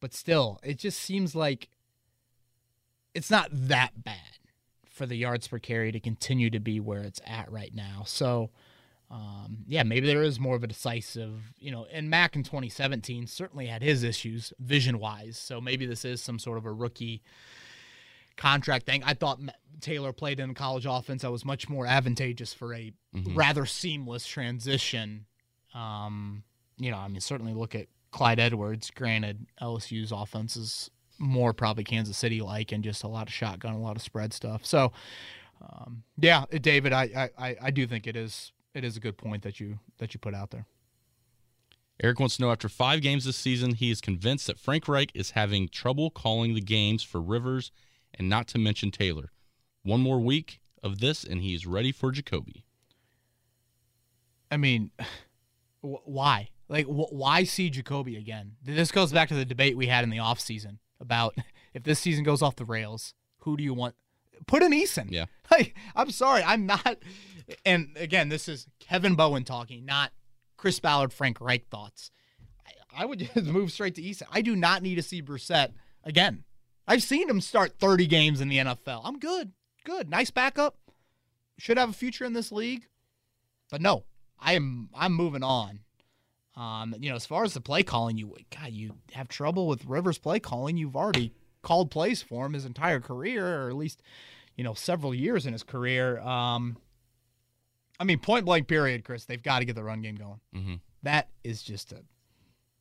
But 0.00 0.14
still, 0.14 0.60
it 0.62 0.78
just 0.78 1.00
seems 1.00 1.34
like 1.34 1.68
it's 3.14 3.30
not 3.30 3.48
that 3.52 4.04
bad 4.04 4.38
for 4.86 5.06
the 5.06 5.16
yards 5.16 5.48
per 5.48 5.58
carry 5.58 5.92
to 5.92 6.00
continue 6.00 6.50
to 6.50 6.60
be 6.60 6.80
where 6.80 7.02
it's 7.02 7.20
at 7.26 7.50
right 7.50 7.74
now. 7.74 8.02
So, 8.06 8.50
um, 9.10 9.58
yeah, 9.66 9.84
maybe 9.84 10.06
there 10.06 10.22
is 10.22 10.38
more 10.40 10.56
of 10.56 10.64
a 10.64 10.66
decisive, 10.66 11.52
you 11.58 11.70
know, 11.70 11.86
and 11.92 12.10
Mack 12.10 12.36
in 12.36 12.42
2017 12.42 13.26
certainly 13.26 13.66
had 13.66 13.82
his 13.82 14.02
issues 14.02 14.52
vision 14.58 14.98
wise. 14.98 15.38
So 15.38 15.60
maybe 15.60 15.86
this 15.86 16.04
is 16.04 16.20
some 16.20 16.38
sort 16.38 16.58
of 16.58 16.66
a 16.66 16.72
rookie 16.72 17.22
contract 18.36 18.86
thing. 18.86 19.02
I 19.04 19.14
thought 19.14 19.40
Taylor 19.80 20.12
played 20.12 20.40
in 20.40 20.54
college 20.54 20.86
offense 20.86 21.22
that 21.22 21.30
was 21.32 21.44
much 21.44 21.68
more 21.68 21.86
advantageous 21.86 22.52
for 22.54 22.74
a 22.74 22.92
Mhm. 23.14 23.36
rather 23.36 23.66
seamless 23.66 24.26
transition. 24.26 25.26
Um, 25.74 26.44
you 26.76 26.90
know, 26.90 26.98
I 26.98 27.08
mean, 27.08 27.20
certainly 27.20 27.54
look 27.54 27.74
at 27.74 27.88
Clyde 28.10 28.38
Edwards. 28.38 28.90
Granted, 28.90 29.46
LSU's 29.60 30.12
offense 30.12 30.56
is 30.56 30.90
more 31.18 31.52
probably 31.52 31.84
Kansas 31.84 32.16
City 32.16 32.40
like 32.40 32.72
and 32.72 32.82
just 32.84 33.02
a 33.02 33.08
lot 33.08 33.26
of 33.26 33.32
shotgun, 33.32 33.74
a 33.74 33.80
lot 33.80 33.96
of 33.96 34.02
spread 34.02 34.32
stuff. 34.32 34.64
So, 34.64 34.92
um, 35.60 36.02
yeah, 36.16 36.44
David, 36.60 36.92
I, 36.92 37.30
I, 37.38 37.56
I- 37.60 37.70
do 37.70 37.86
think 37.86 38.06
it 38.06 38.16
is 38.16 38.52
it 38.74 38.84
is 38.84 38.96
a 38.96 39.00
good 39.00 39.16
point 39.18 39.42
that 39.42 39.58
you 39.60 39.78
that 39.98 40.14
you 40.14 40.20
put 40.20 40.34
out 40.34 40.50
there. 40.50 40.66
Eric 42.00 42.20
wants 42.20 42.36
to 42.36 42.42
know 42.42 42.52
after 42.52 42.68
five 42.68 43.00
games 43.02 43.24
this 43.24 43.36
season, 43.36 43.74
he 43.74 43.90
is 43.90 44.00
convinced 44.00 44.46
that 44.46 44.58
Frank 44.60 44.86
Reich 44.86 45.10
is 45.14 45.32
having 45.32 45.68
trouble 45.68 46.10
calling 46.10 46.54
the 46.54 46.60
games 46.60 47.02
for 47.02 47.20
Rivers 47.20 47.72
and 48.14 48.28
not 48.28 48.46
to 48.48 48.58
mention 48.58 48.92
Taylor. 48.92 49.32
One 49.82 50.00
more 50.00 50.20
week 50.20 50.60
of 50.80 51.00
this, 51.00 51.24
and 51.24 51.40
he 51.42 51.54
is 51.54 51.66
ready 51.66 51.90
for 51.90 52.12
Jacoby. 52.12 52.64
I 54.50 54.56
mean, 54.58 54.90
wh- 55.82 56.06
why? 56.06 56.50
Like, 56.68 56.86
wh- 56.86 57.12
why 57.12 57.42
see 57.44 57.68
Jacoby 57.70 58.16
again? 58.16 58.52
This 58.62 58.92
goes 58.92 59.12
back 59.12 59.28
to 59.30 59.34
the 59.34 59.44
debate 59.44 59.76
we 59.76 59.86
had 59.86 60.04
in 60.04 60.10
the 60.10 60.18
offseason 60.18 60.78
about 61.00 61.34
if 61.74 61.82
this 61.84 61.98
season 62.00 62.24
goes 62.24 62.42
off 62.42 62.56
the 62.56 62.64
rails, 62.64 63.14
who 63.40 63.56
do 63.56 63.62
you 63.64 63.74
want? 63.74 63.94
Put 64.46 64.62
in 64.62 64.72
Eason. 64.72 65.08
Yeah. 65.10 65.26
Like, 65.50 65.74
I'm 65.96 66.10
sorry, 66.10 66.42
I'm 66.42 66.66
not. 66.66 66.98
And 67.64 67.96
again, 67.96 68.28
this 68.28 68.50
is 68.50 68.66
Kevin 68.80 69.14
Bowen 69.14 69.44
talking, 69.44 69.86
not 69.86 70.12
Chris 70.58 70.78
Ballard, 70.78 71.10
Frank 71.10 71.40
Reich 71.40 71.68
thoughts. 71.70 72.10
I, 72.66 73.02
I 73.02 73.06
would 73.06 73.18
just 73.34 73.46
move 73.46 73.72
straight 73.72 73.94
to 73.94 74.02
Eason. 74.02 74.24
I 74.30 74.42
do 74.42 74.54
not 74.54 74.82
need 74.82 74.96
to 74.96 75.02
see 75.02 75.22
Brissett 75.22 75.72
again. 76.04 76.44
I've 76.86 77.02
seen 77.02 77.30
him 77.30 77.40
start 77.40 77.78
30 77.78 78.06
games 78.06 78.42
in 78.42 78.48
the 78.50 78.58
NFL. 78.58 79.00
I'm 79.04 79.18
good. 79.18 79.52
Good. 79.84 80.10
Nice 80.10 80.30
backup. 80.30 80.76
Should 81.58 81.78
have 81.78 81.90
a 81.90 81.94
future 81.94 82.26
in 82.26 82.34
this 82.34 82.52
league. 82.52 82.86
But 83.70 83.80
no, 83.80 84.04
I 84.38 84.52
am 84.52 84.90
I'm 84.94 85.14
moving 85.14 85.42
on. 85.42 85.80
Um, 86.58 86.94
you 86.98 87.08
know, 87.08 87.14
as 87.14 87.24
far 87.24 87.44
as 87.44 87.54
the 87.54 87.60
play 87.60 87.84
calling, 87.84 88.18
you 88.18 88.34
God, 88.50 88.72
you 88.72 88.96
have 89.12 89.28
trouble 89.28 89.68
with 89.68 89.84
Rivers 89.84 90.18
play 90.18 90.40
calling. 90.40 90.76
You've 90.76 90.96
already 90.96 91.32
called 91.62 91.90
plays 91.90 92.20
for 92.20 92.46
him 92.46 92.54
his 92.54 92.64
entire 92.64 93.00
career, 93.00 93.62
or 93.62 93.68
at 93.68 93.76
least, 93.76 94.02
you 94.56 94.64
know, 94.64 94.74
several 94.74 95.14
years 95.14 95.46
in 95.46 95.52
his 95.52 95.62
career. 95.62 96.18
Um, 96.20 96.76
I 98.00 98.04
mean, 98.04 98.18
point 98.18 98.44
blank 98.44 98.66
period, 98.66 99.04
Chris. 99.04 99.24
They've 99.24 99.42
got 99.42 99.60
to 99.60 99.64
get 99.64 99.76
the 99.76 99.84
run 99.84 100.02
game 100.02 100.16
going. 100.16 100.40
Mm-hmm. 100.54 100.74
That 101.04 101.28
is 101.44 101.62
just 101.62 101.92
a 101.92 102.02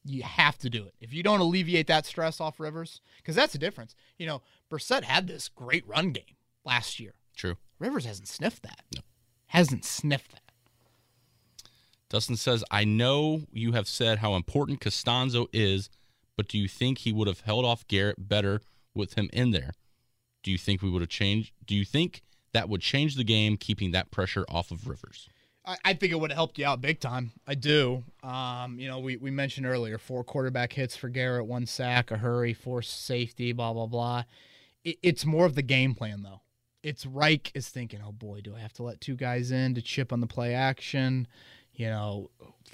you 0.10 0.24
have 0.24 0.58
to 0.60 0.70
do 0.70 0.86
it. 0.86 0.96
If 1.02 1.14
you 1.14 1.22
don't 1.22 1.42
alleviate 1.42 1.88
that 1.88 2.06
stress 2.06 2.40
off 2.40 2.60
Rivers, 2.60 3.02
because 3.18 3.36
that's 3.36 3.54
the 3.54 3.60
difference. 3.60 3.94
You 4.18 4.26
know, 4.26 4.42
Brissett 4.72 5.04
had 5.04 5.28
this 5.28 5.50
great 5.50 5.88
run 5.88 6.12
game 6.12 6.36
last 6.64 7.00
year. 7.00 7.14
True. 7.36 7.58
Rivers 7.78 8.06
hasn't 8.06 8.28
sniffed 8.28 8.64
that. 8.64 8.84
No. 8.96 9.02
Hasn't 9.48 9.86
sniffed 9.86 10.32
that. 10.32 10.42
Dustin 12.10 12.38
says, 12.38 12.64
I 12.72 12.84
know 12.86 13.42
you 13.52 13.74
have 13.74 13.88
said 13.88 14.20
how 14.20 14.36
important 14.36 14.80
Castonzo 14.80 15.48
is, 15.52 15.90
but 16.36 16.48
do 16.48 16.58
you 16.58 16.68
think 16.68 17.00
he 17.00 17.12
would 17.12 17.28
have 17.28 17.42
held 17.42 17.66
off 17.66 17.88
Garrett 17.88 18.28
better 18.30 18.62
with 18.94 19.16
him 19.16 19.30
in 19.34 19.52
there? 19.52 19.72
Do 20.44 20.52
you 20.52 20.58
think 20.58 20.82
we 20.82 20.90
would 20.90 21.02
have 21.02 21.10
changed? 21.10 21.52
Do 21.66 21.76
you 21.76 21.84
think 21.84 22.22
that 22.54 22.70
would 22.70 22.82
change 22.82 23.16
the 23.16 23.24
game, 23.24 23.58
keeping 23.58 23.92
that 23.92 24.12
pressure 24.12 24.46
off 24.50 24.72
of 24.72 24.88
Rivers? 24.88 25.28
I, 25.66 25.78
I 25.84 25.94
think 25.94 26.14
it 26.14 26.20
would 26.20 26.32
have 26.32 26.38
helped 26.38 26.58
you 26.58 26.66
out 26.66 26.80
big 26.80 27.00
time. 27.00 27.34
I 27.46 27.56
do. 27.56 28.04
Um, 28.24 28.80
you 28.80 28.88
know, 28.88 29.00
we, 29.00 29.18
we 29.18 29.30
mentioned 29.30 29.66
earlier 29.66 29.98
four 29.98 30.24
quarterback 30.24 30.74
hits 30.74 30.96
for 30.96 31.10
Garrett, 31.10 31.46
one 31.46 31.66
sack, 31.66 32.10
a 32.10 32.18
hurry, 32.18 32.54
forced 32.54 33.06
safety, 33.06 33.52
blah 33.52 33.74
blah 33.74 33.88
blah. 33.88 34.24
It, 34.84 34.98
it's 35.04 35.26
more 35.26 35.46
of 35.46 35.56
the 35.56 35.62
game 35.62 35.94
plan 35.94 36.24
though. 36.24 36.42
It's 36.84 37.06
Reich 37.06 37.52
is 37.54 37.68
thinking, 37.68 38.00
oh 38.06 38.14
boy, 38.14 38.40
do 38.42 38.56
I 38.56 38.60
have 38.60 38.74
to 38.74 38.84
let 38.84 39.02
two 39.02 39.16
guys 39.16 39.52
in 39.52 39.76
to 39.76 39.82
chip 39.82 40.14
on 40.14 40.22
the 40.22 40.28
play 40.28 40.54
action? 40.54 41.28
You 41.78 41.90
know, 41.90 42.32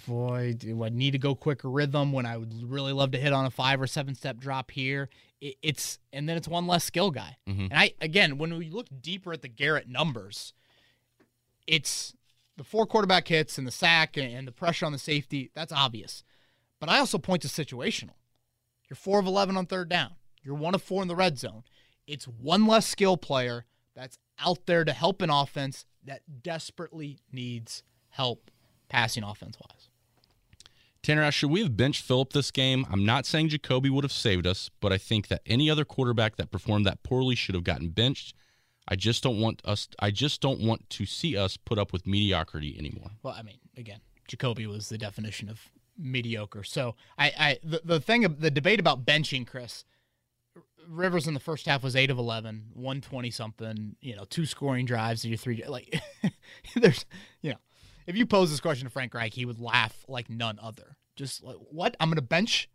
boy, 0.08 0.56
do 0.58 0.82
I 0.82 0.88
need 0.90 1.12
to 1.12 1.18
go 1.18 1.36
quicker 1.36 1.70
rhythm 1.70 2.14
when 2.14 2.26
I 2.26 2.38
would 2.38 2.54
really 2.64 2.94
love 2.94 3.12
to 3.12 3.20
hit 3.20 3.34
on 3.34 3.46
a 3.46 3.50
five 3.52 3.82
or 3.82 3.86
seven 3.88 4.16
step 4.16 4.38
drop 4.38 4.72
here? 4.72 5.10
It, 5.42 5.56
it's 5.62 6.00
and 6.14 6.28
then 6.28 6.38
it's 6.38 6.48
one 6.48 6.68
less 6.68 6.86
skill 6.86 7.12
guy. 7.12 7.36
Mhm. 7.48 7.66
And 7.70 7.74
I 7.74 7.94
again, 8.00 8.38
when 8.38 8.58
we 8.58 8.70
look 8.70 8.88
deeper 9.02 9.34
at 9.34 9.42
the 9.42 9.50
Garrett 9.50 9.90
numbers, 9.90 10.54
it's 11.68 12.16
the 12.56 12.64
four 12.64 12.86
quarterback 12.86 13.28
hits 13.28 13.58
and 13.58 13.68
the 13.68 13.72
sack 13.72 14.16
and, 14.16 14.34
and 14.34 14.48
the 14.48 14.54
pressure 14.54 14.86
on 14.86 14.94
the 14.94 14.98
safety. 15.00 15.52
That's 15.54 15.74
obvious. 15.74 16.24
But 16.80 16.88
I 16.88 17.00
also 17.00 17.18
point 17.18 17.42
to 17.42 17.50
situational. 17.50 18.16
You're 18.90 18.96
four 18.96 19.20
of 19.20 19.26
eleven 19.26 19.58
on 19.58 19.66
third 19.66 19.90
down. 19.90 20.12
You're 20.44 20.56
one 20.56 20.76
of 20.76 20.82
four 20.82 21.02
in 21.02 21.10
the 21.10 21.16
red 21.16 21.38
zone. 21.38 21.64
It's 22.08 22.26
one 22.26 22.68
less 22.68 22.88
skill 22.88 23.18
player 23.18 23.66
that's 23.96 24.18
out 24.40 24.66
there 24.66 24.86
to 24.86 24.94
help 24.94 25.22
an 25.22 25.30
offense 25.30 25.86
that 26.06 26.22
desperately 26.42 27.20
needs 27.32 27.84
help 28.10 28.50
passing 28.94 29.24
offense 29.24 29.58
wise. 29.60 29.90
Tanner 31.02 31.30
should 31.32 31.50
we 31.50 31.64
have 31.64 31.76
benched 31.76 32.04
Philip 32.04 32.32
this 32.32 32.50
game? 32.50 32.86
I'm 32.90 33.06
not 33.06 33.26
saying 33.26 33.50
Jacoby 33.50 33.90
would 33.90 34.06
have 34.06 34.14
saved 34.14 34.48
us, 34.48 34.70
but 34.80 34.94
I 34.94 34.98
think 34.98 35.28
that 35.28 35.42
any 35.46 35.70
other 35.70 35.84
quarterback 35.84 36.38
that 36.38 36.50
performed 36.50 36.86
that 36.86 37.04
poorly 37.04 37.36
should 37.36 37.56
have 37.56 37.66
gotten 37.66 37.90
benched. 37.90 38.34
I 38.88 38.96
just 38.96 39.24
don't 39.24 39.40
want 39.40 39.62
us 39.66 39.90
I 40.00 40.12
just 40.12 40.42
don't 40.42 40.62
want 40.62 40.90
to 40.92 41.06
see 41.06 41.36
us 41.36 41.58
put 41.58 41.78
up 41.78 41.92
with 41.92 42.08
mediocrity 42.08 42.76
anymore. 42.78 43.12
Well, 43.22 43.36
I 43.38 43.42
mean, 43.42 43.58
again, 43.76 44.00
Jacoby 44.28 44.68
was 44.68 44.90
the 44.90 44.98
definition 44.98 45.50
of 45.50 45.72
mediocre. 45.98 46.64
So 46.64 46.96
I, 47.18 47.32
I 47.38 47.60
the, 47.64 47.82
the 47.84 48.00
thing 48.00 48.24
of 48.24 48.40
the 48.40 48.52
debate 48.52 48.80
about 48.80 49.06
benching 49.06 49.46
Chris 49.46 49.84
Rivers 50.88 51.28
in 51.28 51.34
the 51.34 51.40
first 51.40 51.66
half 51.66 51.84
was 51.84 51.96
eight 51.96 52.12
of 52.12 52.18
11, 52.18 52.72
120 52.74 53.32
something, 53.32 53.96
you 54.02 54.16
know, 54.16 54.26
two 54.26 54.46
scoring 54.46 54.86
drives 54.86 55.24
and 55.24 55.32
your 55.32 55.38
three 55.38 55.64
like 55.66 56.02
there's 56.76 57.06
you 57.42 57.52
know, 57.52 57.58
if 58.08 58.16
you 58.16 58.26
pose 58.26 58.52
this 58.52 58.60
question 58.60 58.86
to 58.86 58.92
Frank 58.92 59.14
Reich, 59.14 59.34
he 59.34 59.46
would 59.46 59.60
laugh 59.60 60.06
like 60.08 60.30
none 60.30 60.60
other. 60.62 60.98
Just 61.16 61.44
like 61.44 61.58
what? 61.70 61.96
I'm 62.00 62.10
gonna 62.10 62.22
bench 62.22 62.70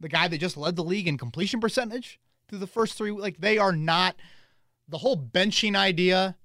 the 0.00 0.08
guy 0.08 0.26
that 0.28 0.38
just 0.38 0.56
led 0.56 0.76
the 0.76 0.84
league 0.84 1.06
in 1.06 1.18
completion 1.18 1.60
percentage 1.60 2.18
through 2.48 2.58
the 2.58 2.66
first 2.66 2.94
three 2.94 3.12
like 3.12 3.40
they 3.40 3.58
are 3.58 3.72
not 3.72 4.16
the 4.88 4.98
whole 4.98 5.16
benching 5.16 5.76
idea 5.76 6.36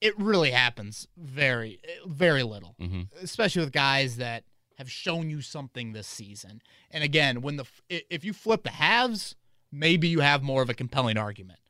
it 0.00 0.18
really 0.18 0.50
happens 0.50 1.06
very 1.16 1.80
very 2.06 2.42
little 2.42 2.74
hmm 2.78 3.02
especially 3.22 3.62
with 3.62 3.72
guys 3.72 4.16
that 4.16 4.44
have 4.78 4.90
shown 4.90 5.30
you 5.30 5.40
something 5.40 5.92
this 5.92 6.06
season 6.06 6.60
and 6.90 7.04
again 7.04 7.42
when 7.42 7.56
the 7.56 7.64
if 7.88 8.24
you 8.24 8.32
flip 8.32 8.64
the 8.64 8.70
halves 8.70 9.36
maybe 9.70 10.08
you 10.08 10.20
have 10.20 10.42
more 10.42 10.62
of 10.62 10.70
a 10.70 10.74
compelling 10.74 11.18
argument 11.18 11.60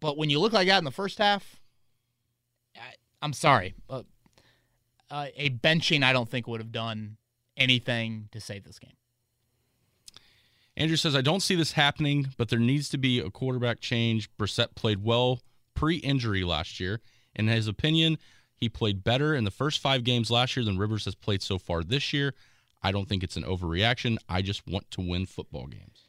but 0.00 0.16
when 0.16 0.30
you 0.30 0.38
look 0.38 0.52
like 0.52 0.68
that 0.68 0.78
in 0.78 0.84
the 0.84 0.90
first 0.90 1.18
half 1.18 1.60
I, 2.76 2.94
i'm 3.20 3.32
sorry 3.32 3.74
but 3.86 4.06
uh, 5.12 5.26
a 5.36 5.50
benching 5.50 6.02
I 6.02 6.12
don't 6.12 6.28
think 6.28 6.48
would 6.48 6.60
have 6.60 6.72
done 6.72 7.18
anything 7.56 8.28
to 8.32 8.40
save 8.40 8.64
this 8.64 8.78
game. 8.78 8.96
Andrew 10.74 10.96
says, 10.96 11.14
I 11.14 11.20
don't 11.20 11.42
see 11.42 11.54
this 11.54 11.72
happening, 11.72 12.28
but 12.38 12.48
there 12.48 12.58
needs 12.58 12.88
to 12.88 12.98
be 12.98 13.20
a 13.20 13.30
quarterback 13.30 13.80
change. 13.80 14.34
Brissett 14.38 14.74
played 14.74 15.04
well 15.04 15.40
pre 15.74 15.96
injury 15.96 16.44
last 16.44 16.80
year. 16.80 17.00
In 17.34 17.46
his 17.46 17.68
opinion, 17.68 18.16
he 18.56 18.70
played 18.70 19.04
better 19.04 19.34
in 19.34 19.44
the 19.44 19.50
first 19.50 19.80
five 19.80 20.02
games 20.02 20.30
last 20.30 20.56
year 20.56 20.64
than 20.64 20.78
Rivers 20.78 21.04
has 21.04 21.14
played 21.14 21.42
so 21.42 21.58
far 21.58 21.84
this 21.84 22.14
year. 22.14 22.34
I 22.82 22.90
don't 22.90 23.06
think 23.06 23.22
it's 23.22 23.36
an 23.36 23.44
overreaction. 23.44 24.16
I 24.30 24.40
just 24.40 24.66
want 24.66 24.90
to 24.92 25.02
win 25.02 25.26
football 25.26 25.66
games. 25.66 26.08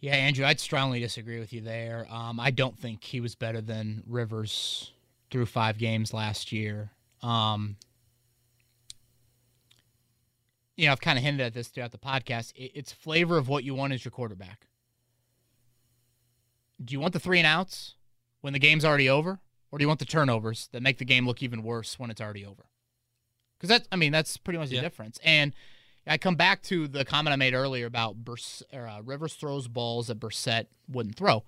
Yeah, 0.00 0.14
Andrew, 0.14 0.46
I'd 0.46 0.60
strongly 0.60 1.00
disagree 1.00 1.40
with 1.40 1.52
you 1.52 1.60
there. 1.60 2.06
Um, 2.08 2.38
I 2.38 2.52
don't 2.52 2.78
think 2.78 3.02
he 3.02 3.20
was 3.20 3.34
better 3.34 3.60
than 3.60 4.04
Rivers 4.06 4.92
through 5.30 5.46
five 5.46 5.76
games 5.76 6.14
last 6.14 6.52
year. 6.52 6.92
Um, 7.20 7.76
you 10.78 10.86
know, 10.86 10.92
I've 10.92 11.00
kind 11.00 11.18
of 11.18 11.24
hinted 11.24 11.40
at 11.40 11.54
this 11.54 11.68
throughout 11.68 11.90
the 11.90 11.98
podcast. 11.98 12.52
It's 12.54 12.92
flavor 12.92 13.36
of 13.36 13.48
what 13.48 13.64
you 13.64 13.74
want 13.74 13.92
as 13.92 14.04
your 14.04 14.12
quarterback. 14.12 14.68
Do 16.82 16.92
you 16.92 17.00
want 17.00 17.12
the 17.12 17.18
three 17.18 17.38
and 17.38 17.46
outs 17.46 17.96
when 18.42 18.52
the 18.52 18.60
game's 18.60 18.84
already 18.84 19.08
over, 19.08 19.40
or 19.72 19.78
do 19.78 19.82
you 19.82 19.88
want 19.88 19.98
the 19.98 20.06
turnovers 20.06 20.68
that 20.70 20.80
make 20.80 20.98
the 20.98 21.04
game 21.04 21.26
look 21.26 21.42
even 21.42 21.64
worse 21.64 21.98
when 21.98 22.10
it's 22.10 22.20
already 22.20 22.46
over? 22.46 22.66
Because 23.58 23.68
that's, 23.70 23.88
I 23.90 23.96
mean, 23.96 24.12
that's 24.12 24.36
pretty 24.36 24.60
much 24.60 24.68
the 24.68 24.80
difference. 24.80 25.18
And 25.24 25.52
I 26.06 26.16
come 26.16 26.36
back 26.36 26.62
to 26.62 26.86
the 26.86 27.04
comment 27.04 27.32
I 27.32 27.36
made 27.36 27.54
earlier 27.54 27.86
about 27.86 28.24
Burs- 28.24 28.62
or, 28.72 28.86
uh, 28.86 29.00
Rivers 29.02 29.34
throws 29.34 29.66
balls 29.66 30.06
that 30.06 30.20
Brissett 30.20 30.66
wouldn't 30.88 31.16
throw. 31.16 31.42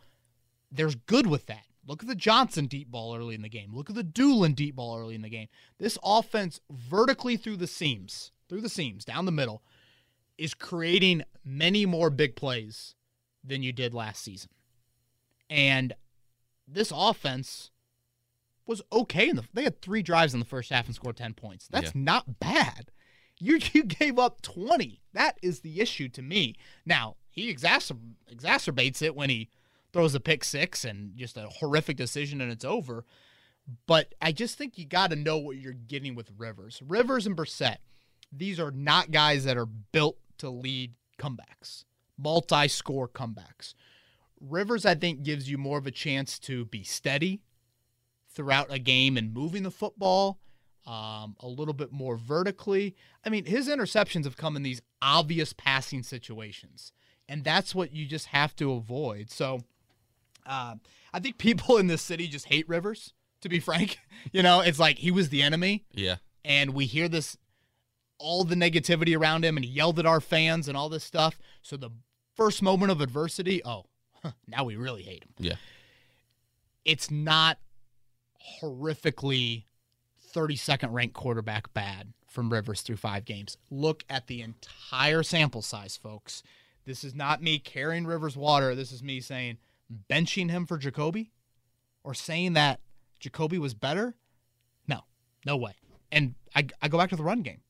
There's 0.73 0.97
good 0.97 1.29
with 1.29 1.47
that. 1.47 1.67
Look 1.87 2.03
at 2.03 2.09
the 2.09 2.17
Johnson 2.17 2.67
deep 2.67 2.91
ball 2.91 3.17
early 3.17 3.37
in 3.37 3.43
the 3.43 3.49
game. 3.49 3.73
Look 3.73 3.91
at 3.91 3.97
the 3.97 4.03
Dulin 4.03 4.57
deep 4.57 4.75
ball 4.75 4.99
early 4.99 5.15
in 5.15 5.23
the 5.23 5.31
game. 5.31 5.47
This 5.79 5.97
offense 6.03 6.61
vertically 6.69 7.37
through 7.37 7.59
the 7.59 7.69
seams, 7.69 8.33
through 8.51 8.61
the 8.61 8.69
seams, 8.69 9.05
down 9.07 9.25
the 9.25 9.33
middle, 9.33 9.63
is 10.37 10.53
creating 10.53 11.23
many 11.45 11.87
more 11.87 12.11
big 12.11 12.37
plays 12.37 12.95
than 13.43 13.63
you 13.63 13.73
did 13.73 13.95
last 13.95 14.23
season. 14.23 14.51
And 15.49 15.95
this 16.69 16.93
offense 16.95 17.71
was 18.67 18.83
okay 18.93 19.29
in 19.31 19.37
the 19.37 19.45
they 19.53 19.65
had 19.65 19.81
three 19.81 20.03
drives 20.03 20.33
in 20.35 20.41
the 20.41 20.47
first 20.47 20.71
half 20.71 20.87
and 20.87 20.95
scored 20.95 21.17
10 21.17 21.35
points. 21.35 21.67
That's 21.69 21.87
Yeah. 21.95 22.03
not 22.03 22.39
bad. 22.41 22.91
You 23.39 23.59
you 23.73 23.85
gave 23.85 24.19
up 24.19 24.43
20. 24.43 25.01
That 25.15 25.39
is 25.43 25.61
the 25.61 25.81
issue 25.81 26.09
to 26.11 26.23
me. 26.23 26.57
Now, 26.85 27.17
he 27.31 27.53
exacerb- 27.53 28.15
exacerbates 28.33 29.01
it 29.03 29.15
when 29.17 29.31
he 29.31 29.49
throws 29.93 30.15
a 30.15 30.21
pick 30.21 30.45
six 30.45 30.85
and 30.85 31.17
just 31.17 31.37
a 31.37 31.49
horrific 31.49 31.97
decision 31.97 32.41
and 32.41 32.53
it's 32.53 32.65
over. 32.65 33.05
But 33.87 34.15
I 34.23 34.33
just 34.33 34.57
think 34.59 34.79
you 34.79 34.85
got 34.85 35.11
to 35.11 35.17
know 35.17 35.39
what 35.39 35.57
you're 35.57 35.73
getting 35.73 36.15
with 36.15 36.31
Rivers. 36.37 36.81
Rivers 36.87 37.27
and 37.27 37.37
Brissett, 37.37 37.77
these 38.33 38.59
are 38.61 38.71
not 38.71 39.11
guys 39.11 39.45
that 39.45 39.57
are 39.57 39.67
built 39.67 40.17
to 40.39 40.49
lead 40.51 40.95
comebacks, 41.19 41.85
multi 42.19 42.69
score 42.69 43.09
comebacks. 43.09 43.75
Rivers, 44.41 44.87
I 44.87 44.95
think, 44.95 45.23
gives 45.23 45.51
you 45.51 45.59
more 45.59 45.79
of 45.79 45.87
a 45.87 45.91
chance 45.91 46.39
to 46.41 46.65
be 46.67 46.83
steady 46.83 47.43
throughout 48.33 48.69
a 48.73 48.79
game 48.79 49.17
and 49.17 49.35
moving 49.35 49.63
the 49.65 49.71
football 49.71 50.39
um, 50.87 51.37
a 51.41 51.47
little 51.49 51.75
bit 51.75 51.93
more 51.93 52.17
vertically. 52.17 52.95
I 53.25 53.29
mean, 53.29 53.45
his 53.45 53.69
interceptions 53.69 54.25
have 54.25 54.37
come 54.37 54.57
in 54.57 54.63
these 54.63 54.81
obvious 55.03 55.53
passing 55.53 56.03
situations, 56.03 56.93
and 57.29 57.45
that's 57.45 57.75
what 57.75 57.93
you 57.93 58.07
just 58.07 58.27
have 58.27 58.57
to 58.57 58.73
avoid. 58.73 59.31
So, 59.31 59.61
uh, 60.47 60.77
I 61.13 61.21
think 61.21 61.37
people 61.39 61.77
in 61.79 61.87
this 61.89 62.03
city 62.03 62.29
just 62.29 62.47
hate 62.47 62.69
Rivers. 62.69 63.13
To 63.43 63.49
be 63.49 63.59
frank, 63.59 63.99
you 64.33 64.43
know, 64.43 64.61
it's 64.61 64.79
like 64.79 64.99
he 64.99 65.11
was 65.11 65.31
the 65.31 65.41
enemy, 65.43 65.85
Yeah. 65.95 66.17
and 66.45 66.75
we 66.75 66.85
hear 66.85 67.09
this 67.09 67.39
all 68.21 68.45
the 68.45 68.55
negativity 68.55 69.19
around 69.19 69.45
him, 69.45 69.57
and 69.57 69.65
he 69.65 69.71
yelled 69.71 69.99
at 69.99 70.07
our 70.07 70.21
fans 70.21 70.69
and 70.69 70.77
all 70.77 70.89
this 70.89 71.03
stuff. 71.03 71.39
So 71.63 71.77
the 71.77 71.91
first 72.37 72.63
moment 72.63 72.93
of 72.93 73.01
adversity, 73.01 73.63
oh, 73.65 73.87
now 74.47 74.65
we 74.65 74.77
really 74.77 75.03
hate 75.03 75.25
him. 75.25 75.31
Yeah. 75.39 75.55
It's 76.85 77.11
not 77.11 77.59
horrifically 78.63 79.65
32nd 80.35 80.93
ranked 80.93 81.15
quarterback 81.15 81.73
bad 81.73 82.13
from 82.29 82.53
Rivers 82.53 82.83
through 82.83 82.97
five 82.97 83.25
games. 83.25 83.57
Look 83.71 84.05
at 84.09 84.27
the 84.27 84.43
entire 84.43 85.23
sample 85.23 85.63
size, 85.63 85.97
folks. 85.97 86.43
This 86.85 87.03
is 87.03 87.15
not 87.15 87.43
me 87.43 87.59
carrying 87.59 88.07
Rivers 88.07 88.37
water. 88.37 88.75
This 88.75 88.93
is 88.93 89.03
me 89.03 89.21
saying 89.21 89.59
benching 90.09 90.51
him 90.51 90.67
for 90.67 90.79
Jacoby 90.79 91.33
or 92.05 92.15
saying 92.15 92.53
that 92.53 92.81
Jacoby 93.19 93.59
was 93.59 93.75
better. 93.75 94.15
No, 94.87 95.01
no 95.45 95.57
way. 95.57 95.73
And 96.13 96.35
I, 96.55 96.67
I 96.81 96.89
go 96.89 96.99
back 96.99 97.11
to 97.11 97.17
the 97.17 97.23
run 97.23 97.43
game. 97.43 97.61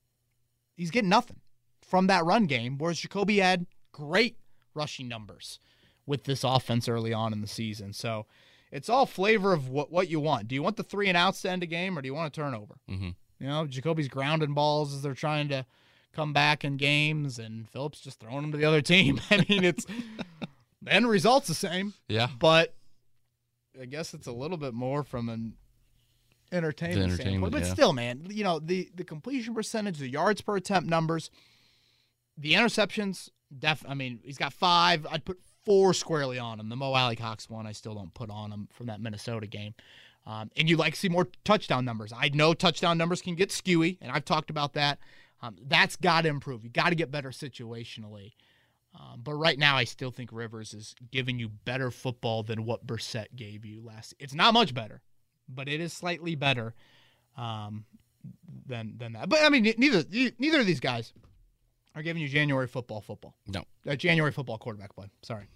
He's 0.80 0.90
getting 0.90 1.10
nothing 1.10 1.40
from 1.82 2.06
that 2.06 2.24
run 2.24 2.46
game, 2.46 2.78
whereas 2.78 2.98
Jacoby 3.00 3.38
had 3.38 3.66
great 3.92 4.36
rushing 4.74 5.08
numbers 5.08 5.58
with 6.06 6.24
this 6.24 6.42
offense 6.42 6.88
early 6.88 7.12
on 7.12 7.32
in 7.34 7.40
the 7.42 7.46
season. 7.46 7.92
So 7.92 8.24
it's 8.72 8.88
all 8.88 9.04
flavor 9.04 9.52
of 9.52 9.68
what, 9.68 9.92
what 9.92 10.08
you 10.08 10.20
want. 10.20 10.48
Do 10.48 10.54
you 10.54 10.62
want 10.62 10.76
the 10.76 10.82
three 10.82 11.08
and 11.08 11.16
outs 11.16 11.42
to 11.42 11.50
end 11.50 11.62
a 11.62 11.66
game 11.66 11.98
or 11.98 12.02
do 12.02 12.06
you 12.06 12.14
want 12.14 12.28
a 12.28 12.40
turnover? 12.40 12.76
Mm-hmm. 12.88 13.10
You 13.40 13.46
know, 13.46 13.66
Jacoby's 13.66 14.08
grounding 14.08 14.54
balls 14.54 14.94
as 14.94 15.02
they're 15.02 15.12
trying 15.14 15.48
to 15.48 15.66
come 16.12 16.32
back 16.32 16.64
in 16.64 16.76
games, 16.76 17.38
and 17.38 17.68
Phillips 17.68 18.00
just 18.00 18.18
throwing 18.20 18.42
them 18.42 18.52
to 18.52 18.58
the 18.58 18.64
other 18.64 18.80
team. 18.82 19.20
I 19.30 19.44
mean, 19.48 19.64
it's 19.64 19.84
the 20.82 20.92
end 20.92 21.08
result's 21.08 21.46
the 21.48 21.54
same, 21.54 21.94
Yeah. 22.08 22.28
but 22.38 22.74
I 23.80 23.84
guess 23.84 24.12
it's 24.14 24.26
a 24.26 24.32
little 24.32 24.56
bit 24.56 24.74
more 24.74 25.02
from 25.02 25.28
an 25.28 25.54
entertainment, 26.52 27.02
entertainment, 27.02 27.20
standpoint. 27.20 27.52
But 27.52 27.62
yeah. 27.62 27.72
still, 27.72 27.92
man, 27.92 28.26
you 28.30 28.44
know 28.44 28.58
the 28.58 28.90
the 28.94 29.04
completion 29.04 29.54
percentage, 29.54 29.98
the 29.98 30.08
yards 30.08 30.40
per 30.40 30.56
attempt 30.56 30.88
numbers, 30.88 31.30
the 32.36 32.54
interceptions. 32.54 33.28
Def, 33.56 33.84
I 33.88 33.94
mean, 33.94 34.20
he's 34.22 34.38
got 34.38 34.52
five. 34.52 35.06
I'd 35.10 35.24
put 35.24 35.40
four 35.64 35.92
squarely 35.92 36.38
on 36.38 36.60
him. 36.60 36.68
The 36.68 36.76
Mo 36.76 36.92
Alie-Cox 36.92 37.50
one, 37.50 37.66
I 37.66 37.72
still 37.72 37.94
don't 37.94 38.14
put 38.14 38.30
on 38.30 38.52
him 38.52 38.68
from 38.72 38.86
that 38.86 39.00
Minnesota 39.00 39.46
game. 39.46 39.74
Um, 40.26 40.50
and 40.56 40.68
you 40.68 40.76
like 40.76 40.94
to 40.94 41.00
see 41.00 41.08
more 41.08 41.26
touchdown 41.44 41.84
numbers. 41.84 42.12
I 42.16 42.30
know 42.32 42.54
touchdown 42.54 42.98
numbers 42.98 43.22
can 43.22 43.34
get 43.34 43.50
skewy, 43.50 43.98
and 44.00 44.12
I've 44.12 44.24
talked 44.24 44.50
about 44.50 44.74
that. 44.74 44.98
Um, 45.42 45.56
that's 45.66 45.96
got 45.96 46.22
to 46.22 46.28
improve. 46.28 46.62
You 46.62 46.70
got 46.70 46.90
to 46.90 46.94
get 46.94 47.10
better 47.10 47.30
situationally. 47.30 48.32
Um, 48.94 49.20
but 49.22 49.34
right 49.34 49.58
now, 49.58 49.76
I 49.76 49.84
still 49.84 50.10
think 50.10 50.30
Rivers 50.32 50.74
is 50.74 50.94
giving 51.10 51.38
you 51.38 51.48
better 51.48 51.90
football 51.90 52.42
than 52.42 52.64
what 52.64 52.86
Brissett 52.86 53.34
gave 53.36 53.64
you 53.64 53.82
last. 53.82 54.14
It's 54.18 54.34
not 54.34 54.52
much 54.52 54.74
better, 54.74 55.00
but 55.54 55.68
it 55.68 55.80
is 55.80 55.92
slightly 55.92 56.34
better 56.34 56.74
um, 57.36 57.84
than 58.66 58.94
than 58.98 59.14
that. 59.14 59.28
But 59.28 59.42
I 59.42 59.48
mean, 59.48 59.72
neither 59.76 60.04
neither 60.38 60.60
of 60.60 60.66
these 60.66 60.80
guys 60.80 61.12
are 61.94 62.02
giving 62.02 62.22
you 62.22 62.28
January 62.28 62.66
football 62.66 63.00
football. 63.00 63.34
No. 63.46 63.64
Uh, 63.86 63.96
January 63.96 64.32
football 64.32 64.58
quarterback 64.58 64.94
play. 64.94 65.10
Sorry. 65.22 65.48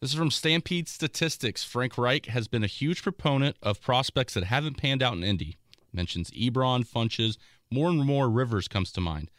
This 0.00 0.10
is 0.10 0.16
from 0.18 0.30
Stampede 0.30 0.88
Statistics. 0.88 1.64
Frank 1.64 1.96
Reich 1.96 2.26
has 2.26 2.46
been 2.46 2.64
a 2.64 2.66
huge 2.68 3.02
proponent 3.02 3.56
of 3.62 3.80
prospects 3.80 4.34
that 4.34 4.44
haven't 4.44 4.76
panned 4.76 5.02
out 5.02 5.14
in 5.14 5.24
Indy. 5.24 5.56
Mentions 5.94 6.30
Ebron, 6.32 6.86
Funchess, 6.86 7.38
more 7.70 7.88
and 7.88 8.04
more 8.04 8.28
Rivers 8.28 8.68
comes 8.68 8.92
to 8.92 9.00
mind. 9.00 9.30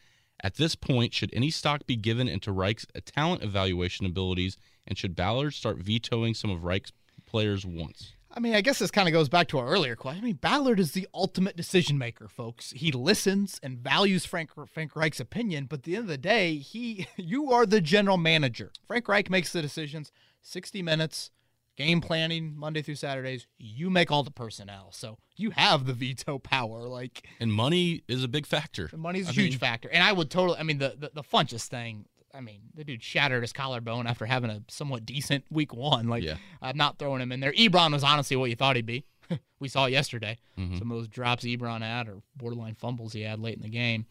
At 0.42 0.56
this 0.56 0.76
point, 0.76 1.14
should 1.14 1.30
any 1.34 1.52
stock 1.52 1.86
be 1.86 1.96
given 1.96 2.28
into 2.28 2.52
Reich's 2.52 2.88
talent 3.06 3.44
evaluation 3.44 4.06
abilities, 4.06 4.58
and 4.88 4.98
should 4.98 5.16
Ballard 5.16 5.54
start 5.54 5.78
vetoing 5.78 6.34
some 6.34 6.50
of 6.50 6.64
Reich's 6.64 6.94
players 7.26 7.66
once? 7.66 8.14
I 8.36 8.40
mean, 8.42 8.54
I 8.54 8.62
guess 8.62 8.80
this 8.80 8.92
kind 8.92 9.08
of 9.08 9.14
goes 9.14 9.30
back 9.30 9.48
to 9.50 9.60
our 9.60 9.68
earlier 9.68 9.96
question. 9.96 10.22
I 10.24 10.26
mean, 10.28 10.36
Ballard 10.36 10.80
is 10.80 10.92
the 10.92 11.08
ultimate 11.14 11.56
decision 11.56 11.98
maker, 11.98 12.28
folks. 12.28 12.72
He 12.72 12.92
listens 12.92 13.60
and 13.64 13.78
values 13.80 14.26
Frank 14.26 14.50
Frank 14.68 14.96
Reich's 14.96 15.20
opinion, 15.22 15.66
but 15.66 15.80
at 15.80 15.84
the 15.84 15.96
end 15.96 16.04
of 16.04 16.08
the 16.10 16.18
day, 16.18 16.58
he 16.58 17.08
you 17.16 17.52
are 17.52 17.66
the 17.66 17.80
general 17.82 18.18
manager. 18.18 18.72
Frank 18.86 19.08
Reich 19.08 19.30
makes 19.30 19.52
the 19.54 19.62
decisions. 19.62 20.12
60 20.42 20.84
minutes, 20.84 21.32
game 21.76 22.02
planning 22.02 22.54
Monday 22.56 22.82
through 22.84 22.96
Saturdays. 22.96 23.48
You 23.58 23.90
make 23.90 24.12
all 24.12 24.22
the 24.24 24.30
personnel, 24.32 24.90
so 24.92 25.18
you 25.38 25.52
have 25.52 25.86
the 25.86 25.94
veto 25.94 26.38
power. 26.38 26.84
Like 26.88 27.26
And 27.40 27.52
money 27.54 28.04
is 28.08 28.24
a 28.24 28.28
big 28.28 28.46
factor. 28.46 28.90
Money 28.96 29.20
is 29.22 29.28
a 29.28 29.30
I 29.30 29.34
huge 29.34 29.52
mean- 29.54 29.60
factor, 29.60 29.90
and 29.90 30.04
I 30.04 30.12
would 30.12 30.30
totally. 30.30 30.60
I 30.60 30.64
mean, 30.64 30.78
the 30.80 30.96
the, 31.00 31.12
the 31.16 31.24
Funchess 31.24 31.68
thing. 31.68 32.06
I 32.36 32.42
mean, 32.42 32.62
the 32.76 32.84
dude 32.84 33.02
shattered 33.02 33.44
his 33.44 33.54
collarbone 33.54 34.08
after 34.08 34.26
having 34.26 34.50
a 34.50 34.62
somewhat 34.68 35.06
decent 35.06 35.46
week 35.50 35.74
one. 35.74 36.08
Like, 36.10 36.24
Yeah. 36.24 36.36
I'm 36.62 36.76
not 36.78 36.98
throwing 37.00 37.22
him 37.22 37.32
in 37.32 37.40
there. 37.40 37.54
Ebron 37.54 37.94
was 37.94 38.04
honestly 38.04 38.36
what 38.36 38.50
you 38.50 38.56
thought 38.56 38.76
he'd 38.76 38.86
be. 38.86 39.06
we 39.60 39.68
saw 39.70 39.86
it 39.86 39.92
yesterday. 39.92 40.38
Mhm. 40.58 40.78
Some 40.78 40.92
of 40.92 40.98
those 40.98 41.08
drops 41.08 41.46
Ebron 41.46 41.82
had, 41.82 42.08
or 42.10 42.22
borderline 42.36 42.76
fumbles 42.76 43.14
he 43.14 43.22
had 43.22 43.40
late 43.40 43.56
in 43.56 43.62
the 43.64 43.70
game. 43.70 44.06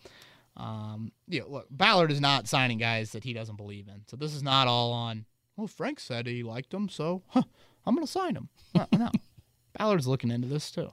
Um, 0.57 1.12
yeah, 1.29 1.43
look, 1.47 1.66
Ballard 1.70 2.11
is 2.12 2.20
not 2.20 2.49
signing 2.49 2.79
guys 2.79 3.12
that 3.12 3.25
he 3.25 3.33
doesn't 3.33 3.57
believe 3.57 3.89
in. 3.89 4.03
So 4.09 4.16
this 4.16 4.35
is 4.35 4.43
not 4.43 4.68
all 4.68 4.93
on. 4.93 5.27
Well, 5.57 5.66
Frank 5.66 6.01
said 6.01 6.27
he 6.27 6.43
liked 6.43 6.72
him, 6.72 6.89
so 6.89 7.22
huh, 7.29 7.43
I'm 7.87 7.95
going 7.95 8.07
to 8.07 8.11
sign 8.12 8.37
him. 8.37 8.49
No, 8.75 8.87
no. 8.93 9.11
Ballard's 9.79 10.07
looking 10.07 10.31
into 10.31 10.49
this 10.49 10.70
too. 10.70 10.91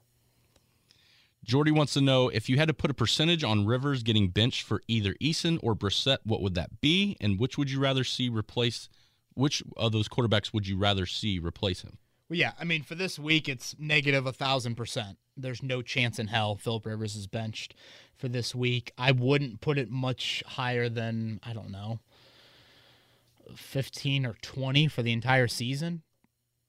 Jordy 1.43 1.71
wants 1.71 1.93
to 1.93 2.01
know 2.01 2.29
if 2.29 2.49
you 2.49 2.57
had 2.57 2.67
to 2.67 2.73
put 2.73 2.91
a 2.91 2.93
percentage 2.93 3.43
on 3.43 3.65
Rivers 3.65 4.03
getting 4.03 4.29
benched 4.29 4.63
for 4.63 4.81
either 4.87 5.15
Eason 5.15 5.59
or 5.63 5.75
Brissett, 5.75 6.19
what 6.23 6.41
would 6.41 6.53
that 6.55 6.81
be? 6.81 7.17
And 7.19 7.39
which 7.39 7.57
would 7.57 7.71
you 7.71 7.79
rather 7.79 8.03
see 8.03 8.29
replace? 8.29 8.89
Which 9.33 9.63
of 9.75 9.91
those 9.91 10.07
quarterbacks 10.07 10.53
would 10.53 10.67
you 10.67 10.77
rather 10.77 11.05
see 11.05 11.39
replace 11.39 11.81
him? 11.81 11.97
Well, 12.29 12.37
yeah, 12.37 12.51
I 12.59 12.63
mean, 12.63 12.83
for 12.83 12.95
this 12.95 13.17
week, 13.17 13.49
it's 13.49 13.75
negative 13.79 14.25
a 14.25 14.31
thousand 14.31 14.75
percent. 14.75 15.17
There's 15.35 15.63
no 15.63 15.81
chance 15.81 16.19
in 16.19 16.27
hell 16.27 16.55
Philip 16.55 16.85
Rivers 16.85 17.15
is 17.15 17.27
benched 17.27 17.73
for 18.15 18.27
this 18.27 18.53
week. 18.53 18.91
I 18.97 19.11
wouldn't 19.11 19.61
put 19.61 19.77
it 19.77 19.89
much 19.89 20.43
higher 20.45 20.89
than 20.89 21.39
I 21.43 21.53
don't 21.53 21.71
know, 21.71 21.99
fifteen 23.55 24.25
or 24.25 24.35
twenty 24.41 24.87
for 24.87 25.01
the 25.01 25.11
entire 25.11 25.47
season. 25.47 26.03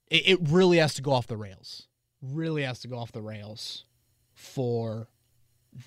It, 0.09 0.27
it 0.27 0.39
really 0.41 0.77
has 0.77 0.95
to 0.95 1.01
go 1.01 1.11
off 1.11 1.27
the 1.27 1.37
rails. 1.37 1.87
Really 2.21 2.63
has 2.63 2.79
to 2.79 2.87
go 2.87 2.97
off 2.97 3.11
the 3.11 3.21
rails 3.21 3.85
for 4.43 5.07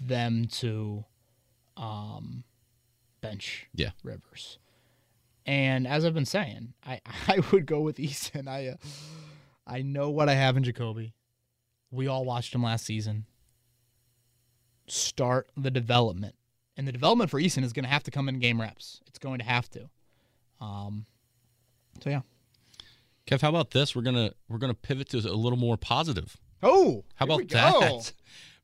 them 0.00 0.46
to 0.46 1.04
um, 1.76 2.42
bench 3.20 3.66
Yeah. 3.74 3.90
Rivers. 4.02 4.58
And 5.44 5.86
as 5.86 6.04
I've 6.04 6.14
been 6.14 6.24
saying, 6.24 6.72
I, 6.84 7.00
I 7.28 7.40
would 7.52 7.66
go 7.66 7.80
with 7.80 7.98
Eason. 7.98 8.48
I 8.48 8.68
uh, 8.68 8.76
I 9.66 9.82
know 9.82 10.10
what 10.10 10.28
I 10.28 10.34
have 10.34 10.56
in 10.56 10.64
Jacoby. 10.64 11.12
We 11.90 12.06
all 12.06 12.24
watched 12.24 12.54
him 12.54 12.62
last 12.62 12.84
season. 12.84 13.26
Start 14.88 15.50
the 15.56 15.70
development. 15.70 16.34
And 16.76 16.86
the 16.86 16.92
development 16.92 17.30
for 17.30 17.40
Eason 17.40 17.64
is 17.64 17.72
going 17.72 17.84
to 17.84 17.90
have 17.90 18.02
to 18.04 18.10
come 18.10 18.28
in 18.28 18.38
game 18.38 18.60
reps. 18.60 19.00
It's 19.06 19.18
going 19.18 19.38
to 19.38 19.44
have 19.44 19.68
to. 19.70 19.88
Um, 20.60 21.06
so 22.02 22.10
yeah. 22.10 22.20
Kev, 23.26 23.40
how 23.40 23.48
about 23.48 23.70
this? 23.72 23.96
We're 23.96 24.02
gonna 24.02 24.32
we're 24.48 24.58
gonna 24.58 24.74
pivot 24.74 25.08
to 25.10 25.18
a 25.18 25.34
little 25.34 25.58
more 25.58 25.76
positive. 25.76 26.36
Oh, 26.62 27.04
How 27.16 27.24
about 27.26 27.48
that? 27.48 27.72
go. 27.72 28.02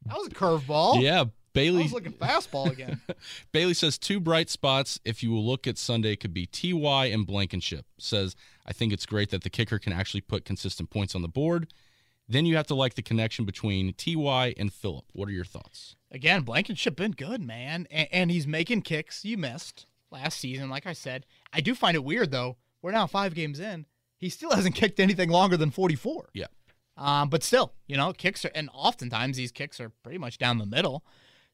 That 0.06 0.16
was 0.18 0.26
a 0.26 0.30
curveball. 0.30 1.00
Yeah, 1.02 1.22
I 1.22 1.30
Bailey. 1.52 1.82
was 1.84 1.92
looking 1.92 2.12
fastball 2.12 2.70
again. 2.70 3.00
Bailey 3.52 3.74
says 3.74 3.98
two 3.98 4.18
bright 4.18 4.50
spots. 4.50 4.98
If 5.04 5.22
you 5.22 5.30
will 5.30 5.44
look 5.46 5.66
at 5.66 5.78
Sunday, 5.78 6.16
could 6.16 6.32
be 6.34 6.46
Ty 6.46 7.06
and 7.06 7.26
Blankenship. 7.26 7.86
Says 7.98 8.34
I 8.66 8.72
think 8.72 8.92
it's 8.92 9.06
great 9.06 9.30
that 9.30 9.42
the 9.42 9.50
kicker 9.50 9.78
can 9.78 9.92
actually 9.92 10.22
put 10.22 10.44
consistent 10.44 10.90
points 10.90 11.14
on 11.14 11.22
the 11.22 11.28
board. 11.28 11.72
Then 12.28 12.46
you 12.46 12.56
have 12.56 12.66
to 12.68 12.74
like 12.74 12.94
the 12.94 13.02
connection 13.02 13.44
between 13.44 13.92
Ty 13.94 14.54
and 14.56 14.72
Philip. 14.72 15.04
What 15.12 15.28
are 15.28 15.32
your 15.32 15.44
thoughts? 15.44 15.96
Again, 16.10 16.42
Blankenship 16.42 16.96
been 16.96 17.12
good, 17.12 17.42
man, 17.42 17.86
and, 17.90 18.08
and 18.12 18.30
he's 18.30 18.46
making 18.46 18.82
kicks 18.82 19.24
you 19.24 19.36
missed 19.36 19.86
last 20.10 20.38
season. 20.38 20.70
Like 20.70 20.86
I 20.86 20.92
said, 20.94 21.26
I 21.52 21.60
do 21.60 21.74
find 21.74 21.94
it 21.94 22.04
weird 22.04 22.30
though. 22.30 22.56
We're 22.80 22.92
now 22.92 23.06
five 23.06 23.34
games 23.34 23.60
in. 23.60 23.86
He 24.16 24.28
still 24.30 24.50
hasn't 24.54 24.74
kicked 24.74 24.98
anything 25.00 25.28
longer 25.30 25.56
than 25.56 25.70
forty-four. 25.70 26.30
Yeah. 26.32 26.46
Um, 27.02 27.28
but 27.30 27.42
still, 27.42 27.72
you 27.88 27.96
know, 27.96 28.12
kicks 28.12 28.44
are, 28.44 28.52
and 28.54 28.70
oftentimes 28.72 29.36
these 29.36 29.50
kicks 29.50 29.80
are 29.80 29.88
pretty 29.88 30.18
much 30.18 30.38
down 30.38 30.58
the 30.58 30.66
middle. 30.66 31.04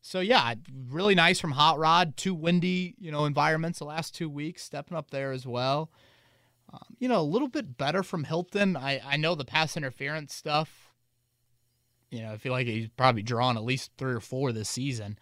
So 0.03 0.21
yeah, 0.21 0.55
really 0.91 1.15
nice 1.15 1.41
from 1.41 1.53
Hot 1.53 1.79
Rod. 1.79 2.19
Two 2.19 2.35
windy, 2.35 2.95
you 2.99 3.11
know, 3.11 3.25
environments 3.25 3.79
the 3.79 3.87
last 3.87 4.15
two 4.15 4.29
weeks, 4.29 4.63
stepping 4.63 4.97
up 4.97 5.11
there 5.11 5.33
as 5.33 5.47
well. 5.47 5.91
Um, 6.71 6.97
you 6.99 7.09
know, 7.09 7.21
a 7.21 7.23
little 7.23 7.49
bit 7.49 7.79
better 7.79 8.03
from 8.03 8.25
Hilton. 8.25 8.77
I 8.77 9.01
I 9.03 9.17
know 9.17 9.35
the 9.35 9.47
pass 9.47 9.75
interference 9.75 10.35
stuff. 10.35 10.93
You 12.11 12.23
know, 12.23 12.33
I 12.33 12.37
feel 12.37 12.53
like 12.53 12.67
he's 12.67 12.89
probably 12.89 13.23
drawn 13.23 13.57
at 13.57 13.65
least 13.65 13.93
three 13.97 14.13
or 14.13 14.21
four 14.21 14.53
this 14.53 14.69
season. 14.69 15.19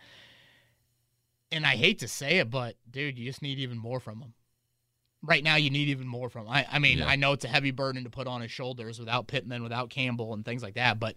And 1.53 1.65
I 1.65 1.77
hate 1.77 2.01
to 2.01 2.09
say 2.09 2.39
it, 2.39 2.51
but 2.51 2.75
dude, 2.91 3.17
you 3.17 3.27
just 3.27 3.43
need 3.43 3.61
even 3.61 3.79
more 3.79 4.01
from 4.01 4.21
him. 4.21 4.35
Right 5.23 5.43
now, 5.43 5.57
you 5.57 5.71
need 5.71 5.89
even 5.89 6.07
more 6.07 6.29
from 6.29 6.47
him. 6.47 6.53
I, 6.53 6.67
I 6.71 6.79
mean, 6.79 6.99
Yeah. 6.99 7.07
I 7.07 7.17
know 7.17 7.33
it's 7.33 7.45
a 7.45 7.49
heavy 7.49 7.71
burden 7.71 8.05
to 8.05 8.11
put 8.11 8.27
on 8.27 8.41
his 8.43 8.51
shoulders 8.51 8.99
without 8.99 9.27
Pittman, 9.27 9.63
without 9.63 9.91
Campbell, 9.91 10.35
and 10.35 10.45
things 10.45 10.63
like 10.63 10.75
that, 10.75 11.01
but 11.01 11.17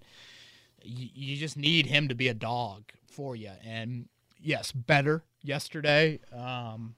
you, 0.84 1.10
you 1.14 1.38
just 1.38 1.58
need 1.58 1.86
him 1.86 2.08
to 2.08 2.16
be 2.16 2.28
a 2.28 2.34
dog 2.34 2.84
for 3.12 3.36
you. 3.36 3.52
And 3.64 4.08
yes, 4.42 4.72
better 4.72 5.24
yesterday. 5.44 6.20
Um, 6.34 6.96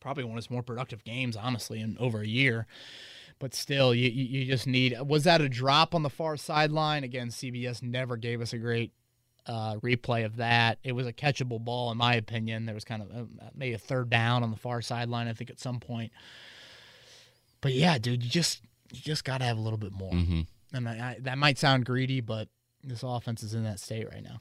probably 0.00 0.24
one 0.24 0.32
of 0.32 0.36
his 0.36 0.50
more 0.50 0.62
productive 0.62 1.04
games, 1.04 1.36
honestly, 1.36 1.80
in 1.80 1.96
over 1.98 2.20
a 2.20 2.26
year. 2.26 2.66
But 3.38 3.54
still, 3.54 3.94
you, 3.94 4.10
you 4.10 4.40
you 4.40 4.44
just 4.44 4.66
need. 4.66 4.94
Was 5.00 5.24
that 5.24 5.40
a 5.40 5.48
drop 5.48 5.94
on 5.94 6.02
the 6.02 6.10
far 6.10 6.36
sideline? 6.36 7.04
Again, 7.04 7.28
CBS 7.28 7.82
never 7.82 8.18
gave 8.18 8.42
us 8.42 8.52
a 8.52 8.58
great 8.58 8.92
uh, 9.46 9.76
replay 9.76 10.24
of 10.24 10.36
that. 10.36 10.78
It 10.82 10.92
was 10.92 11.06
a 11.06 11.12
catchable 11.12 11.62
ball, 11.62 11.90
in 11.90 11.98
my 11.98 12.14
opinion. 12.14 12.66
There 12.66 12.74
was 12.74 12.84
kind 12.84 13.02
of 13.02 13.10
uh, 13.10 13.24
maybe 13.54 13.74
a 13.74 13.78
third 13.78 14.10
down 14.10 14.42
on 14.42 14.50
the 14.50 14.56
far 14.56 14.82
sideline, 14.82 15.28
I 15.28 15.32
think, 15.32 15.50
at 15.50 15.60
some 15.60 15.80
point. 15.80 16.12
But 17.60 17.72
yeah, 17.72 17.98
dude, 17.98 18.22
you 18.22 18.30
just 18.30 18.62
you 18.92 19.00
just 19.00 19.24
got 19.24 19.38
to 19.38 19.44
have 19.44 19.58
a 19.58 19.60
little 19.60 19.78
bit 19.78 19.92
more. 19.92 20.12
Mm-hmm. 20.12 20.40
And 20.72 20.88
I, 20.88 20.92
I, 20.92 21.16
that 21.20 21.38
might 21.38 21.58
sound 21.58 21.84
greedy, 21.84 22.20
but 22.20 22.48
this 22.82 23.02
offense 23.02 23.42
is 23.42 23.54
in 23.54 23.64
that 23.64 23.80
state 23.80 24.08
right 24.10 24.22
now. 24.22 24.40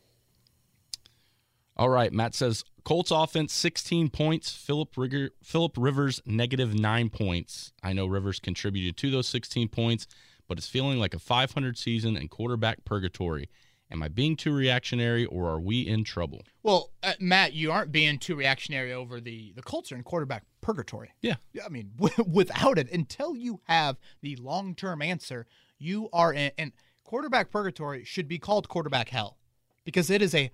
All 1.76 1.90
right, 1.90 2.12
Matt 2.12 2.36
says 2.36 2.66
Colts 2.84 3.10
offense 3.10 3.54
16 3.54 4.10
points, 4.10 4.52
Philip 4.52 4.98
Rigger, 4.98 5.30
Philip 5.42 5.74
Rivers 5.78 6.22
negative 6.26 6.74
9 6.74 7.10
points. 7.10 7.72
I 7.82 7.94
know 7.94 8.06
Rivers 8.06 8.40
contributed 8.40 8.98
to 8.98 9.10
those 9.10 9.30
16 9.30 9.70
points, 9.70 10.06
but 10.48 10.58
it's 10.58 10.68
feeling 10.68 11.00
like 11.00 11.14
a 11.14 11.20
500 11.20 11.78
season 11.78 12.18
and 12.18 12.30
quarterback 12.30 12.84
purgatory. 12.84 13.50
Am 13.92 14.04
I 14.04 14.08
being 14.08 14.36
too 14.36 14.54
reactionary 14.54 15.26
or 15.26 15.50
are 15.50 15.60
we 15.60 15.82
in 15.82 16.04
trouble? 16.04 16.44
Well, 16.62 16.92
uh, 17.02 17.14
Matt, 17.20 17.54
you 17.54 17.72
aren't 17.72 17.92
being 17.92 18.20
too 18.20 18.36
reactionary 18.36 18.94
over 18.94 19.20
the 19.20 19.52
the 19.56 19.64
Colts 19.64 19.92
are 19.92 19.96
in 19.96 20.04
quarterback 20.04 20.44
purgatory. 20.62 21.12
Yeah. 21.22 21.36
Yeah, 21.54 21.64
I 21.66 21.70
mean, 21.70 21.92
without 22.28 22.78
it, 22.78 22.92
until 22.92 23.36
you 23.36 23.62
have 23.64 23.98
the 24.22 24.36
long 24.36 24.76
term 24.76 25.02
answer, 25.02 25.48
you 25.80 26.10
are 26.14 26.32
in. 26.32 26.52
And 26.58 26.72
quarterback 27.04 27.50
purgatory 27.50 28.04
should 28.04 28.28
be 28.28 28.38
called 28.38 28.70
quarterback 28.70 29.10
hell 29.10 29.38
because 29.86 30.12
it 30.12 30.22
is 30.22 30.36
a 30.36 30.52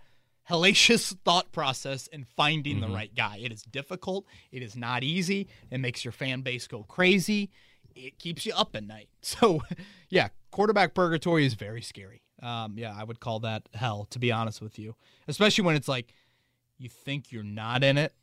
hellacious 0.49 1.13
thought 1.25 1.51
process 1.51 2.07
in 2.07 2.25
finding 2.37 2.79
the 2.79 2.87
right 2.87 3.13
guy. 3.13 3.39
It 3.41 3.51
is 3.51 3.63
difficult. 3.63 4.25
It 4.51 4.63
is 4.63 4.75
not 4.77 5.03
easy. 5.03 5.49
It 5.69 5.79
makes 5.79 6.05
your 6.05 6.13
fan 6.13 6.41
base 6.41 6.67
go 6.67 6.83
crazy. 6.83 7.49
It 7.95 8.17
keeps 8.19 8.45
you 8.45 8.53
up 8.53 8.75
at 8.75 8.83
night. 8.85 9.09
So, 9.21 9.61
yeah, 10.07 10.27
quarterback 10.51 10.93
purgatory 10.93 11.47
is 11.47 11.55
very 11.55 11.81
scary. 11.81 12.21
Um, 12.45 12.75
yeah, 12.77 12.93
I 12.95 13.03
would 13.03 13.19
call 13.19 13.39
that 13.39 13.67
hell, 13.73 14.05
to 14.11 14.19
be 14.19 14.31
honest 14.31 14.61
with 14.61 14.77
you, 14.77 14.95
especially 15.27 15.63
when 15.65 15.75
it's 15.75 15.87
like 15.87 16.13
you 16.77 16.89
think 16.89 17.31
you're 17.31 17.43
not 17.43 17.83
in 17.83 17.97
it, 17.97 18.13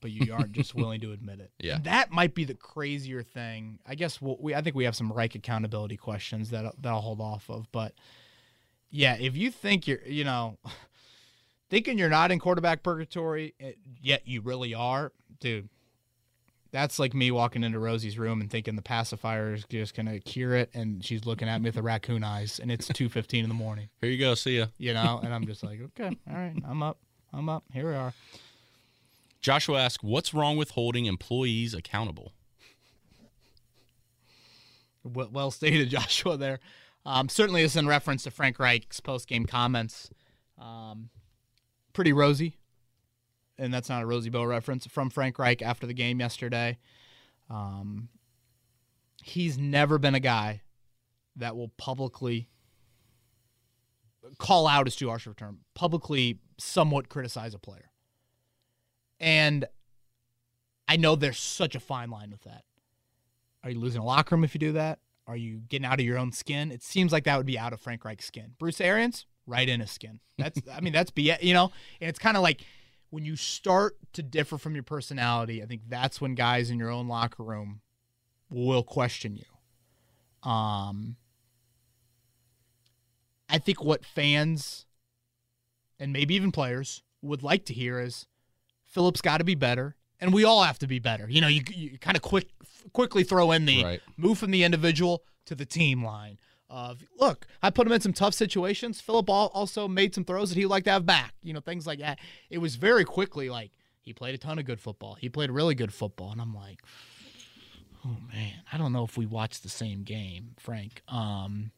but 0.00 0.10
you 0.10 0.32
aren't 0.32 0.52
just 0.52 0.74
willing 0.76 1.00
to 1.02 1.12
admit 1.12 1.40
it. 1.40 1.50
Yeah. 1.60 1.78
that 1.82 2.10
might 2.10 2.34
be 2.34 2.44
the 2.44 2.54
crazier 2.54 3.22
thing. 3.22 3.78
I 3.86 3.94
guess 3.94 4.22
we'll, 4.22 4.38
we 4.40 4.54
I 4.54 4.62
think 4.62 4.74
we 4.74 4.84
have 4.84 4.96
some 4.96 5.12
Reich 5.12 5.34
accountability 5.34 5.98
questions 5.98 6.50
that 6.50 6.64
that 6.80 6.88
I'll 6.88 7.02
hold 7.02 7.20
off 7.20 7.50
of, 7.50 7.70
but 7.72 7.92
yeah, 8.90 9.16
if 9.20 9.36
you 9.36 9.50
think 9.50 9.86
you're, 9.86 10.02
you 10.04 10.24
know, 10.24 10.58
thinking 11.70 11.98
you're 11.98 12.08
not 12.08 12.30
in 12.30 12.38
quarterback 12.38 12.82
purgatory, 12.82 13.54
yet 14.00 14.22
you 14.26 14.40
really 14.40 14.74
are, 14.74 15.12
dude. 15.40 15.68
That's 16.72 16.98
like 16.98 17.14
me 17.14 17.30
walking 17.30 17.64
into 17.64 17.78
Rosie's 17.78 18.18
room 18.18 18.40
and 18.40 18.50
thinking 18.50 18.76
the 18.76 18.82
pacifier 18.82 19.54
is 19.54 19.64
just 19.64 19.94
gonna 19.94 20.20
cure 20.20 20.54
it, 20.54 20.70
and 20.74 21.04
she's 21.04 21.26
looking 21.26 21.48
at 21.48 21.60
me 21.60 21.68
with 21.68 21.74
the 21.74 21.82
raccoon 21.82 22.22
eyes, 22.22 22.60
and 22.60 22.70
it's 22.70 22.86
two 22.88 23.08
fifteen 23.08 23.44
in 23.44 23.48
the 23.48 23.54
morning 23.54 23.88
Here 24.00 24.10
you 24.10 24.18
go. 24.18 24.34
See 24.34 24.58
ya. 24.58 24.66
you 24.78 24.94
know, 24.94 25.20
and 25.22 25.34
I'm 25.34 25.46
just 25.46 25.64
like, 25.64 25.80
okay, 25.80 26.16
all 26.28 26.36
right, 26.36 26.54
I'm 26.66 26.82
up, 26.82 26.98
I'm 27.32 27.48
up. 27.48 27.64
Here 27.72 27.88
we 27.88 27.94
are. 27.94 28.12
Joshua 29.40 29.80
asks, 29.80 30.02
What's 30.02 30.34
wrong 30.34 30.56
with 30.56 30.70
holding 30.70 31.06
employees 31.06 31.74
accountable? 31.74 32.32
Well, 35.02 35.28
well 35.32 35.50
stated, 35.50 35.88
Joshua. 35.90 36.36
There, 36.36 36.60
um, 37.06 37.28
certainly 37.28 37.62
is 37.62 37.76
in 37.76 37.86
reference 37.86 38.24
to 38.24 38.30
Frank 38.30 38.58
Reich's 38.58 39.00
post 39.00 39.28
game 39.28 39.46
comments. 39.46 40.10
Um, 40.58 41.08
pretty 41.92 42.12
rosy, 42.12 42.58
and 43.60 43.72
that's 43.72 43.88
not 43.88 44.02
a 44.02 44.06
Rosie 44.06 44.30
Bow 44.30 44.44
reference 44.44 44.86
from 44.86 45.10
Frank 45.10 45.38
Reich 45.38 45.62
after 45.62 45.86
the 45.86 45.92
game 45.92 46.18
yesterday. 46.18 46.78
Um, 47.50 48.08
he's 49.22 49.58
never 49.58 49.98
been 49.98 50.14
a 50.14 50.20
guy 50.20 50.62
that 51.36 51.54
will 51.54 51.68
publicly 51.76 52.48
call 54.38 54.66
out 54.66 54.88
is 54.88 54.96
too 54.96 55.08
harsh 55.08 55.26
of 55.26 55.32
a 55.32 55.34
term. 55.34 55.58
Publicly, 55.74 56.38
somewhat 56.58 57.08
criticize 57.08 57.54
a 57.54 57.58
player, 57.58 57.90
and 59.20 59.66
I 60.88 60.96
know 60.96 61.14
there's 61.14 61.38
such 61.38 61.74
a 61.74 61.80
fine 61.80 62.10
line 62.10 62.30
with 62.30 62.42
that. 62.42 62.64
Are 63.62 63.70
you 63.70 63.78
losing 63.78 64.00
a 64.00 64.04
locker 64.04 64.34
room 64.34 64.44
if 64.44 64.54
you 64.54 64.58
do 64.58 64.72
that? 64.72 64.98
Are 65.26 65.36
you 65.36 65.58
getting 65.68 65.84
out 65.84 66.00
of 66.00 66.06
your 66.06 66.18
own 66.18 66.32
skin? 66.32 66.72
It 66.72 66.82
seems 66.82 67.12
like 67.12 67.24
that 67.24 67.36
would 67.36 67.46
be 67.46 67.58
out 67.58 67.72
of 67.72 67.80
Frank 67.80 68.04
Reich's 68.04 68.24
skin. 68.24 68.54
Bruce 68.58 68.80
Arians, 68.80 69.26
right 69.46 69.68
in 69.68 69.80
his 69.80 69.90
skin. 69.90 70.20
That's, 70.38 70.58
I 70.72 70.80
mean, 70.80 70.94
that's 70.94 71.10
BS, 71.10 71.42
you 71.42 71.52
know, 71.52 71.70
and 72.00 72.08
it's 72.08 72.18
kind 72.18 72.36
of 72.36 72.42
like 72.42 72.64
when 73.10 73.24
you 73.24 73.36
start 73.36 73.96
to 74.14 74.22
differ 74.22 74.56
from 74.56 74.74
your 74.74 74.82
personality, 74.84 75.62
I 75.62 75.66
think 75.66 75.82
that's 75.88 76.20
when 76.20 76.34
guys 76.34 76.70
in 76.70 76.78
your 76.78 76.90
own 76.90 77.08
locker 77.08 77.42
room 77.42 77.80
will 78.50 78.82
question 78.82 79.36
you. 79.36 80.48
Um, 80.50 81.16
I 83.48 83.58
think 83.58 83.82
what 83.84 84.04
fans 84.04 84.86
and 85.98 86.12
maybe 86.12 86.34
even 86.34 86.52
players 86.52 87.02
would 87.20 87.42
like 87.42 87.64
to 87.66 87.74
hear 87.74 88.00
is 88.00 88.26
Phillips 88.86 89.20
got 89.20 89.38
to 89.38 89.44
be 89.44 89.54
better, 89.54 89.96
and 90.20 90.32
we 90.32 90.44
all 90.44 90.62
have 90.62 90.78
to 90.78 90.86
be 90.86 90.98
better. 90.98 91.28
You 91.28 91.40
know, 91.40 91.48
you, 91.48 91.62
you 91.74 91.98
kind 91.98 92.16
of 92.16 92.22
quick 92.22 92.48
quickly 92.92 93.24
throw 93.24 93.52
in 93.52 93.66
the 93.66 93.84
Right. 93.84 94.00
move 94.16 94.38
from 94.38 94.50
the 94.52 94.62
individual 94.64 95.24
to 95.46 95.54
the 95.54 95.66
team 95.66 96.04
line. 96.04 96.38
Of 96.72 97.04
look, 97.18 97.46
I 97.62 97.70
put 97.70 97.86
him 97.86 97.92
in 97.92 98.00
some 98.00 98.12
tough 98.12 98.32
situations. 98.32 99.00
Philip 99.00 99.28
al- 99.28 99.50
also 99.52 99.88
made 99.88 100.14
some 100.14 100.24
throws 100.24 100.50
that 100.50 100.56
he'd 100.56 100.66
like 100.66 100.84
to 100.84 100.90
have 100.90 101.04
back. 101.04 101.34
You 101.42 101.52
know, 101.52 101.60
things 101.60 101.84
like 101.84 101.98
that. 101.98 102.20
It 102.48 102.58
was 102.58 102.76
very 102.76 103.04
quickly 103.04 103.50
like 103.50 103.72
he 104.02 104.12
played 104.12 104.36
a 104.36 104.38
ton 104.38 104.58
of 104.60 104.64
good 104.64 104.80
football. 104.80 105.14
He 105.14 105.28
played 105.28 105.50
really 105.50 105.74
good 105.74 105.92
football, 105.92 106.30
and 106.30 106.40
I'm 106.40 106.54
like, 106.54 106.80
Oh 108.04 108.16
man, 108.32 108.54
I 108.72 108.78
don't 108.78 108.92
know 108.92 109.04
if 109.04 109.18
we 109.18 109.26
watched 109.26 109.62
the 109.62 109.68
same 109.68 110.04
game, 110.04 110.54
Frank. 110.58 111.02
Um 111.08 111.72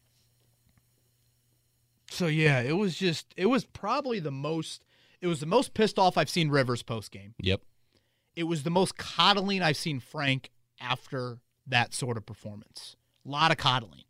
So 2.10 2.26
yeah, 2.26 2.60
it 2.60 2.76
was 2.76 2.94
just 2.96 3.32
it 3.36 3.46
was 3.46 3.64
probably 3.64 4.20
the 4.20 4.30
most 4.30 4.84
it 5.20 5.26
was 5.26 5.40
the 5.40 5.46
most 5.46 5.72
pissed 5.72 5.98
off 5.98 6.18
I've 6.18 6.28
seen 6.30 6.50
Rivers 6.50 6.82
post 6.82 7.10
game. 7.12 7.34
Yep. 7.40 7.62
It 8.36 8.44
was 8.44 8.62
the 8.62 8.70
most 8.70 8.96
coddling 8.96 9.62
I've 9.62 9.76
seen 9.76 10.00
Frank 10.00 10.50
after 10.80 11.38
that 11.66 11.94
sort 11.94 12.16
of 12.16 12.26
performance. 12.26 12.96
A 13.26 13.30
lot 13.30 13.50
of 13.50 13.56
coddling. 13.56 14.04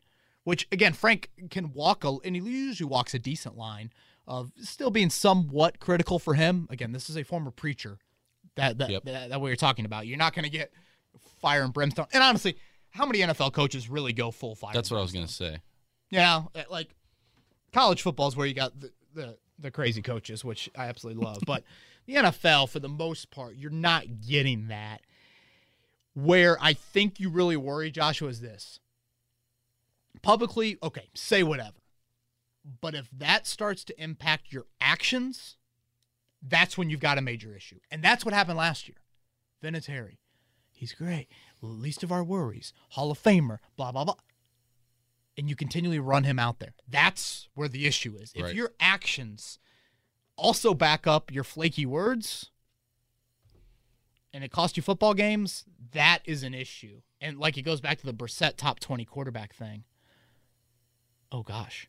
Which 0.45 0.67
again, 0.73 0.93
Frank 0.93 1.31
can 1.51 1.73
walk 1.73 2.05
a 2.05 2.17
and 2.25 2.35
he 2.35 2.43
usually 2.43 2.89
walks 2.89 3.15
a 3.15 3.19
decent 3.19 3.57
line 3.57 3.93
of 4.27 4.53
still 4.61 4.91
being 4.91 5.11
somewhat 5.11 5.79
critical 5.81 6.19
for 6.19 6.35
him. 6.35 6.67
Again, 6.71 6.93
this 6.93 7.09
is 7.09 7.17
a 7.17 7.23
former 7.23 7.51
preacher. 7.51 7.99
That 8.57 8.79
that 8.79 8.91
Yep. 8.91 9.05
that, 9.05 9.31
that 9.31 9.41
what 9.41 9.49
you're 9.49 9.57
talking 9.57 9.85
about. 9.85 10.07
You're 10.07 10.19
not 10.19 10.35
going 10.35 10.45
to 10.45 10.51
get 10.51 10.73
fire 11.41 11.63
and 11.63 11.73
brimstone. 11.73 12.07
And 12.13 12.23
honestly, 12.23 12.57
how 12.91 13.07
many 13.07 13.21
NFL 13.21 13.53
coaches 13.53 13.89
really 13.89 14.13
go 14.13 14.31
full 14.31 14.55
fire? 14.55 14.73
That's 14.75 14.91
what 14.91 14.99
I 14.99 15.03
was 15.03 15.13
going 15.13 15.27
to 15.27 15.33
say. 15.33 15.59
You 16.11 16.19
know, 16.19 16.51
uh, 16.55 16.63
like 16.71 16.95
college 17.73 18.03
football 18.03 18.29
is 18.29 18.37
where 18.37 18.47
you 18.47 18.55
got 18.55 18.79
the, 18.79 18.93
the 19.15 19.39
the 19.59 19.71
crazy 19.71 20.03
coaches, 20.03 20.45
which 20.45 20.69
I 20.77 20.87
absolutely 20.87 21.25
love. 21.25 21.39
but 21.47 21.65
the 22.07 22.15
NFL, 22.17 22.69
for 22.69 22.81
the 22.81 22.89
most 22.89 23.31
part, 23.31 23.55
you're 23.57 23.71
not 23.71 24.21
getting 24.27 24.69
that. 24.69 25.03
Where 26.15 26.59
I 26.61 26.75
think 26.75 27.19
you 27.19 27.31
really 27.31 27.57
worry, 27.57 27.91
Joshua, 27.91 28.29
is 28.29 28.41
this. 28.41 28.81
Publicly, 30.21 30.77
okay, 30.83 31.09
say 31.15 31.43
whatever. 31.43 31.79
But 32.81 32.95
if 32.95 33.09
that 33.11 33.47
starts 33.47 33.85
to 33.85 34.03
impact 34.03 34.53
your 34.53 34.67
actions, 34.81 35.57
that's 36.41 36.77
when 36.77 36.91
you've 36.91 37.01
got 37.01 37.19
a 37.19 37.23
major 37.23 37.57
issue. 37.57 37.79
And 37.91 38.03
that's 38.03 38.25
what 38.25 38.35
happened 38.35 38.59
last 38.59 38.89
year. 38.89 38.99
Vinatieri, 39.65 40.19
he's 40.71 40.93
great. 40.93 41.29
Least 41.61 42.03
of 42.03 42.13
our 42.13 42.23
worries. 42.23 42.73
Hall 42.91 43.11
of 43.11 43.23
Famer, 43.23 43.59
blah, 43.77 43.91
blah, 43.93 44.05
blah 44.05 44.17
and 45.37 45.49
you 45.49 45.57
continually 45.57 45.99
run 45.99 46.25
him 46.25 46.39
out 46.39 46.59
there. 46.59 46.75
That's 46.89 47.49
where 47.55 47.69
the 47.69 47.87
issue 47.87 48.17
is. 48.17 48.33
If 48.35 48.43
Right. 48.45 48.55
your 48.55 48.75
actions 48.81 49.59
also 50.37 50.75
back 50.75 51.07
up 51.07 51.31
your 51.31 51.45
flaky 51.45 51.87
words 51.87 52.51
and 54.33 54.43
it 54.45 54.51
costs 54.51 54.77
you 54.77 54.83
football 54.83 55.15
games, 55.15 55.65
that 55.93 56.21
is 56.25 56.43
an 56.43 56.55
issue. 56.55 57.03
And 57.21 57.39
like 57.39 57.57
it 57.57 57.63
goes 57.63 57.81
back 57.81 57.99
to 57.99 58.07
the 58.07 58.15
Brissett 58.15 58.57
top 58.57 58.81
20 58.81 59.05
quarterback 59.05 59.55
thing. 59.55 59.85
Oh 61.33 61.43
gosh. 61.43 61.89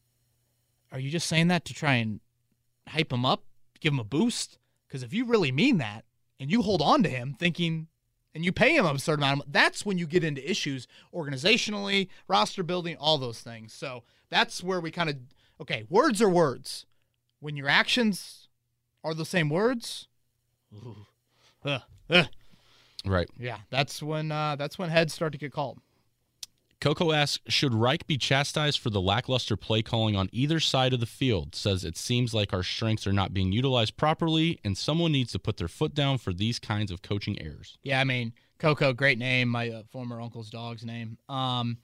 Are 0.91 1.00
you 1.00 1.10
just 1.10 1.28
saying 1.28 1.50
that 1.50 1.66
to 1.66 1.74
try 1.74 1.96
and 1.96 2.22
hype 2.88 3.12
him 3.12 3.26
up, 3.26 3.44
give 3.80 3.94
him 3.94 4.00
a 4.00 4.04
boost? 4.06 4.58
Because 4.88 5.04
if 5.04 5.14
you 5.14 5.26
really 5.26 5.52
mean 5.52 5.78
that 5.80 6.06
and 6.39 6.50
you 6.50 6.62
hold 6.62 6.82
on 6.82 7.04
to 7.04 7.10
him 7.10 7.36
thinking 7.38 7.88
and 8.34 8.46
you 8.46 8.52
pay 8.52 8.76
him 8.76 8.86
a 8.86 8.98
certain 9.00 9.24
amount 9.24 9.41
of 9.41 9.52
that's 9.52 9.86
when 9.86 9.98
you 9.98 10.08
get 10.08 10.24
into 10.24 10.50
issues 10.50 10.88
organizationally, 11.14 12.08
roster 12.28 12.64
building, 12.64 12.96
all 12.98 13.18
those 13.18 13.41
things. 13.41 13.74
So 13.74 14.04
that's 14.30 14.64
where 14.64 14.80
we 14.80 14.91
kind 14.91 15.10
of 15.10 15.18
okay, 15.60 15.86
words 15.89 16.22
are 16.22 16.30
words. 16.30 16.86
When 17.39 17.58
your 17.58 17.68
actions 17.68 18.48
are 19.04 19.14
the 19.14 19.26
same 19.26 19.50
words, 19.50 20.08
uh, 21.66 21.80
uh, 22.10 22.24
Right. 23.06 23.30
yeah, 23.38 23.58
that's 23.70 24.02
when 24.02 24.32
uh, 24.32 24.56
that's 24.56 24.80
when 24.80 24.89
heads 24.89 25.14
start 25.14 25.34
to 25.34 25.38
get 25.38 25.52
called. 25.52 25.80
Coco 26.84 27.13
asks, 27.13 27.39
should 27.47 27.73
Reich 27.73 28.05
be 28.07 28.17
chastised 28.17 28.77
for 28.77 28.89
the 28.89 28.99
lackluster 28.99 29.55
play 29.55 29.81
calling 29.81 30.17
on 30.17 30.27
either 30.34 30.59
side 30.59 30.91
of 30.91 30.99
the 30.99 31.05
field? 31.05 31.55
Says 31.55 31.86
it 31.86 31.95
seems 31.95 32.34
like 32.34 32.51
our 32.51 32.61
strengths 32.61 33.07
are 33.07 33.13
not 33.13 33.34
being 33.34 33.53
utilized 33.53 33.95
properly, 33.95 34.59
and 34.65 34.77
someone 34.77 35.13
needs 35.13 35.31
to 35.31 35.39
put 35.39 35.55
their 35.55 35.69
foot 35.69 35.93
down 35.93 36.17
for 36.17 36.34
these 36.34 36.59
kinds 36.59 36.91
of 36.91 37.01
coaching 37.01 37.41
errors. 37.41 37.77
Yeah, 37.84 38.01
I 38.01 38.03
mean, 38.03 38.34
Coco, 38.59 38.91
great 38.91 39.17
name. 39.17 39.47
My 39.47 39.69
uh, 39.69 39.84
former 39.93 40.19
uncle's 40.19 40.49
dog's 40.49 40.84
name. 40.84 41.17
Um, 41.29 41.77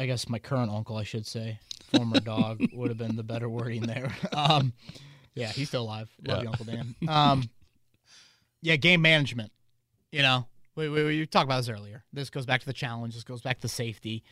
I 0.00 0.06
guess 0.06 0.28
my 0.28 0.40
current 0.40 0.72
uncle, 0.72 0.96
I 0.96 1.04
should 1.04 1.24
say, 1.24 1.60
former 1.94 2.18
dog 2.24 2.60
would 2.72 2.88
have 2.88 2.98
been 2.98 3.14
the 3.14 3.22
better 3.22 3.48
wording 3.48 3.82
there. 3.82 4.12
Um, 4.32 4.72
yeah, 5.36 5.46
he's 5.52 5.68
still 5.68 5.82
alive. 5.84 6.10
Love 6.26 6.38
Yeah. 6.38 6.42
you, 6.42 6.48
Uncle 6.48 6.64
Dan. 6.64 6.94
Um, 7.08 7.50
yeah, 8.62 8.74
game 8.74 9.00
management. 9.00 9.52
You 10.10 10.22
know, 10.22 10.46
we, 10.74 10.88
we, 10.88 11.04
we 11.04 11.26
talked 11.26 11.44
about 11.44 11.58
this 11.58 11.68
earlier. 11.68 12.04
This 12.12 12.30
goes 12.30 12.46
back 12.46 12.60
to 12.60 12.66
the 12.66 12.72
challenge. 12.72 13.14
This 13.14 13.24
goes 13.24 13.42
back 13.42 13.60
to 13.60 13.68
safety. 13.68 14.22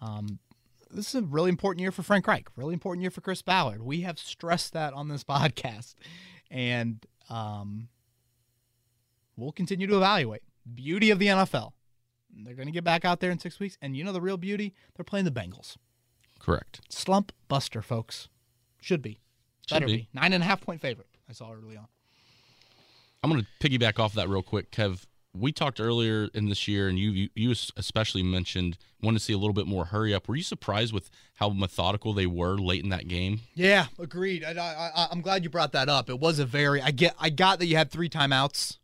Um, 0.00 0.38
this 0.90 1.08
is 1.08 1.14
a 1.16 1.22
really 1.22 1.50
important 1.50 1.80
year 1.80 1.92
for 1.92 2.02
Frank 2.02 2.26
Reich. 2.26 2.48
Really 2.56 2.74
important 2.74 3.02
year 3.02 3.10
for 3.10 3.20
Chris 3.20 3.42
Ballard. 3.42 3.82
We 3.82 4.02
have 4.02 4.18
stressed 4.18 4.72
that 4.72 4.92
on 4.92 5.08
this 5.08 5.24
podcast, 5.28 5.94
and 6.50 7.04
um, 7.28 7.88
we'll 9.36 9.52
continue 9.52 9.86
to 9.86 9.96
evaluate. 9.96 10.42
Beauty 10.74 11.10
of 11.10 11.18
the 11.18 11.26
NFL. 11.26 11.72
They're 12.36 12.54
going 12.54 12.66
to 12.66 12.72
get 12.72 12.84
back 12.84 13.04
out 13.04 13.20
there 13.20 13.30
in 13.30 13.38
six 13.38 13.60
weeks, 13.60 13.78
and 13.80 13.96
you 13.96 14.02
know 14.02 14.12
the 14.12 14.20
real 14.20 14.36
beauty? 14.36 14.74
They're 14.96 15.04
playing 15.04 15.24
the 15.24 15.30
Bengals. 15.30 15.76
Correct. 16.40 16.80
Slump 16.88 17.32
buster, 17.48 17.80
folks. 17.80 18.28
Should 18.80 19.02
be. 19.02 19.20
Should 19.68 19.76
Better 19.76 19.86
be. 19.86 19.96
be. 19.96 20.08
Nine 20.12 20.32
and 20.32 20.42
a 20.42 20.46
half 20.46 20.60
point 20.60 20.80
favorite. 20.80 21.06
I 21.28 21.32
saw 21.32 21.52
early 21.52 21.76
on. 21.76 21.86
I'm 23.22 23.30
going 23.30 23.46
to 23.60 23.68
piggyback 23.68 23.98
off 23.98 24.14
that 24.14 24.28
real 24.28 24.42
quick, 24.42 24.70
Kev. 24.70 25.04
We 25.36 25.52
talked 25.52 25.80
earlier 25.80 26.28
in 26.32 26.48
this 26.48 26.68
year, 26.68 26.88
and 26.88 26.98
you, 26.98 27.10
you 27.10 27.28
you 27.34 27.50
especially 27.76 28.22
mentioned 28.22 28.78
wanted 29.02 29.18
to 29.18 29.24
see 29.24 29.32
a 29.32 29.38
little 29.38 29.52
bit 29.52 29.66
more 29.66 29.86
hurry 29.86 30.14
up. 30.14 30.28
Were 30.28 30.36
you 30.36 30.42
surprised 30.42 30.92
with 30.92 31.10
how 31.34 31.50
methodical 31.50 32.12
they 32.12 32.26
were 32.26 32.56
late 32.56 32.82
in 32.84 32.90
that 32.90 33.08
game? 33.08 33.40
Yeah, 33.54 33.86
agreed. 33.98 34.44
I, 34.44 35.08
I'm 35.10 35.20
glad 35.20 35.42
you 35.42 35.50
brought 35.50 35.72
that 35.72 35.88
up. 35.88 36.08
It 36.08 36.20
was 36.20 36.38
a 36.38 36.46
very. 36.46 36.80
I 36.80 36.90
get. 36.92 37.14
I 37.18 37.30
got 37.30 37.58
that 37.58 37.66
you 37.66 37.76
had 37.76 37.90
three 37.90 38.08
timeouts 38.08 38.78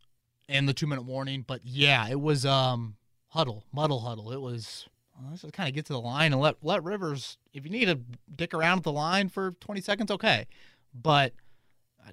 and 0.48 0.68
the 0.68 0.74
two 0.74 0.86
minute 0.86 1.04
warning, 1.04 1.44
but 1.46 1.60
yeah, 1.64 2.08
it 2.08 2.20
was 2.20 2.44
um 2.44 2.96
huddle, 3.28 3.64
muddle, 3.72 4.00
huddle. 4.00 4.32
It 4.32 4.40
was. 4.40 4.88
Let's 5.28 5.42
just 5.42 5.52
kind 5.52 5.68
of 5.68 5.74
get 5.74 5.84
to 5.86 5.92
the 5.92 6.00
line 6.00 6.32
and 6.32 6.40
let 6.40 6.56
let 6.62 6.82
Rivers. 6.82 7.36
If 7.52 7.64
you 7.64 7.70
need 7.70 7.86
to 7.86 8.00
dick 8.34 8.54
around 8.54 8.78
at 8.78 8.84
the 8.84 8.92
line 8.92 9.28
for 9.28 9.52
20 9.52 9.80
seconds, 9.80 10.10
okay, 10.10 10.46
but. 10.94 11.32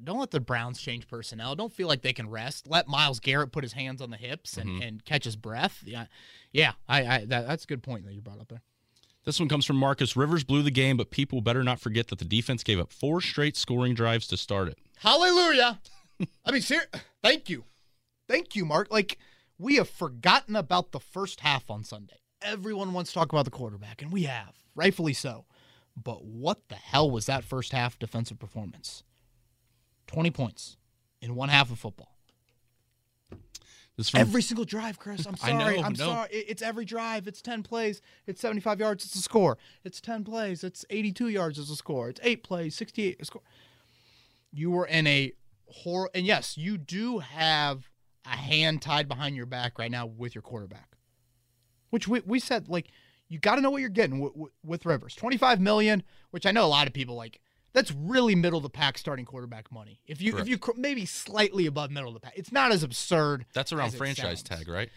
Don't 0.03 0.19
let 0.19 0.31
the 0.31 0.39
Browns 0.39 0.79
change 0.79 1.07
personnel. 1.07 1.55
Don't 1.55 1.73
feel 1.73 1.87
like 1.87 2.01
they 2.01 2.13
can 2.13 2.29
rest. 2.29 2.67
Let 2.67 2.87
Myles 2.87 3.19
Garrett 3.19 3.51
put 3.51 3.63
his 3.63 3.73
hands 3.73 4.01
on 4.01 4.09
the 4.09 4.17
hips 4.17 4.57
and, 4.57 4.69
mm-hmm. 4.69 4.81
and 4.81 5.05
catch 5.05 5.25
his 5.25 5.35
breath. 5.35 5.81
Yeah, 5.85 6.05
yeah. 6.51 6.73
I, 6.87 7.05
I 7.05 7.25
that, 7.25 7.47
that's 7.47 7.63
a 7.63 7.67
good 7.67 7.83
point 7.83 8.05
that 8.05 8.13
you 8.13 8.21
brought 8.21 8.39
up 8.39 8.49
there. 8.49 8.61
This 9.25 9.39
one 9.39 9.49
comes 9.49 9.65
from 9.65 9.75
Marcus. 9.75 10.15
Rivers 10.15 10.45
blew 10.45 10.61
the 10.61 10.71
game, 10.71 10.95
but 10.95 11.11
people 11.11 11.41
better 11.41 11.61
not 11.61 11.81
forget 11.81 12.07
that 12.07 12.19
the 12.19 12.25
defense 12.25 12.63
gave 12.63 12.79
up 12.79 12.93
four 12.93 13.19
straight 13.19 13.57
scoring 13.57 13.93
drives 13.93 14.25
to 14.27 14.37
start 14.37 14.69
it. 14.69 14.77
Hallelujah. 14.99 15.81
I 16.45 16.51
mean, 16.51 16.61
ser- 16.61 16.87
thank 17.21 17.49
you. 17.49 17.65
Thank 18.29 18.55
you, 18.55 18.63
Mark. 18.63 18.89
Like, 18.89 19.17
we 19.57 19.75
have 19.75 19.89
forgotten 19.89 20.55
about 20.55 20.91
the 20.91 20.99
first 20.99 21.41
half 21.41 21.69
on 21.69 21.83
Sunday. 21.83 22.21
Everyone 22.41 22.93
wants 22.93 23.11
to 23.11 23.19
talk 23.19 23.33
about 23.33 23.45
the 23.45 23.51
quarterback, 23.51 24.01
and 24.01 24.13
we 24.13 24.23
have, 24.23 24.53
rightfully 24.75 25.13
so. 25.13 25.45
But 26.01 26.23
what 26.23 26.69
the 26.69 26.75
hell 26.75 27.09
was 27.09 27.25
that 27.25 27.43
first 27.43 27.71
half 27.71 27.97
defensive 27.97 28.39
performance? 28.39 29.03
20 30.07 30.31
points 30.31 30.77
in 31.21 31.35
one 31.35 31.49
half 31.49 31.71
of 31.71 31.79
football. 31.79 32.17
From 34.03 34.21
Every 34.21 34.43
single 34.43 34.63
drive, 34.63 34.99
Chris. 34.99 35.25
I'm 35.25 35.33
I 35.41 35.49
sorry. 35.49 35.77
know, 35.77 35.83
I'm 35.83 35.93
no. 35.93 36.05
sorry. 36.05 36.29
It's 36.31 36.61
every 36.61 36.85
drive. 36.85 37.27
It's 37.27 37.41
10 37.41 37.63
plays. 37.63 38.01
It's 38.27 38.39
75 38.39 38.79
yards. 38.79 39.05
It's 39.05 39.15
a 39.15 39.21
score. 39.21 39.57
It's 39.83 39.99
10 39.99 40.23
plays. 40.23 40.63
It's 40.63 40.85
82 40.91 41.29
yards. 41.29 41.57
It's 41.57 41.71
a 41.71 41.75
score. 41.75 42.09
It's 42.09 42.19
eight 42.23 42.43
plays. 42.43 42.75
68 42.75 43.17
a 43.19 43.25
score. 43.25 43.41
You 44.51 44.69
were 44.69 44.85
in 44.85 45.07
a 45.07 45.33
horror. 45.65 46.11
And 46.13 46.27
yes, 46.27 46.57
you 46.57 46.77
do 46.77 47.19
have 47.19 47.89
a 48.23 48.35
hand 48.35 48.83
tied 48.83 49.07
behind 49.07 49.35
your 49.35 49.47
back 49.47 49.79
right 49.79 49.89
now 49.89 50.05
with 50.05 50.35
your 50.35 50.43
quarterback, 50.43 50.95
which 51.89 52.07
we, 52.07 52.21
we 52.23 52.39
said, 52.39 52.69
like, 52.69 52.89
you 53.29 53.39
got 53.39 53.55
to 53.55 53.61
know 53.61 53.71
what 53.71 53.81
you're 53.81 53.89
getting 53.89 54.19
with, 54.19 54.35
with, 54.35 54.51
with 54.63 54.85
Rivers. 54.85 55.15
25 55.15 55.59
million, 55.59 56.03
which 56.29 56.45
I 56.45 56.51
know 56.51 56.65
a 56.65 56.67
lot 56.67 56.85
of 56.85 56.93
people 56.93 57.15
like. 57.15 57.41
That's 57.77 57.91
really 57.91 58.33
middle 58.33 58.57
of 58.57 58.63
the 58.63 58.71
pack 58.71 58.97
starting 58.97 59.23
quarterback 59.23 59.71
money. 59.71 59.99
If 60.07 60.19
you 60.19 60.35
if 60.39 60.47
you 60.47 60.57
maybe 60.77 61.05
slightly 61.05 61.67
above 61.67 61.91
middle 61.91 62.07
of 62.07 62.15
the 62.15 62.19
pack, 62.19 62.33
it's 62.35 62.51
not 62.51 62.71
as 62.71 62.81
absurd. 62.81 63.45
that's 63.53 63.71
around 63.71 63.93
franchise 63.93 64.41
tag, 64.41 64.67
right? 64.67 64.89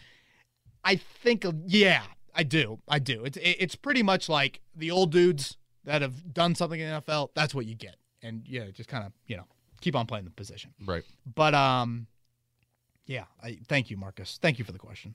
I 0.83 0.95
think, 0.95 1.45
yeah, 1.67 2.01
I 2.33 2.41
do. 2.41 2.79
I 2.87 2.97
do. 2.97 3.23
It's 3.23 3.37
it's 3.39 3.75
pretty 3.75 4.01
much 4.01 4.27
like 4.27 4.61
the 4.75 4.89
old 4.89 5.11
dudes 5.11 5.57
that 5.83 6.01
have 6.01 6.33
done 6.33 6.55
something 6.55 6.79
in 6.79 6.89
the 6.89 7.01
NFL. 7.01 7.29
That's 7.35 7.53
what 7.53 7.67
you 7.67 7.75
get, 7.75 7.97
and 8.23 8.47
yeah, 8.47 8.71
just 8.71 8.89
kind 8.89 9.05
of 9.05 9.11
you 9.27 9.37
know 9.37 9.45
keep 9.79 9.95
on 9.95 10.07
playing 10.07 10.25
the 10.25 10.31
position. 10.31 10.73
Right. 10.83 11.03
But 11.35 11.53
um, 11.53 12.07
yeah, 13.05 13.25
I 13.43 13.59
thank 13.67 13.91
you, 13.91 13.97
Marcus. 13.97 14.39
Thank 14.41 14.57
you 14.57 14.65
for 14.65 14.71
the 14.71 14.79
question. 14.79 15.13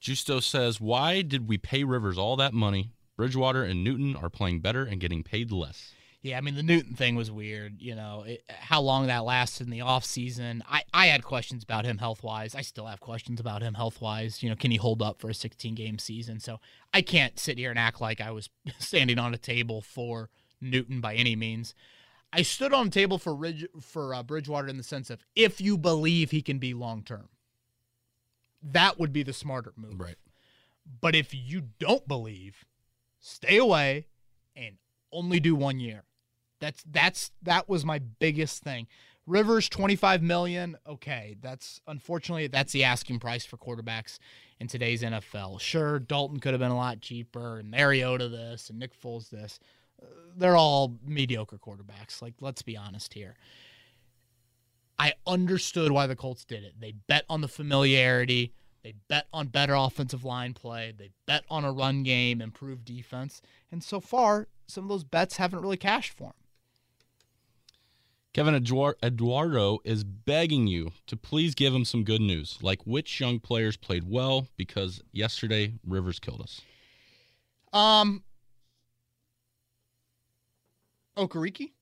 Justo 0.00 0.40
says, 0.40 0.82
"Why 0.82 1.22
did 1.22 1.48
we 1.48 1.56
pay 1.56 1.82
Rivers 1.82 2.18
all 2.18 2.36
that 2.36 2.52
money? 2.52 2.90
Bridgewater 3.16 3.64
and 3.64 3.82
Newton 3.82 4.14
are 4.14 4.28
playing 4.28 4.60
better 4.60 4.84
and 4.84 5.00
getting 5.00 5.22
paid 5.22 5.50
less." 5.50 5.94
Yeah, 6.22 6.38
I 6.38 6.40
mean 6.40 6.56
the 6.56 6.62
Newton 6.62 6.94
thing 6.94 7.14
was 7.14 7.30
weird. 7.30 7.80
You 7.80 7.94
know 7.94 8.24
it, 8.26 8.42
how 8.48 8.80
long 8.80 9.06
that 9.06 9.24
lasted 9.24 9.66
in 9.66 9.70
the 9.70 9.82
off 9.82 10.04
season. 10.04 10.62
I 10.68 10.82
I 10.92 11.06
had 11.06 11.22
questions 11.24 11.62
about 11.62 11.84
him 11.84 11.98
health 11.98 12.22
wise. 12.22 12.54
I 12.54 12.62
still 12.62 12.86
have 12.86 13.00
questions 13.00 13.38
about 13.38 13.62
him 13.62 13.74
health 13.74 14.00
wise. 14.00 14.42
You 14.42 14.50
know, 14.50 14.56
can 14.56 14.70
he 14.72 14.76
hold 14.76 15.02
up 15.02 15.20
for 15.20 15.28
a 15.30 15.34
16 15.34 15.74
game 15.74 15.98
season? 15.98 16.40
So 16.40 16.58
I 16.92 17.02
can't 17.02 17.38
sit 17.38 17.58
here 17.58 17.70
and 17.70 17.78
act 17.78 18.00
like 18.00 18.20
I 18.20 18.30
was 18.32 18.48
standing 18.78 19.18
on 19.18 19.34
a 19.34 19.38
table 19.38 19.80
for 19.82 20.30
Newton 20.60 21.00
by 21.00 21.14
any 21.14 21.36
means. 21.36 21.74
I 22.32 22.42
stood 22.42 22.72
on 22.74 22.88
a 22.88 22.90
table 22.90 23.18
for 23.18 23.34
Ridge, 23.34 23.66
for 23.80 24.12
uh, 24.14 24.22
Bridgewater 24.22 24.68
in 24.68 24.76
the 24.76 24.82
sense 24.82 25.10
of 25.10 25.24
if 25.36 25.60
you 25.60 25.78
believe 25.78 26.32
he 26.32 26.42
can 26.42 26.58
be 26.58 26.74
long 26.74 27.02
term. 27.02 27.28
that 28.62 28.98
would 28.98 29.12
be 29.12 29.22
the 29.22 29.32
smarter 29.32 29.72
move. 29.76 30.00
Right. 30.00 30.16
But 31.00 31.14
if 31.14 31.32
you 31.34 31.62
don't 31.78 32.06
believe, 32.06 32.64
stay 33.20 33.56
away 33.58 34.06
and 34.54 34.76
only 35.12 35.40
do 35.40 35.54
one 35.54 35.80
year. 35.80 36.04
That's 36.60 36.82
that's 36.90 37.30
that 37.42 37.68
was 37.68 37.84
my 37.84 37.98
biggest 37.98 38.62
thing. 38.62 38.86
Rivers 39.26 39.68
25 39.68 40.22
million. 40.22 40.76
Okay, 40.86 41.36
that's 41.40 41.80
unfortunately 41.86 42.46
that's 42.46 42.72
the 42.72 42.84
asking 42.84 43.18
price 43.18 43.44
for 43.44 43.56
quarterbacks 43.56 44.18
in 44.60 44.68
today's 44.68 45.02
NFL. 45.02 45.60
Sure, 45.60 45.98
Dalton 45.98 46.40
could 46.40 46.52
have 46.52 46.60
been 46.60 46.70
a 46.70 46.76
lot 46.76 47.00
cheaper 47.00 47.58
and 47.58 47.70
Mariota 47.70 48.28
this 48.28 48.70
and 48.70 48.78
Nick 48.78 48.98
Foles 49.00 49.28
this. 49.28 49.58
Uh, 50.00 50.06
they're 50.36 50.56
all 50.56 50.96
mediocre 51.04 51.58
quarterbacks. 51.58 52.22
Like 52.22 52.34
let's 52.40 52.62
be 52.62 52.76
honest 52.76 53.14
here. 53.14 53.34
I 54.98 55.12
understood 55.26 55.92
why 55.92 56.06
the 56.06 56.16
Colts 56.16 56.44
did 56.44 56.64
it. 56.64 56.74
They 56.80 56.92
bet 56.92 57.24
on 57.28 57.42
the 57.42 57.48
familiarity. 57.48 58.54
They 58.82 58.94
bet 59.08 59.26
on 59.32 59.48
better 59.48 59.74
offensive 59.74 60.24
line 60.24 60.54
play. 60.54 60.94
They 60.96 61.10
bet 61.26 61.44
on 61.50 61.64
a 61.64 61.72
run 61.72 62.02
game, 62.02 62.40
improved 62.40 62.84
defense. 62.84 63.42
And 63.70 63.82
so 63.82 64.00
far, 64.00 64.46
some 64.66 64.84
of 64.84 64.88
those 64.88 65.04
bets 65.04 65.36
haven't 65.36 65.60
really 65.60 65.76
cashed 65.76 66.12
for 66.12 66.24
him. 66.24 66.32
Kevin 68.32 68.54
Eduardo 68.54 69.78
is 69.82 70.04
begging 70.04 70.66
you 70.66 70.92
to 71.06 71.16
please 71.16 71.54
give 71.54 71.74
him 71.74 71.86
some 71.86 72.04
good 72.04 72.20
news, 72.20 72.58
like 72.60 72.82
which 72.86 73.18
young 73.18 73.40
players 73.40 73.78
played 73.78 74.04
well, 74.04 74.48
because 74.58 75.02
yesterday 75.10 75.72
Rivers 75.86 76.18
killed 76.18 76.42
us. 76.42 76.60
Um, 77.72 78.22
Okereke. 81.16 81.72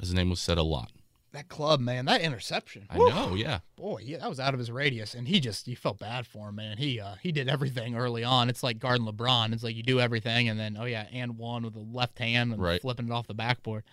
His 0.00 0.12
name 0.12 0.30
was 0.30 0.40
said 0.40 0.58
a 0.58 0.64
lot 0.64 0.90
that 1.34 1.48
club, 1.48 1.80
man, 1.80 2.06
that 2.06 2.20
interception. 2.20 2.86
I 2.88 2.96
know, 2.96 3.34
yeah. 3.34 3.58
Boy, 3.76 4.02
yeah, 4.04 4.18
that 4.18 4.28
was 4.28 4.40
out 4.40 4.54
of 4.54 4.60
his 4.60 4.70
radius, 4.70 5.14
and 5.14 5.26
he 5.28 5.40
just 5.40 5.66
you 5.68 5.76
felt 5.76 5.98
bad 5.98 6.26
for 6.26 6.48
him, 6.48 6.56
man. 6.56 6.78
He 6.78 7.00
uh 7.00 7.16
he 7.22 7.32
did 7.32 7.48
everything 7.48 7.96
early 7.96 8.24
on. 8.24 8.48
It's 8.48 8.62
like 8.62 8.78
guarding 8.78 9.06
LeBron. 9.06 9.52
It's 9.52 9.62
like 9.62 9.76
you 9.76 9.82
do 9.82 10.00
everything, 10.00 10.48
and 10.48 10.58
then 10.58 10.76
oh 10.78 10.84
yeah, 10.84 11.06
and 11.12 11.36
one 11.36 11.64
with 11.64 11.74
the 11.74 11.80
left 11.80 12.18
hand 12.18 12.52
and 12.52 12.62
right. 12.62 12.80
flipping 12.80 13.06
it 13.06 13.12
off 13.12 13.26
the 13.26 13.34
backboard. 13.34 13.84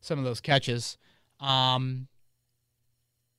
Some 0.00 0.18
of 0.18 0.24
those 0.24 0.40
catches. 0.40 0.96
Um, 1.38 2.08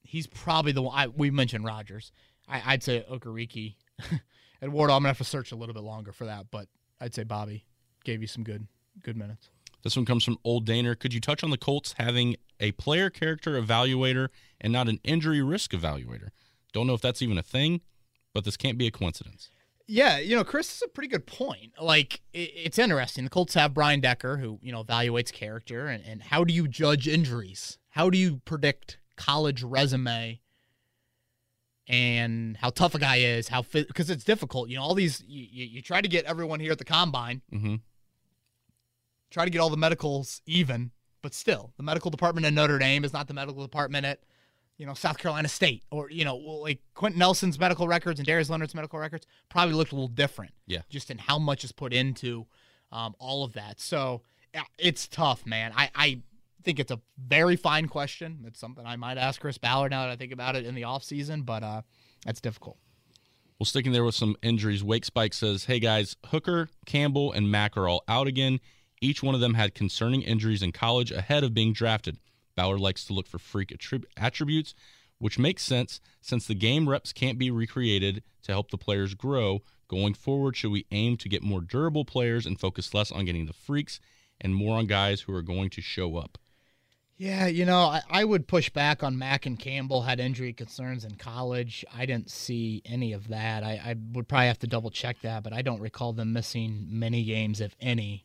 he's 0.04 0.28
probably 0.28 0.72
the 0.72 0.84
one. 0.84 0.98
I, 0.98 1.08
we 1.08 1.32
mentioned 1.32 1.66
Rodgers. 1.66 2.12
I, 2.48 2.74
would 2.74 2.84
say 2.84 3.06
Okereke. 3.12 3.76
Eduardo, 4.62 4.94
I'm 4.94 5.00
gonna 5.00 5.10
have 5.10 5.18
to 5.18 5.24
search 5.24 5.52
a 5.52 5.56
little 5.56 5.74
bit 5.74 5.84
longer 5.84 6.12
for 6.12 6.26
that, 6.26 6.46
but 6.52 6.68
I'd 7.02 7.14
say 7.14 7.24
Bobby 7.24 7.66
gave 8.04 8.22
you 8.22 8.28
some 8.28 8.44
good 8.44 8.68
good 9.02 9.18
minutes. 9.18 9.50
This 9.88 9.96
one 9.96 10.04
comes 10.04 10.26
from 10.26 10.38
Old 10.44 10.68
Daner. 10.68 11.00
Could 11.00 11.14
you 11.14 11.22
touch 11.22 11.46
on 11.46 11.50
the 11.50 11.58
Colts 11.58 11.96
having 11.98 12.36
a 12.60 12.74
player 12.74 13.10
character 13.10 13.52
evaluator 13.52 14.28
and 14.60 14.74
not 14.74 14.90
an 14.90 15.00
injury 15.06 15.42
risk 15.42 15.72
evaluator? 15.72 16.32
Don't 16.74 16.88
know 16.88 16.94
if 16.94 17.00
that's 17.00 17.22
even 17.22 17.38
a 17.38 17.42
thing, 17.42 17.80
but 18.34 18.44
this 18.44 18.58
can't 18.58 18.78
be 18.78 18.86
a 18.88 18.92
coincidence. 18.92 19.50
Yeah, 19.88 20.20
you 20.20 20.36
know, 20.36 20.44
Chris 20.44 20.76
is 20.76 20.82
a 20.82 20.90
pretty 20.90 21.08
good 21.08 21.26
point. 21.26 21.72
Like, 21.80 22.20
it's 22.34 22.78
interesting. 22.78 23.24
The 23.24 23.30
Colts 23.30 23.54
have 23.54 23.74
Brian 23.74 24.02
Decker, 24.02 24.36
who, 24.36 24.60
you 24.62 24.74
know, 24.74 24.84
evaluates 24.84 25.32
character, 25.32 25.88
and, 25.88 26.04
and 26.06 26.22
how 26.22 26.44
do 26.44 26.54
you 26.54 26.68
judge 26.68 27.08
injuries? 27.08 27.78
How 27.92 28.10
do 28.10 28.18
you 28.18 28.42
predict 28.44 28.98
college 29.16 29.64
resume 29.64 30.42
and 31.88 32.58
how 32.58 32.72
tough 32.72 32.94
a 32.94 33.00
guy 33.00 33.20
is? 33.20 33.48
How 33.48 33.62
fit, 33.62 33.88
because 33.88 34.10
it's 34.10 34.26
difficult. 34.26 34.68
You 34.68 34.76
know, 34.76 34.84
all 34.84 34.96
these, 34.96 35.24
you, 35.26 35.48
you, 35.66 35.82
try 35.82 36.02
to 36.02 36.10
get 36.10 36.26
everyone 36.26 36.60
here 36.60 36.74
at 36.74 36.78
the 36.78 36.84
combine. 36.84 37.42
Mm-hmm 37.54 37.76
try 39.30 39.46
to 39.46 39.52
get 39.52 39.60
all 39.60 39.70
the 39.70 39.78
medicals 39.78 40.42
even, 40.46 40.92
but 41.22 41.34
still, 41.34 41.74
the 41.78 41.84
medical 41.84 42.12
department 42.12 42.46
at 42.46 42.54
Notre 42.54 42.80
Dame 42.80 43.04
is 43.04 43.14
not 43.14 43.28
the 43.28 43.34
medical 43.34 43.62
department 43.62 44.06
at, 44.06 44.20
you 44.78 44.86
know, 44.86 44.94
South 44.94 45.18
Carolina 45.18 45.48
State 45.48 45.84
or, 45.92 46.10
you 46.10 46.24
know, 46.24 46.38
like 46.38 46.80
Quenton 46.94 47.20
Nelson's 47.20 47.60
medical 47.60 47.88
records 47.88 48.20
and 48.20 48.28
Darius 48.28 48.50
Leonard's 48.50 48.76
medical 48.76 49.00
records 49.00 49.26
probably 49.50 49.74
looked 49.74 49.92
a 49.92 49.96
little 49.96 50.08
different. 50.08 50.54
Yeah. 50.68 50.82
Just 50.90 51.12
in 51.12 51.18
how 51.18 51.40
much 51.40 51.64
is 51.64 51.72
put 51.72 51.94
into 51.94 52.46
um, 52.92 53.16
all 53.20 53.44
of 53.44 53.54
that. 53.54 53.80
So 53.80 54.22
it's 54.78 55.08
tough, 55.08 55.46
man. 55.46 55.72
I, 55.76 55.90
I 55.96 56.22
think 56.64 56.80
it's 56.80 56.92
a 56.92 57.00
very 57.18 57.56
fine 57.56 57.88
question. 57.88 58.44
It's 58.46 58.60
something 58.60 58.86
I 58.86 58.96
might 58.96 59.18
ask 59.18 59.42
Chris 59.42 59.58
Ballard 59.58 59.92
now 59.92 60.04
that 60.04 60.12
I 60.12 60.16
think 60.16 60.32
about 60.32 60.56
it 60.56 60.66
in 60.66 60.76
the 60.76 60.84
offseason, 60.84 61.46
but 61.46 61.64
uh, 61.64 61.82
that's 62.26 62.42
difficult. 62.42 62.78
Well, 63.60 63.66
sticking 63.66 63.92
there 63.92 64.04
with 64.04 64.16
some 64.16 64.36
injuries, 64.44 64.84
Wake 64.84 65.06
Spike 65.06 65.34
says, 65.34 65.66
Hey 65.66 65.80
guys, 65.80 66.16
Hooker, 66.28 66.70
Campbell, 66.86 67.32
and 67.32 67.50
Mack 67.50 67.76
are 67.76 67.88
all 67.88 68.04
out 68.08 68.28
again. 68.28 68.60
Each 69.02 69.22
one 69.22 69.36
of 69.36 69.42
them 69.42 69.54
had 69.54 69.76
concerning 69.76 70.22
injuries 70.22 70.64
in 70.64 70.72
college 70.72 71.12
ahead 71.12 71.44
of 71.44 71.54
being 71.54 71.74
drafted. 71.74 72.18
Ballard 72.56 72.80
likes 72.80 73.06
to 73.06 73.14
look 73.14 73.28
for 73.28 73.38
freak 73.38 73.70
attrib- 73.70 74.06
attributes, 74.18 74.74
which 75.20 75.40
makes 75.40 75.64
sense 75.64 76.02
since 76.22 76.48
the 76.48 76.56
game 76.56 76.90
reps 76.90 77.14
can't 77.14 77.38
be 77.38 77.52
recreated 77.52 78.24
to 78.44 78.52
help 78.52 78.72
the 78.72 78.78
players 78.78 79.14
grow. 79.14 79.62
Going 79.88 80.14
forward, 80.14 80.58
should 80.58 80.72
we 80.72 80.86
aim 80.92 81.18
to 81.18 81.30
get 81.30 81.44
more 81.44 81.62
durable 81.62 82.06
players 82.06 82.46
and 82.46 82.60
focus 82.60 82.94
less 82.94 83.12
on 83.12 83.26
getting 83.26 83.46
the 83.46 83.54
freaks 83.54 84.00
and 84.42 84.54
more 84.54 84.78
on 84.78 84.86
guys 84.86 85.22
who 85.22 85.34
are 85.34 85.42
going 85.42 85.70
to 85.72 85.82
show 85.82 86.18
up? 86.18 86.38
Yeah, 87.18 87.48
you 87.48 87.66
know, 87.66 87.80
I, 87.80 88.02
I 88.10 88.24
would 88.26 88.48
push 88.48 88.70
back 88.70 89.02
on 89.02 89.18
Mack 89.18 89.48
and 89.48 89.58
Campbell 89.58 90.04
had 90.04 90.20
injury 90.20 90.54
concerns 90.54 91.04
in 91.04 91.16
college. 91.16 91.84
I 91.96 92.06
didn't 92.06 92.30
see 92.30 92.84
any 92.86 93.14
of 93.14 93.30
that. 93.30 93.64
I, 93.64 93.82
I 93.84 93.96
would 94.14 94.28
probably 94.28 94.48
have 94.48 94.60
to 94.60 94.68
double 94.68 94.92
check 94.92 95.22
that, 95.22 95.42
but 95.42 95.52
I 95.52 95.64
don't 95.64 95.82
recall 95.82 96.14
them 96.14 96.32
missing 96.32 96.86
many 96.90 97.24
games, 97.24 97.60
if 97.60 97.76
any, 97.82 98.24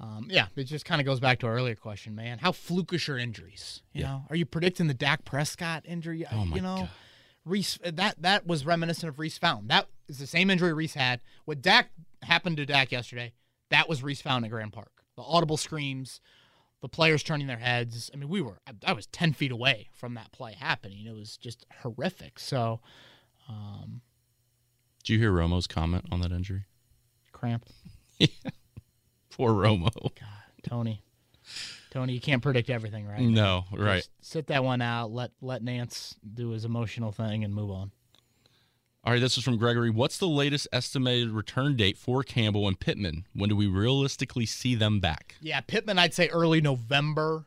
um, 0.00 0.26
yeah, 0.28 0.46
it 0.56 0.64
just 0.64 0.84
kind 0.84 1.00
of 1.00 1.04
goes 1.04 1.20
back 1.20 1.38
to 1.40 1.46
our 1.46 1.54
earlier 1.54 1.76
question, 1.76 2.14
man. 2.14 2.38
How 2.38 2.50
flukish 2.50 3.08
are 3.08 3.16
injuries? 3.16 3.82
You 3.92 4.02
yeah. 4.02 4.06
know, 4.08 4.24
are 4.28 4.36
you 4.36 4.44
predicting 4.44 4.88
the 4.88 4.94
Dak 4.94 5.24
Prescott 5.24 5.84
injury? 5.86 6.26
Oh 6.30 6.44
my 6.44 6.56
you 6.56 6.62
know, 6.62 6.76
God. 6.76 6.90
Reece 7.44 7.78
that 7.84 8.20
that 8.20 8.46
was 8.46 8.66
reminiscent 8.66 9.08
of 9.08 9.18
Reece 9.18 9.38
Fountain. 9.38 9.68
That 9.68 9.86
is 10.08 10.18
the 10.18 10.26
same 10.26 10.50
injury 10.50 10.72
Reece 10.72 10.94
had. 10.94 11.20
What 11.44 11.62
Dak 11.62 11.90
happened 12.22 12.56
to 12.56 12.66
Dak 12.66 12.90
yesterday, 12.90 13.34
that 13.70 13.88
was 13.88 14.02
Reece 14.02 14.22
Fountain 14.22 14.46
at 14.46 14.50
Grand 14.50 14.72
Park. 14.72 14.90
The 15.16 15.22
audible 15.22 15.56
screams, 15.56 16.20
the 16.82 16.88
players 16.88 17.22
turning 17.22 17.46
their 17.46 17.58
heads. 17.58 18.10
I 18.12 18.16
mean, 18.16 18.28
we 18.28 18.42
were 18.42 18.58
I, 18.66 18.72
I 18.90 18.92
was 18.94 19.06
ten 19.06 19.32
feet 19.32 19.52
away 19.52 19.88
from 19.92 20.14
that 20.14 20.32
play 20.32 20.54
happening. 20.54 21.06
It 21.06 21.14
was 21.14 21.36
just 21.36 21.66
horrific. 21.82 22.40
So, 22.40 22.80
um, 23.48 24.00
did 25.04 25.12
you 25.12 25.18
hear 25.20 25.30
Romo's 25.30 25.68
comment 25.68 26.06
on 26.10 26.20
that 26.20 26.32
injury? 26.32 26.64
Cramp. 27.30 27.66
yeah. 28.18 28.26
Poor 29.36 29.52
Romo. 29.52 29.92
God, 29.94 30.12
Tony. 30.62 31.02
Tony, 31.90 32.12
you 32.12 32.20
can't 32.20 32.42
predict 32.42 32.70
everything, 32.70 33.06
right? 33.06 33.20
No, 33.20 33.64
right. 33.72 33.96
Just 33.96 34.10
sit 34.20 34.46
that 34.48 34.64
one 34.64 34.80
out. 34.80 35.12
Let 35.12 35.30
let 35.40 35.62
Nantz 35.62 36.14
do 36.34 36.50
his 36.50 36.64
emotional 36.64 37.12
thing 37.12 37.44
and 37.44 37.54
move 37.54 37.70
on. 37.70 37.90
All 39.04 39.12
right, 39.12 39.20
this 39.20 39.36
is 39.36 39.44
from 39.44 39.58
Gregory. 39.58 39.90
What's 39.90 40.16
the 40.16 40.26
latest 40.26 40.66
estimated 40.72 41.30
return 41.30 41.76
date 41.76 41.98
for 41.98 42.22
Campbell 42.22 42.66
and 42.66 42.80
Pittman? 42.80 43.26
When 43.34 43.50
do 43.50 43.56
we 43.56 43.66
realistically 43.66 44.46
see 44.46 44.74
them 44.74 44.98
back? 44.98 45.34
Yeah, 45.42 45.60
Pittman, 45.60 45.98
I'd 45.98 46.14
say 46.14 46.28
early 46.28 46.62
November. 46.62 47.44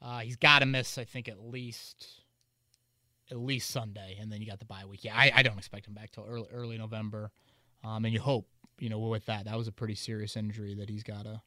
Uh, 0.00 0.20
he's 0.20 0.36
got 0.36 0.60
to 0.60 0.66
miss, 0.66 0.96
I 0.96 1.04
think, 1.04 1.28
at 1.28 1.38
least 1.38 2.06
at 3.30 3.36
least 3.36 3.70
Sunday, 3.70 4.16
and 4.18 4.32
then 4.32 4.40
you 4.40 4.46
got 4.46 4.60
the 4.60 4.64
bye 4.64 4.84
week. 4.88 5.04
Yeah, 5.04 5.14
I, 5.14 5.30
I 5.34 5.42
don't 5.42 5.58
expect 5.58 5.86
him 5.86 5.94
back 5.94 6.12
till 6.12 6.24
early 6.26 6.48
early 6.52 6.78
November. 6.78 7.32
Um, 7.84 8.04
and 8.04 8.14
you 8.14 8.20
hope 8.20 8.48
you 8.78 8.88
know, 8.88 8.98
with 8.98 9.26
that, 9.26 9.44
that 9.44 9.56
was 9.56 9.68
a 9.68 9.72
pretty 9.72 9.94
serious 9.94 10.36
injury 10.36 10.74
that 10.74 10.88
he's 10.88 11.02
got 11.02 11.24
to 11.24 11.40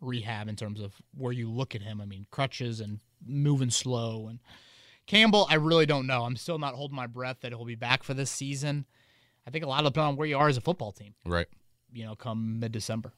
rehab 0.00 0.48
in 0.48 0.56
terms 0.56 0.80
of 0.80 0.94
where 1.16 1.32
you 1.32 1.50
look 1.50 1.74
at 1.74 1.82
him. 1.82 2.00
I 2.00 2.06
mean, 2.06 2.26
crutches 2.30 2.80
and 2.80 3.00
moving 3.26 3.70
slow. 3.70 4.28
And 4.28 4.38
Campbell, 5.06 5.46
I 5.50 5.54
really 5.54 5.86
don't 5.86 6.06
know. 6.06 6.24
I'm 6.24 6.36
still 6.36 6.58
not 6.58 6.74
holding 6.74 6.96
my 6.96 7.06
breath 7.06 7.38
that 7.40 7.52
he'll 7.52 7.64
be 7.64 7.74
back 7.74 8.02
for 8.02 8.14
this 8.14 8.30
season. 8.30 8.86
I 9.46 9.50
think 9.50 9.64
a 9.64 9.68
lot 9.68 9.84
of 9.86 9.96
on 9.98 10.16
where 10.16 10.28
you 10.28 10.38
are 10.38 10.48
as 10.48 10.56
a 10.56 10.60
football 10.60 10.92
team. 10.92 11.14
Right. 11.24 11.46
You 11.92 12.04
know, 12.04 12.14
come 12.14 12.60
mid 12.60 12.72
December. 12.72 13.12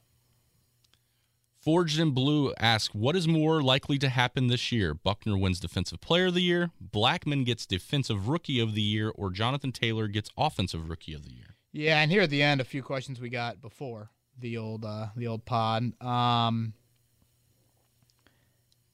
Forged 1.61 1.97
in 1.97 2.11
Blue 2.11 2.53
asks, 2.59 2.93
what 2.93 3.15
is 3.15 3.25
more 3.25 3.61
likely 3.61 3.97
to 3.99 4.09
happen 4.09 4.47
this 4.47 4.69
year? 4.73 4.93
Buckner 4.93 5.37
wins 5.37 5.61
Defensive 5.61 6.01
Player 6.01 6.25
of 6.25 6.33
the 6.33 6.41
Year, 6.41 6.71
Blackmon 6.83 7.45
gets 7.45 7.65
Defensive 7.65 8.27
Rookie 8.27 8.59
of 8.59 8.75
the 8.75 8.81
Year, 8.81 9.13
or 9.15 9.29
Jonathan 9.31 9.71
Taylor 9.71 10.09
gets 10.09 10.29
Offensive 10.37 10.89
Rookie 10.89 11.13
of 11.13 11.23
the 11.23 11.31
Year? 11.31 11.52
Yeah, 11.73 11.99
and 12.01 12.11
here 12.11 12.21
at 12.21 12.29
the 12.29 12.43
end, 12.43 12.61
a 12.61 12.65
few 12.65 12.83
questions 12.83 13.19
we 13.19 13.29
got 13.29 13.59
before 13.59 14.11
the 14.39 14.57
old 14.57 14.85
uh, 14.85 15.07
the 15.15 15.27
old 15.27 15.43
pod. 15.43 15.99
Um, 16.01 16.73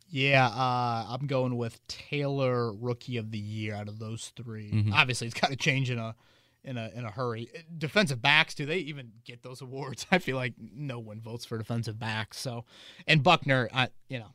yeah, 0.07 0.47
uh, 0.47 1.05
I'm 1.09 1.27
going 1.27 1.57
with 1.57 1.85
Taylor 1.87 2.73
Rookie 2.73 3.17
of 3.17 3.31
the 3.31 3.37
Year 3.37 3.75
out 3.75 3.87
of 3.89 3.99
those 3.99 4.31
3 4.35 4.71
mm-hmm. 4.71 4.93
Obviously, 4.93 5.27
it's 5.27 5.39
got 5.39 5.51
to 5.51 5.57
change 5.57 5.91
in 5.91 5.99
a 5.99 6.15
in 6.63 6.77
a 6.77 6.89
in 6.95 7.05
a 7.05 7.11
hurry. 7.11 7.49
Defensive 7.77 8.21
backs, 8.21 8.55
do 8.55 8.65
they 8.65 8.77
even 8.77 9.11
get 9.25 9.43
those 9.43 9.61
awards? 9.61 10.07
I 10.11 10.19
feel 10.19 10.37
like 10.37 10.53
no 10.57 10.99
one 10.99 11.19
votes 11.19 11.45
for 11.45 11.57
defensive 11.57 11.99
backs. 11.99 12.39
So, 12.39 12.63
and 13.07 13.21
Buckner, 13.21 13.69
I, 13.73 13.89
you 14.07 14.19
know, 14.19 14.33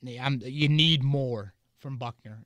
yeah, 0.00 0.24
I'm, 0.24 0.40
you 0.42 0.68
need 0.70 1.02
more 1.02 1.52
from 1.78 1.98
Buckner 1.98 2.44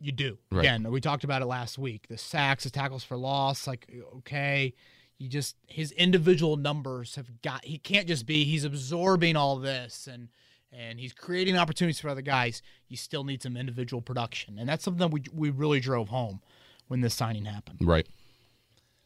you 0.00 0.12
do. 0.12 0.38
Right. 0.50 0.60
Again, 0.60 0.90
we 0.90 1.00
talked 1.00 1.24
about 1.24 1.42
it 1.42 1.46
last 1.46 1.78
week. 1.78 2.08
The 2.08 2.18
sacks, 2.18 2.64
the 2.64 2.70
tackles 2.70 3.04
for 3.04 3.16
loss, 3.16 3.66
like 3.66 3.90
okay, 4.18 4.74
you 5.18 5.28
just 5.28 5.56
his 5.66 5.92
individual 5.92 6.56
numbers 6.56 7.16
have 7.16 7.42
got. 7.42 7.64
He 7.64 7.78
can't 7.78 8.06
just 8.06 8.26
be. 8.26 8.44
He's 8.44 8.64
absorbing 8.64 9.36
all 9.36 9.56
this 9.56 10.06
and 10.06 10.28
and 10.72 11.00
he's 11.00 11.12
creating 11.12 11.56
opportunities 11.56 12.00
for 12.00 12.08
other 12.08 12.22
guys. 12.22 12.62
You 12.88 12.96
still 12.96 13.24
need 13.24 13.42
some 13.42 13.56
individual 13.56 14.02
production, 14.02 14.58
and 14.58 14.68
that's 14.68 14.84
something 14.84 15.00
that 15.00 15.12
we 15.12 15.24
we 15.32 15.50
really 15.50 15.80
drove 15.80 16.08
home 16.08 16.40
when 16.88 17.00
this 17.00 17.14
signing 17.14 17.44
happened. 17.44 17.78
Right. 17.82 18.06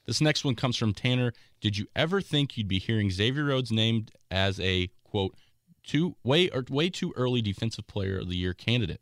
This 0.06 0.20
next 0.20 0.44
one 0.44 0.56
comes 0.56 0.76
from 0.76 0.92
Tanner. 0.92 1.32
Did 1.60 1.78
you 1.78 1.86
ever 1.94 2.20
think 2.20 2.56
you'd 2.56 2.68
be 2.68 2.80
hearing 2.80 3.10
Xavier 3.10 3.44
Rhodes 3.44 3.70
named 3.70 4.10
as 4.30 4.58
a 4.58 4.90
quote 5.04 5.36
too 5.84 6.16
way 6.24 6.48
or 6.50 6.64
way 6.68 6.90
too 6.90 7.12
early 7.16 7.40
defensive 7.40 7.86
player 7.86 8.18
of 8.18 8.28
the 8.28 8.36
year 8.36 8.52
candidate? 8.52 9.00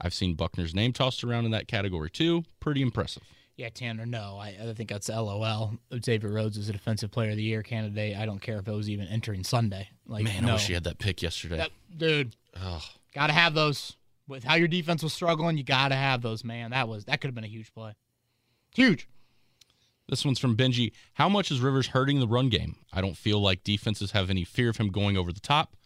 I've 0.00 0.14
seen 0.14 0.34
Buckner's 0.34 0.74
name 0.74 0.92
tossed 0.92 1.24
around 1.24 1.44
in 1.44 1.50
that 1.52 1.68
category 1.68 2.10
too. 2.10 2.44
Pretty 2.60 2.82
impressive. 2.82 3.22
Yeah, 3.56 3.68
Tanner, 3.68 4.04
no. 4.04 4.36
I, 4.40 4.56
I 4.60 4.72
think 4.74 4.88
that's 4.88 5.08
LOL. 5.08 5.74
Xavier 6.04 6.32
Rhodes 6.32 6.56
is 6.56 6.68
a 6.68 6.72
defensive 6.72 7.12
player 7.12 7.30
of 7.30 7.36
the 7.36 7.42
year 7.44 7.62
candidate. 7.62 8.16
I 8.16 8.26
don't 8.26 8.40
care 8.40 8.58
if 8.58 8.66
it 8.66 8.72
was 8.72 8.90
even 8.90 9.06
entering 9.06 9.44
Sunday. 9.44 9.88
Like, 10.06 10.24
Man, 10.24 10.44
no. 10.44 10.50
I 10.50 10.52
wish 10.54 10.66
he 10.66 10.72
had 10.74 10.84
that 10.84 10.98
pick 10.98 11.22
yesterday. 11.22 11.58
That- 11.58 11.70
dude, 11.96 12.34
Ugh. 12.60 12.82
got 13.14 13.28
to 13.28 13.32
have 13.32 13.54
those. 13.54 13.96
With 14.26 14.42
how 14.42 14.54
your 14.54 14.68
defense 14.68 15.02
was 15.02 15.12
struggling, 15.12 15.58
you 15.58 15.64
got 15.64 15.88
to 15.88 15.94
have 15.94 16.22
those, 16.22 16.44
man. 16.44 16.70
That 16.70 16.88
was 16.88 17.04
that 17.04 17.20
could 17.20 17.28
have 17.28 17.34
been 17.34 17.44
a 17.44 17.46
huge 17.48 17.74
play. 17.74 17.92
Huge. 18.74 19.06
This 20.08 20.24
one's 20.24 20.38
from 20.38 20.56
Benji. 20.56 20.92
How 21.12 21.28
much 21.28 21.50
is 21.50 21.60
Rivers 21.60 21.88
hurting 21.88 22.20
the 22.20 22.26
run 22.26 22.48
game? 22.48 22.76
I 22.92 23.02
don't 23.02 23.16
feel 23.18 23.38
like 23.40 23.64
defenses 23.64 24.12
have 24.12 24.30
any 24.30 24.42
fear 24.44 24.70
of 24.70 24.78
him 24.78 24.88
going 24.88 25.16
over 25.18 25.30
the 25.32 25.40
top. 25.40 25.76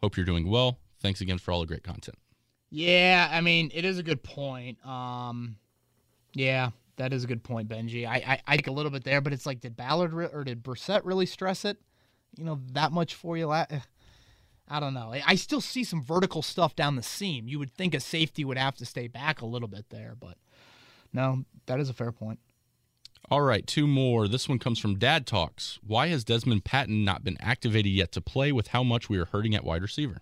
Hope 0.00 0.16
you're 0.16 0.24
doing 0.24 0.48
well. 0.48 0.78
Thanks 1.00 1.20
again 1.20 1.38
for 1.38 1.50
all 1.50 1.60
the 1.60 1.66
great 1.66 1.82
content. 1.82 2.16
Yeah, 2.70 3.28
I 3.30 3.40
mean, 3.40 3.70
it 3.72 3.84
is 3.84 3.98
a 3.98 4.02
good 4.02 4.22
point. 4.22 4.84
Um, 4.86 5.56
yeah, 6.34 6.70
that 6.96 7.12
is 7.12 7.24
a 7.24 7.26
good 7.26 7.42
point, 7.42 7.68
Benji. 7.68 8.06
I 8.06 8.40
I, 8.46 8.54
I 8.54 8.58
a 8.66 8.70
little 8.70 8.90
bit 8.90 9.04
there, 9.04 9.20
but 9.20 9.32
it's 9.32 9.46
like, 9.46 9.60
did 9.60 9.76
Ballard 9.76 10.12
re- 10.12 10.28
or 10.32 10.44
did 10.44 10.62
Brissett 10.62 11.00
really 11.04 11.26
stress 11.26 11.64
it? 11.64 11.78
You 12.36 12.44
know, 12.44 12.60
that 12.72 12.92
much 12.92 13.14
for 13.14 13.36
you? 13.36 13.46
La- 13.46 13.66
I 14.70 14.80
don't 14.80 14.92
know. 14.92 15.14
I 15.26 15.34
still 15.36 15.62
see 15.62 15.82
some 15.82 16.02
vertical 16.02 16.42
stuff 16.42 16.76
down 16.76 16.96
the 16.96 17.02
seam. 17.02 17.48
You 17.48 17.58
would 17.58 17.72
think 17.72 17.94
a 17.94 18.00
safety 18.00 18.44
would 18.44 18.58
have 18.58 18.76
to 18.76 18.84
stay 18.84 19.08
back 19.08 19.40
a 19.40 19.46
little 19.46 19.68
bit 19.68 19.86
there, 19.88 20.14
but 20.18 20.36
no, 21.12 21.44
that 21.66 21.80
is 21.80 21.88
a 21.88 21.94
fair 21.94 22.12
point. 22.12 22.38
All 23.30 23.40
right, 23.40 23.66
two 23.66 23.86
more. 23.86 24.28
This 24.28 24.48
one 24.48 24.58
comes 24.58 24.78
from 24.78 24.98
Dad 24.98 25.26
Talks. 25.26 25.78
Why 25.86 26.08
has 26.08 26.24
Dezmon 26.24 26.62
Patmon 26.62 27.04
not 27.04 27.24
been 27.24 27.36
activated 27.40 27.92
yet 27.92 28.12
to 28.12 28.20
play 28.20 28.52
with 28.52 28.68
how 28.68 28.82
much 28.82 29.08
we 29.08 29.18
are 29.18 29.26
hurting 29.26 29.54
at 29.54 29.64
wide 29.64 29.82
receiver? 29.82 30.18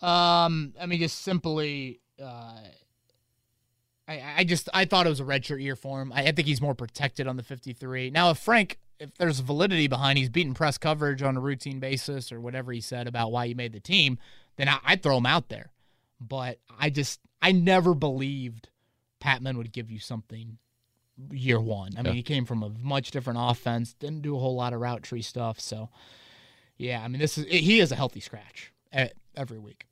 Um, 0.00 0.74
I 0.80 0.86
mean, 0.86 1.00
just 1.00 1.22
simply, 1.22 2.00
uh, 2.22 2.54
I, 4.06 4.22
I 4.38 4.44
just 4.44 4.68
I 4.72 4.84
thought 4.84 5.06
it 5.06 5.10
was 5.10 5.20
a 5.20 5.24
redshirt 5.24 5.60
year 5.62 5.76
for 5.76 6.00
him. 6.00 6.12
I, 6.12 6.24
I 6.28 6.32
think 6.32 6.46
he's 6.48 6.60
more 6.60 6.74
protected 6.74 7.26
on 7.26 7.36
the 7.36 7.42
53. 7.42 8.10
Now, 8.10 8.30
if 8.30 8.38
Frank, 8.38 8.78
if 9.00 9.14
there's 9.16 9.40
validity 9.40 9.86
behind, 9.86 10.18
he's 10.18 10.28
beating 10.28 10.54
press 10.54 10.78
coverage 10.78 11.22
on 11.22 11.36
a 11.36 11.40
routine 11.40 11.78
basis 11.80 12.32
or 12.32 12.40
whatever 12.40 12.72
he 12.72 12.80
said 12.80 13.06
about 13.06 13.32
why 13.32 13.46
he 13.48 13.54
made 13.54 13.72
the 13.72 13.80
team, 13.80 14.18
then 14.56 14.68
I, 14.68 14.78
I'd 14.84 15.02
throw 15.02 15.16
him 15.18 15.26
out 15.26 15.48
there. 15.48 15.72
But 16.20 16.58
I 16.78 16.90
just 16.90 17.20
I 17.42 17.52
never 17.52 17.94
believed 17.94 18.68
Patmon 19.22 19.56
would 19.56 19.72
give 19.72 19.90
you 19.90 19.98
something 19.98 20.58
year 21.30 21.60
one. 21.60 21.92
I 21.96 22.02
mean, 22.02 22.12
Yeah. 22.12 22.16
he 22.18 22.22
came 22.22 22.44
from 22.44 22.62
a 22.62 22.68
much 22.70 23.10
different 23.10 23.40
offense, 23.42 23.94
didn't 23.94 24.22
do 24.22 24.36
a 24.36 24.38
whole 24.38 24.54
lot 24.54 24.72
of 24.72 24.80
route 24.80 25.02
tree 25.02 25.22
stuff. 25.22 25.58
So, 25.60 25.90
yeah, 26.76 27.02
I 27.02 27.08
mean, 27.08 27.20
this 27.20 27.36
is 27.36 27.46
he 27.46 27.80
is 27.80 27.90
a 27.92 27.96
healthy 27.96 28.20
scratch 28.20 28.72
every 28.92 29.58
week. 29.58 29.86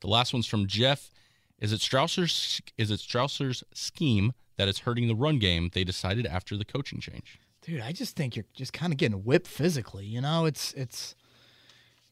The 0.00 0.08
last 0.08 0.32
one's 0.32 0.46
from 0.46 0.66
Jeff. 0.66 1.10
Is 1.58 1.72
it 1.72 1.80
Strausser's 1.80 2.60
is 2.78 2.90
it 2.90 3.00
Strausser's 3.00 3.62
scheme 3.74 4.32
that 4.56 4.68
is 4.68 4.80
hurting 4.80 5.08
the 5.08 5.14
run 5.14 5.38
game? 5.38 5.70
They 5.72 5.84
decided 5.84 6.26
after 6.26 6.56
the 6.56 6.64
coaching 6.64 7.00
change. 7.00 7.38
Dude, 7.62 7.82
I 7.82 7.92
just 7.92 8.16
think 8.16 8.34
you're 8.34 8.46
just 8.54 8.72
kind 8.72 8.92
of 8.92 8.96
getting 8.96 9.18
whipped 9.18 9.46
physically. 9.46 10.06
You 10.06 10.22
know, 10.22 10.46
it's 10.46 10.72
it's 10.72 11.14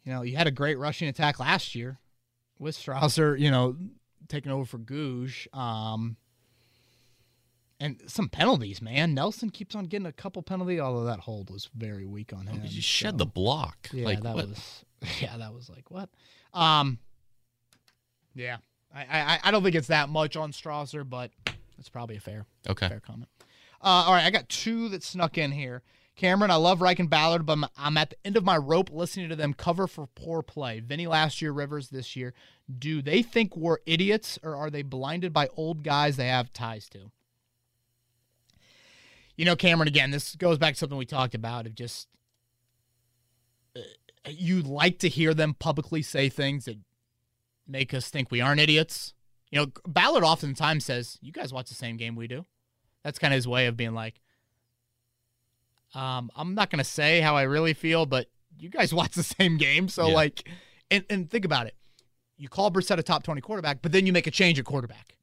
you 0.05 0.13
know, 0.13 0.23
you 0.23 0.37
had 0.37 0.47
a 0.47 0.51
great 0.51 0.79
rushing 0.79 1.09
attack 1.09 1.41
last 1.41 1.75
year 1.75 1.99
with 2.59 2.77
Strausser, 2.77 3.39
you 3.39 3.51
know, 3.51 3.77
taking 4.29 4.53
over 4.53 4.67
for 4.67 4.79
Gouge. 4.79 5.49
Um 5.55 6.17
and 7.81 8.03
some 8.07 8.29
penalties, 8.29 8.83
man. 8.83 9.15
Nelson 9.15 9.51
keeps 9.51 9.75
on 9.75 9.85
getting 9.85 10.07
a 10.07 10.13
couple 10.13 10.43
penalties, 10.43 10.81
although 10.81 11.05
that 11.05 11.21
hold 11.21 11.49
was 11.49 11.71
very 11.75 12.05
weak 12.05 12.33
on 12.33 12.49
him. 12.49 12.61
You 12.63 12.69
just 12.69 12.89
shed 12.89 13.13
so- 13.13 13.19
the 13.19 13.27
block. 13.27 13.89
Yeah, 13.93 14.05
like 14.05 14.23
that 14.23 14.35
what? 14.35 14.49
was 14.49 14.85
yeah, 15.21 15.37
that 15.37 15.55
was 15.55 15.69
like 15.69 15.91
what? 15.91 16.09
Um 16.53 16.99
Yeah. 18.35 18.59
I, 18.95 19.03
I 19.03 19.39
I 19.45 19.51
don't 19.51 19.63
think 19.63 19.75
it's 19.75 19.89
that 19.89 20.09
much 20.09 20.37
on 20.37 20.53
Strausser, 20.53 21.09
but 21.09 21.31
it's 21.79 21.89
probably 21.89 22.17
a 22.17 22.21
fair 22.21 22.47
okay. 22.69 22.89
Fair 22.89 23.01
comment. 23.01 23.29
Uh, 23.81 24.05
all 24.07 24.13
right, 24.13 24.25
I 24.25 24.31
got 24.31 24.49
two 24.49 24.89
that 24.89 25.05
snuck 25.05 25.39
in 25.39 25.53
here. 25.53 25.83
Cameron, 26.17 26.51
I 26.51 26.57
love 26.57 26.81
Reich 26.83 26.99
and 26.99 27.09
Ballard, 27.09 27.47
but 27.47 27.53
I'm, 27.53 27.67
I'm 27.77 27.97
at 27.97 28.11
the 28.11 28.17
end 28.25 28.37
of 28.37 28.45
my 28.45 28.57
rope 28.57 28.91
listening 28.93 29.29
to 29.29 29.37
them 29.37 29.55
cover 29.55 29.87
for 29.87 30.09
poor 30.09 30.43
play. 30.43 30.81
Vinny 30.81 31.07
last 31.07 31.41
year, 31.41 31.53
Rivers 31.53 31.91
this 31.91 32.17
year. 32.17 32.35
Do 32.77 33.01
they 33.01 33.23
think 33.23 33.57
we're 33.57 33.79
idiots 33.87 34.37
or 34.43 34.57
are 34.57 34.69
they 34.69 34.83
blinded 34.83 35.33
by 35.33 35.47
old 35.57 35.85
guys 35.85 36.17
they 36.17 36.27
have 36.27 36.53
ties 36.53 36.89
to? 36.89 37.13
You 39.37 39.45
know, 39.45 39.55
Cameron, 39.55 39.87
again, 39.87 40.11
this 40.11 40.35
goes 40.35 40.59
back 40.59 40.75
to 40.75 40.79
something 40.81 40.99
we 40.99 41.07
talked 41.07 41.37
about 41.37 41.67
of 41.67 41.77
just 41.77 42.09
uh, 43.77 43.81
you 44.27 44.63
like 44.63 44.99
to 45.01 45.09
hear 45.09 45.35
them 45.35 45.55
publicly 45.55 46.03
say 46.03 46.29
things 46.29 46.65
that 46.67 46.79
make 47.67 47.93
us 47.95 48.09
think 48.11 48.31
we 48.31 48.41
aren't 48.41 48.61
idiots. 48.61 49.15
You 49.51 49.61
know, 49.61 49.67
Ballard 49.87 50.25
oftentimes 50.25 50.85
says, 50.85 51.19
"You 51.21 51.33
guys 51.33 51.53
watch 51.53 51.69
the 51.69 51.75
same 51.75 51.97
game 51.97 52.15
we 52.17 52.27
do." 52.29 52.45
That's 53.03 53.19
kind 53.19 53.33
of 53.33 53.37
his 53.37 53.49
way 53.49 53.67
of 53.67 53.77
being 53.77 53.95
like, 53.95 54.21
um, 55.95 56.31
"I'm 56.37 56.55
not 56.55 56.71
gonna 56.71 56.85
say 56.85 57.21
how 57.21 57.37
I 57.37 57.43
really 57.43 57.75
feel, 57.75 58.07
but 58.07 58.29
you 58.59 58.69
guys 58.69 58.93
watch 58.95 59.13
the 59.15 59.23
same 59.23 59.57
game, 59.57 59.89
so 59.89 60.09
Yeah. 60.09 60.15
like." 60.15 60.49
And 60.91 61.05
and 61.11 61.31
think 61.31 61.45
about 61.45 61.67
it. 61.67 61.75
You 62.37 62.49
call 62.49 62.71
Brissett 62.71 62.99
a 62.99 63.03
top 63.03 63.23
twenty 63.23 63.41
quarterback, 63.41 63.83
but 63.83 63.93
then 63.93 64.07
you 64.07 64.13
make 64.13 64.27
a 64.27 64.31
change 64.31 64.59
at 64.59 64.65
quarterback. 64.65 65.17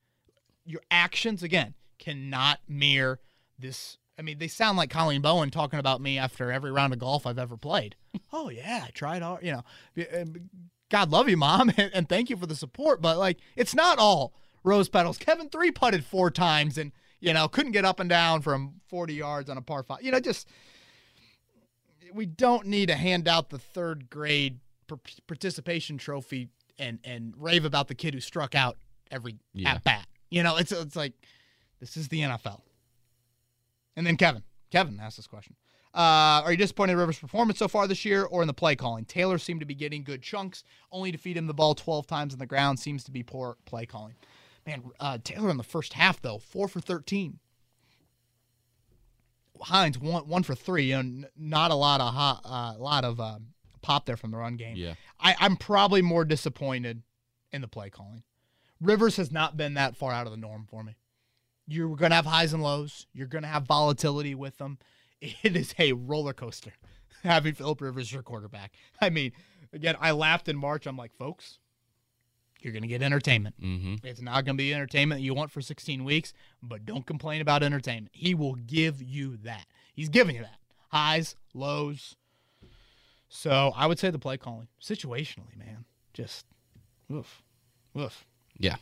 Your 0.66 0.82
actions 0.92 1.44
again 1.44 1.74
cannot 2.00 2.60
mirror 2.68 3.20
this. 3.58 3.98
I 4.18 4.22
mean, 4.22 4.38
they 4.38 4.48
sound 4.48 4.78
like 4.78 4.90
Colleen 4.90 5.22
Bowen 5.22 5.50
talking 5.52 5.80
about 5.80 6.00
me 6.02 6.18
after 6.18 6.52
every 6.52 6.72
round 6.72 6.94
of 6.94 7.00
golf 7.00 7.26
I've 7.28 7.40
ever 7.40 7.58
played. 7.58 7.96
oh 8.34 8.50
yeah, 8.50 8.84
I 8.88 8.90
tried 8.92 9.22
hard. 9.22 9.44
You 9.44 9.54
know, 9.54 9.64
uh, 10.02 10.26
God 10.90 11.10
love 11.12 11.28
you, 11.28 11.38
mom, 11.38 11.70
and, 11.78 11.92
and 11.94 12.10
thank 12.10 12.30
you 12.30 12.38
for 12.38 12.46
the 12.46 12.56
support. 12.56 13.02
But 13.02 13.18
like, 13.18 13.40
it's 13.56 13.76
not 13.76 13.98
all 14.00 14.34
rose 14.64 14.90
petals. 14.90 15.18
Kevin 15.18 15.50
three 15.50 15.72
putted 15.72 16.06
four 16.06 16.32
times 16.32 16.78
and 16.78 16.92
you 17.20 17.34
know 17.34 17.48
couldn't 17.48 17.72
get 17.74 17.86
up 17.86 18.00
and 18.00 18.10
down 18.10 18.42
from 18.42 18.76
40 18.90 19.14
yards 19.16 19.50
on 19.50 19.58
a 19.58 19.62
par 19.62 19.84
five. 19.84 20.02
You 20.02 20.12
know, 20.12 20.20
just 20.20 20.48
we 22.14 22.26
don't 22.26 22.68
need 22.68 22.88
to 22.88 22.96
hand 22.96 23.28
out 23.28 23.50
the 23.50 23.60
third 23.60 24.10
grade 24.10 24.60
participation 25.28 25.98
trophy 25.98 26.50
and 26.78 27.00
and 27.04 27.34
rave 27.38 27.66
about 27.66 27.88
the 27.88 27.96
kid 27.96 28.14
who 28.14 28.20
struck 28.20 28.56
out 28.56 28.78
every 29.12 29.36
Yeah. 29.54 29.74
at 29.74 29.84
bat. 29.84 30.08
You 30.30 30.44
know, 30.44 30.58
it's 30.58 30.72
it's 30.72 30.96
like 30.96 31.14
this 31.80 31.98
is 31.98 32.08
the 32.08 32.22
NFL. 32.22 32.62
And 33.96 34.06
then 34.06 34.18
Kevin, 34.18 34.44
Kevin 34.72 35.00
asked 35.00 35.18
this 35.18 35.28
question. 35.28 35.56
Uh, 35.94 36.42
are 36.44 36.52
you 36.52 36.58
disappointed 36.58 36.92
in 36.94 36.98
Rivers' 36.98 37.20
performance 37.20 37.58
so 37.58 37.70
far 37.70 37.88
this 37.88 38.04
year 38.04 38.24
or 38.26 38.42
in 38.42 38.48
the 38.48 38.54
play 38.54 38.76
calling? 38.76 39.06
Taylor 39.06 39.38
seemed 39.38 39.62
to 39.62 39.66
be 39.66 39.76
getting 39.76 40.04
good 40.04 40.22
chunks, 40.22 40.64
only 40.92 41.12
to 41.14 41.18
feed 41.18 41.38
him 41.38 41.48
the 41.48 41.54
ball 41.54 41.74
12 41.74 42.06
times 42.06 42.34
on 42.34 42.40
the 42.40 42.46
ground 42.46 42.80
seems 42.80 43.06
to 43.06 43.12
be 43.12 43.24
poor 43.24 43.56
play 43.66 43.86
calling. 43.86 44.16
Man, 44.68 44.84
uh, 45.00 45.20
Taylor 45.24 45.50
in 45.50 45.58
the 45.58 45.64
first 45.64 45.94
half, 45.94 46.22
though, 46.22 46.38
four 46.40 46.68
for 46.68 46.82
13. 46.82 47.40
Hines, 49.62 49.98
one, 49.98 50.28
one 50.28 50.44
for 50.44 50.54
three. 50.54 50.86
You 50.86 50.96
know, 50.96 51.00
n- 51.00 51.26
not 51.38 51.72
a 51.72 51.76
lot 51.76 52.02
of 52.02 52.14
hot, 52.14 52.42
uh, 52.44 52.78
lot 52.78 53.06
of 53.06 53.22
uh, 53.22 53.40
pop 53.82 54.06
there 54.06 54.18
from 54.18 54.32
the 54.32 54.38
run 54.38 54.58
game. 54.58 54.76
Yeah. 54.76 54.96
I, 55.18 55.36
I'm 55.40 55.56
probably 55.56 56.02
more 56.02 56.26
disappointed 56.26 57.04
in 57.54 57.62
the 57.62 57.70
play 57.70 57.90
calling. 57.90 58.24
Rivers 58.82 59.16
has 59.16 59.32
not 59.32 59.56
been 59.56 59.76
that 59.76 59.96
far 59.96 60.12
out 60.12 60.26
of 60.26 60.32
the 60.32 60.38
norm 60.38 60.66
for 60.70 60.84
me. 60.84 60.98
You're 61.68 61.96
going 61.96 62.12
to 62.12 62.16
have 62.16 62.26
highs 62.26 62.54
and 62.54 62.62
lows. 62.62 63.08
You're 63.14 63.28
going 63.28 63.42
to 63.42 63.48
have 63.48 63.64
volatility 63.64 64.36
with 64.36 64.58
them. 64.58 64.78
It 65.22 65.56
is 65.56 65.74
a 65.80 65.94
roller 65.94 66.34
coaster 66.34 66.74
having 67.24 67.54
Philip 67.54 67.82
Rivers 67.82 68.12
your 68.12 68.22
quarterback. 68.22 68.74
I 69.02 69.10
mean, 69.10 69.32
again, 69.74 69.96
I 70.00 70.12
laughed 70.12 70.50
in 70.50 70.58
March. 70.58 70.86
I'm 70.86 70.98
like, 70.98 71.16
folks, 71.16 71.58
you're 72.62 72.74
going 72.74 72.84
to 72.84 72.88
get 72.88 73.02
entertainment. 73.02 73.56
Mm-hmm. 73.62 74.06
It's 74.06 74.22
not 74.22 74.46
going 74.46 74.58
to 74.58 74.62
be 74.62 74.74
entertainment 74.74 75.20
that 75.22 75.26
you 75.26 75.34
want 75.34 75.52
for 75.52 75.62
16 75.62 76.04
weeks, 76.04 76.34
but 76.62 76.86
don't 76.86 77.06
complain 77.06 77.42
about 77.42 77.64
entertainment. 77.64 78.10
He 78.12 78.36
will 78.36 78.56
give 78.56 79.02
you 79.02 79.38
that. 79.38 79.66
He's 79.94 80.10
giving 80.10 80.36
you 80.36 80.42
that. 80.42 80.60
Highs, 80.92 81.36
lows. 81.54 82.16
So 83.30 83.72
I 83.76 83.88
would 83.88 84.00
say 84.00 84.10
the 84.10 84.20
play 84.20 84.38
calling, 84.38 84.68
situationally, 84.82 85.58
man, 85.58 85.86
just 86.14 86.46
woof, 87.10 87.44
woof. 87.94 88.26
Yeah. 88.58 88.78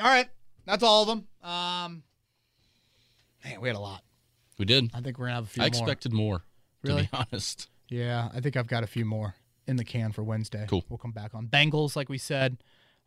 All 0.00 0.06
right, 0.06 0.28
that's 0.68 0.82
all 0.82 1.02
of 1.02 1.08
them. 1.08 1.26
Um, 1.42 2.02
man, 3.42 3.60
we 3.60 3.68
had 3.68 3.76
a 3.76 3.80
lot. 3.80 4.02
We 4.58 4.66
did. 4.66 4.90
I 4.94 5.00
think 5.00 5.18
we're 5.18 5.26
gonna 5.26 5.36
have 5.36 5.44
a 5.44 5.48
few 5.48 5.62
I 5.62 5.66
more. 5.66 5.68
expected 5.68 6.12
more. 6.12 6.42
Really? 6.82 7.04
To 7.06 7.10
be 7.10 7.16
honest. 7.32 7.68
Yeah, 7.88 8.28
I 8.34 8.40
think 8.40 8.56
I've 8.56 8.66
got 8.66 8.84
a 8.84 8.86
few 8.86 9.04
more 9.06 9.34
in 9.66 9.76
the 9.76 9.84
can 9.84 10.12
for 10.12 10.22
Wednesday. 10.22 10.66
Cool. 10.68 10.84
We'll 10.88 10.98
come 10.98 11.12
back 11.12 11.34
on 11.34 11.46
Bengals, 11.46 11.96
like 11.96 12.08
we 12.10 12.18
said. 12.18 12.58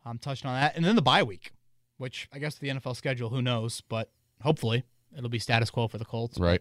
I'm 0.04 0.18
touching 0.18 0.50
on 0.50 0.60
that, 0.60 0.74
and 0.74 0.84
then 0.84 0.96
the 0.96 1.02
bye 1.02 1.22
week, 1.22 1.52
which 1.98 2.28
I 2.32 2.40
guess 2.40 2.56
the 2.56 2.68
NFL 2.68 2.96
schedule, 2.96 3.28
who 3.28 3.40
knows, 3.40 3.80
but 3.88 4.10
hopefully 4.42 4.82
it'll 5.16 5.30
be 5.30 5.38
status 5.38 5.70
quo 5.70 5.86
for 5.86 5.98
the 5.98 6.04
Colts. 6.04 6.38
Right. 6.40 6.60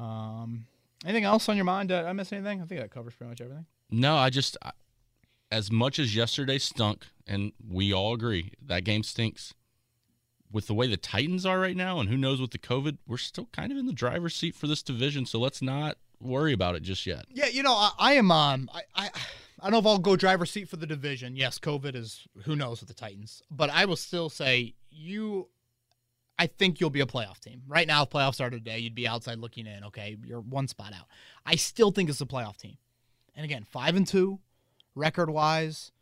Um, 0.00 0.66
anything 1.04 1.22
else 1.22 1.48
on 1.48 1.54
your 1.54 1.64
mind? 1.64 1.90
Did 1.90 2.04
I 2.04 2.12
miss 2.12 2.32
anything? 2.32 2.60
I 2.60 2.64
think 2.64 2.80
that 2.80 2.90
covers 2.90 3.14
pretty 3.14 3.30
much 3.30 3.40
everything. 3.40 3.66
No, 3.90 4.16
I 4.16 4.30
just 4.30 4.56
I, 4.62 4.72
as 5.52 5.70
much 5.70 6.00
as 6.00 6.16
yesterday 6.16 6.58
stunk, 6.58 7.06
and 7.28 7.52
we 7.70 7.92
all 7.92 8.14
agree 8.14 8.50
that 8.66 8.82
game 8.82 9.04
stinks. 9.04 9.54
With 10.52 10.66
the 10.66 10.74
way 10.74 10.86
the 10.86 10.96
Titans 10.96 11.46
are 11.46 11.58
right 11.58 11.76
now, 11.76 11.98
and 11.98 12.08
who 12.08 12.16
knows 12.16 12.40
with 12.40 12.50
the 12.50 12.58
COVID, 12.58 12.98
we're 13.06 13.16
still 13.16 13.48
kind 13.52 13.72
of 13.72 13.78
in 13.78 13.86
the 13.86 13.92
driver's 13.92 14.34
seat 14.34 14.54
for 14.54 14.66
this 14.66 14.82
division. 14.82 15.26
So 15.26 15.38
let's 15.38 15.62
not 15.62 15.96
worry 16.20 16.52
about 16.52 16.74
it 16.76 16.82
just 16.82 17.06
yet. 17.06 17.24
Yeah, 17.30 17.46
you 17.46 17.62
know, 17.62 17.74
I, 17.74 17.90
I 17.98 18.12
am. 18.14 18.30
Um, 18.30 18.70
I, 18.72 18.82
I, 18.94 19.10
I 19.60 19.64
don't 19.64 19.72
know 19.72 19.78
if 19.78 19.86
I'll 19.86 19.98
go 19.98 20.16
driver's 20.16 20.50
seat 20.50 20.68
for 20.68 20.76
the 20.76 20.86
division. 20.86 21.36
Yes, 21.36 21.58
COVID 21.58 21.94
is 21.94 22.26
who 22.44 22.56
knows 22.56 22.80
with 22.80 22.88
the 22.88 22.94
Titans, 22.94 23.42
but 23.50 23.70
I 23.70 23.84
will 23.84 23.96
still 23.96 24.28
say 24.28 24.74
you. 24.90 25.48
I 26.38 26.46
think 26.46 26.80
you'll 26.80 26.90
be 26.90 27.00
a 27.00 27.06
playoff 27.06 27.38
team. 27.38 27.62
Right 27.68 27.86
now, 27.86 28.02
if 28.02 28.10
playoffs 28.10 28.34
started 28.34 28.64
today, 28.64 28.78
you'd 28.78 28.94
be 28.94 29.06
outside 29.06 29.38
looking 29.38 29.66
in. 29.66 29.84
Okay, 29.84 30.16
you're 30.24 30.40
one 30.40 30.66
spot 30.66 30.92
out. 30.92 31.06
I 31.46 31.56
still 31.56 31.90
think 31.90 32.10
it's 32.10 32.20
a 32.20 32.26
playoff 32.26 32.56
team. 32.56 32.78
And 33.34 33.44
again, 33.44 33.64
five 33.64 33.96
and 33.96 34.06
two, 34.06 34.40
record 34.94 35.30
wise. 35.30 35.92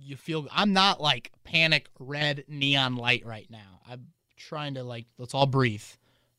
You 0.00 0.16
feel 0.16 0.46
I'm 0.52 0.72
not 0.72 1.00
like 1.00 1.32
panic 1.44 1.88
red 1.98 2.44
neon 2.48 2.96
light 2.96 3.24
right 3.24 3.50
now. 3.50 3.80
I'm 3.88 4.08
trying 4.36 4.74
to 4.74 4.84
like 4.84 5.06
let's 5.18 5.34
all 5.34 5.46
breathe. 5.46 5.84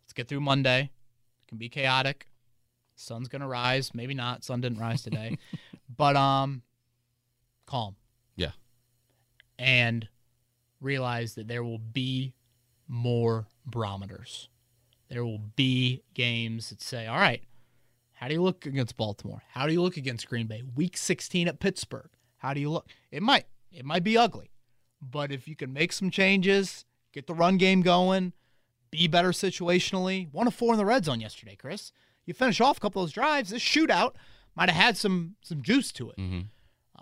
Let's 0.03 0.13
get 0.13 0.27
through 0.27 0.41
Monday. 0.41 0.91
It 1.43 1.47
can 1.47 1.57
be 1.57 1.69
chaotic. 1.69 2.27
Sun's 2.95 3.27
gonna 3.27 3.47
rise. 3.47 3.93
Maybe 3.93 4.13
not. 4.13 4.43
Sun 4.43 4.61
didn't 4.61 4.79
rise 4.79 5.01
today. 5.01 5.37
but 5.97 6.15
um 6.15 6.61
calm. 7.65 7.95
Yeah. 8.35 8.51
And 9.57 10.07
realize 10.81 11.35
that 11.35 11.47
there 11.47 11.63
will 11.63 11.79
be 11.79 12.33
more 12.87 13.47
barometers. 13.65 14.49
There 15.09 15.23
will 15.23 15.41
be 15.55 16.03
games 16.13 16.69
that 16.69 16.81
say, 16.81 17.07
all 17.07 17.17
right, 17.17 17.43
how 18.13 18.27
do 18.27 18.33
you 18.33 18.41
look 18.41 18.65
against 18.65 18.97
Baltimore? 18.97 19.43
How 19.51 19.67
do 19.67 19.73
you 19.73 19.81
look 19.81 19.97
against 19.97 20.27
Green 20.27 20.47
Bay? 20.47 20.63
Week 20.75 20.97
16 20.97 21.47
at 21.47 21.59
Pittsburgh. 21.59 22.09
How 22.45 22.53
do 22.53 22.59
you 22.59 22.69
look? 22.69 22.87
It 23.11 23.23
might 23.23 23.45
it 23.71 23.85
might 23.85 24.03
be 24.03 24.17
ugly. 24.17 24.51
But 25.01 25.31
if 25.31 25.47
you 25.47 25.55
can 25.55 25.73
make 25.73 25.91
some 25.91 26.11
changes, 26.11 26.85
get 27.11 27.25
the 27.25 27.33
run 27.33 27.57
game 27.57 27.81
going, 27.81 28.33
be 28.91 29.07
better 29.07 29.31
situationally. 29.31 30.31
One 30.31 30.45
of 30.45 30.53
four 30.53 30.71
in 30.71 30.77
the 30.77 30.85
red 30.85 31.05
zone 31.05 31.21
yesterday, 31.21 31.55
Chris. 31.55 31.91
You 32.25 32.35
finish 32.35 32.61
off 32.61 32.77
a 32.77 32.79
couple 32.79 33.01
of 33.01 33.07
those 33.07 33.13
drives. 33.13 33.49
This 33.49 33.63
shootout 33.63 34.13
might 34.55 34.69
have 34.69 34.79
had 34.79 34.95
some 34.95 35.37
some 35.41 35.63
juice 35.63 35.91
to 35.93 36.11
it. 36.11 36.17
Mm-hmm. 36.17 36.41
Uh, 36.95 37.01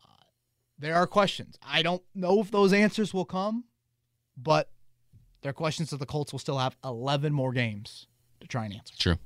there 0.79 0.95
are 0.95 1.05
questions. 1.05 1.57
I 1.61 1.81
don't 1.81 2.03
know 2.15 2.39
if 2.39 2.49
those 2.49 2.71
answers 2.71 3.13
will 3.13 3.25
come, 3.25 3.65
but 4.37 4.71
there 5.41 5.49
are 5.49 5.53
questions 5.53 5.89
that 5.89 5.97
the 5.97 6.05
Colts 6.05 6.31
will 6.31 6.39
still 6.39 6.59
have 6.59 6.77
11 6.85 7.33
more 7.33 7.51
games 7.51 8.07
to 8.39 8.47
try 8.47 8.63
and 8.63 8.75
answer. 8.75 8.93
True. 8.97 9.17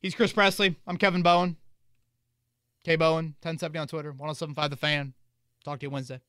He's 0.00 0.16
Chris 0.16 0.32
Presley. 0.32 0.74
I'm 0.88 0.96
Kevin 0.96 1.22
Bowen. 1.22 1.56
K 2.86 2.94
Bowen, 2.94 3.34
1070 3.42 3.80
on 3.80 3.88
Twitter, 3.88 4.10
1075 4.10 4.70
The 4.70 4.76
Fan. 4.76 5.12
Talk 5.64 5.80
to 5.80 5.86
you 5.86 5.90
Wednesday. 5.90 6.20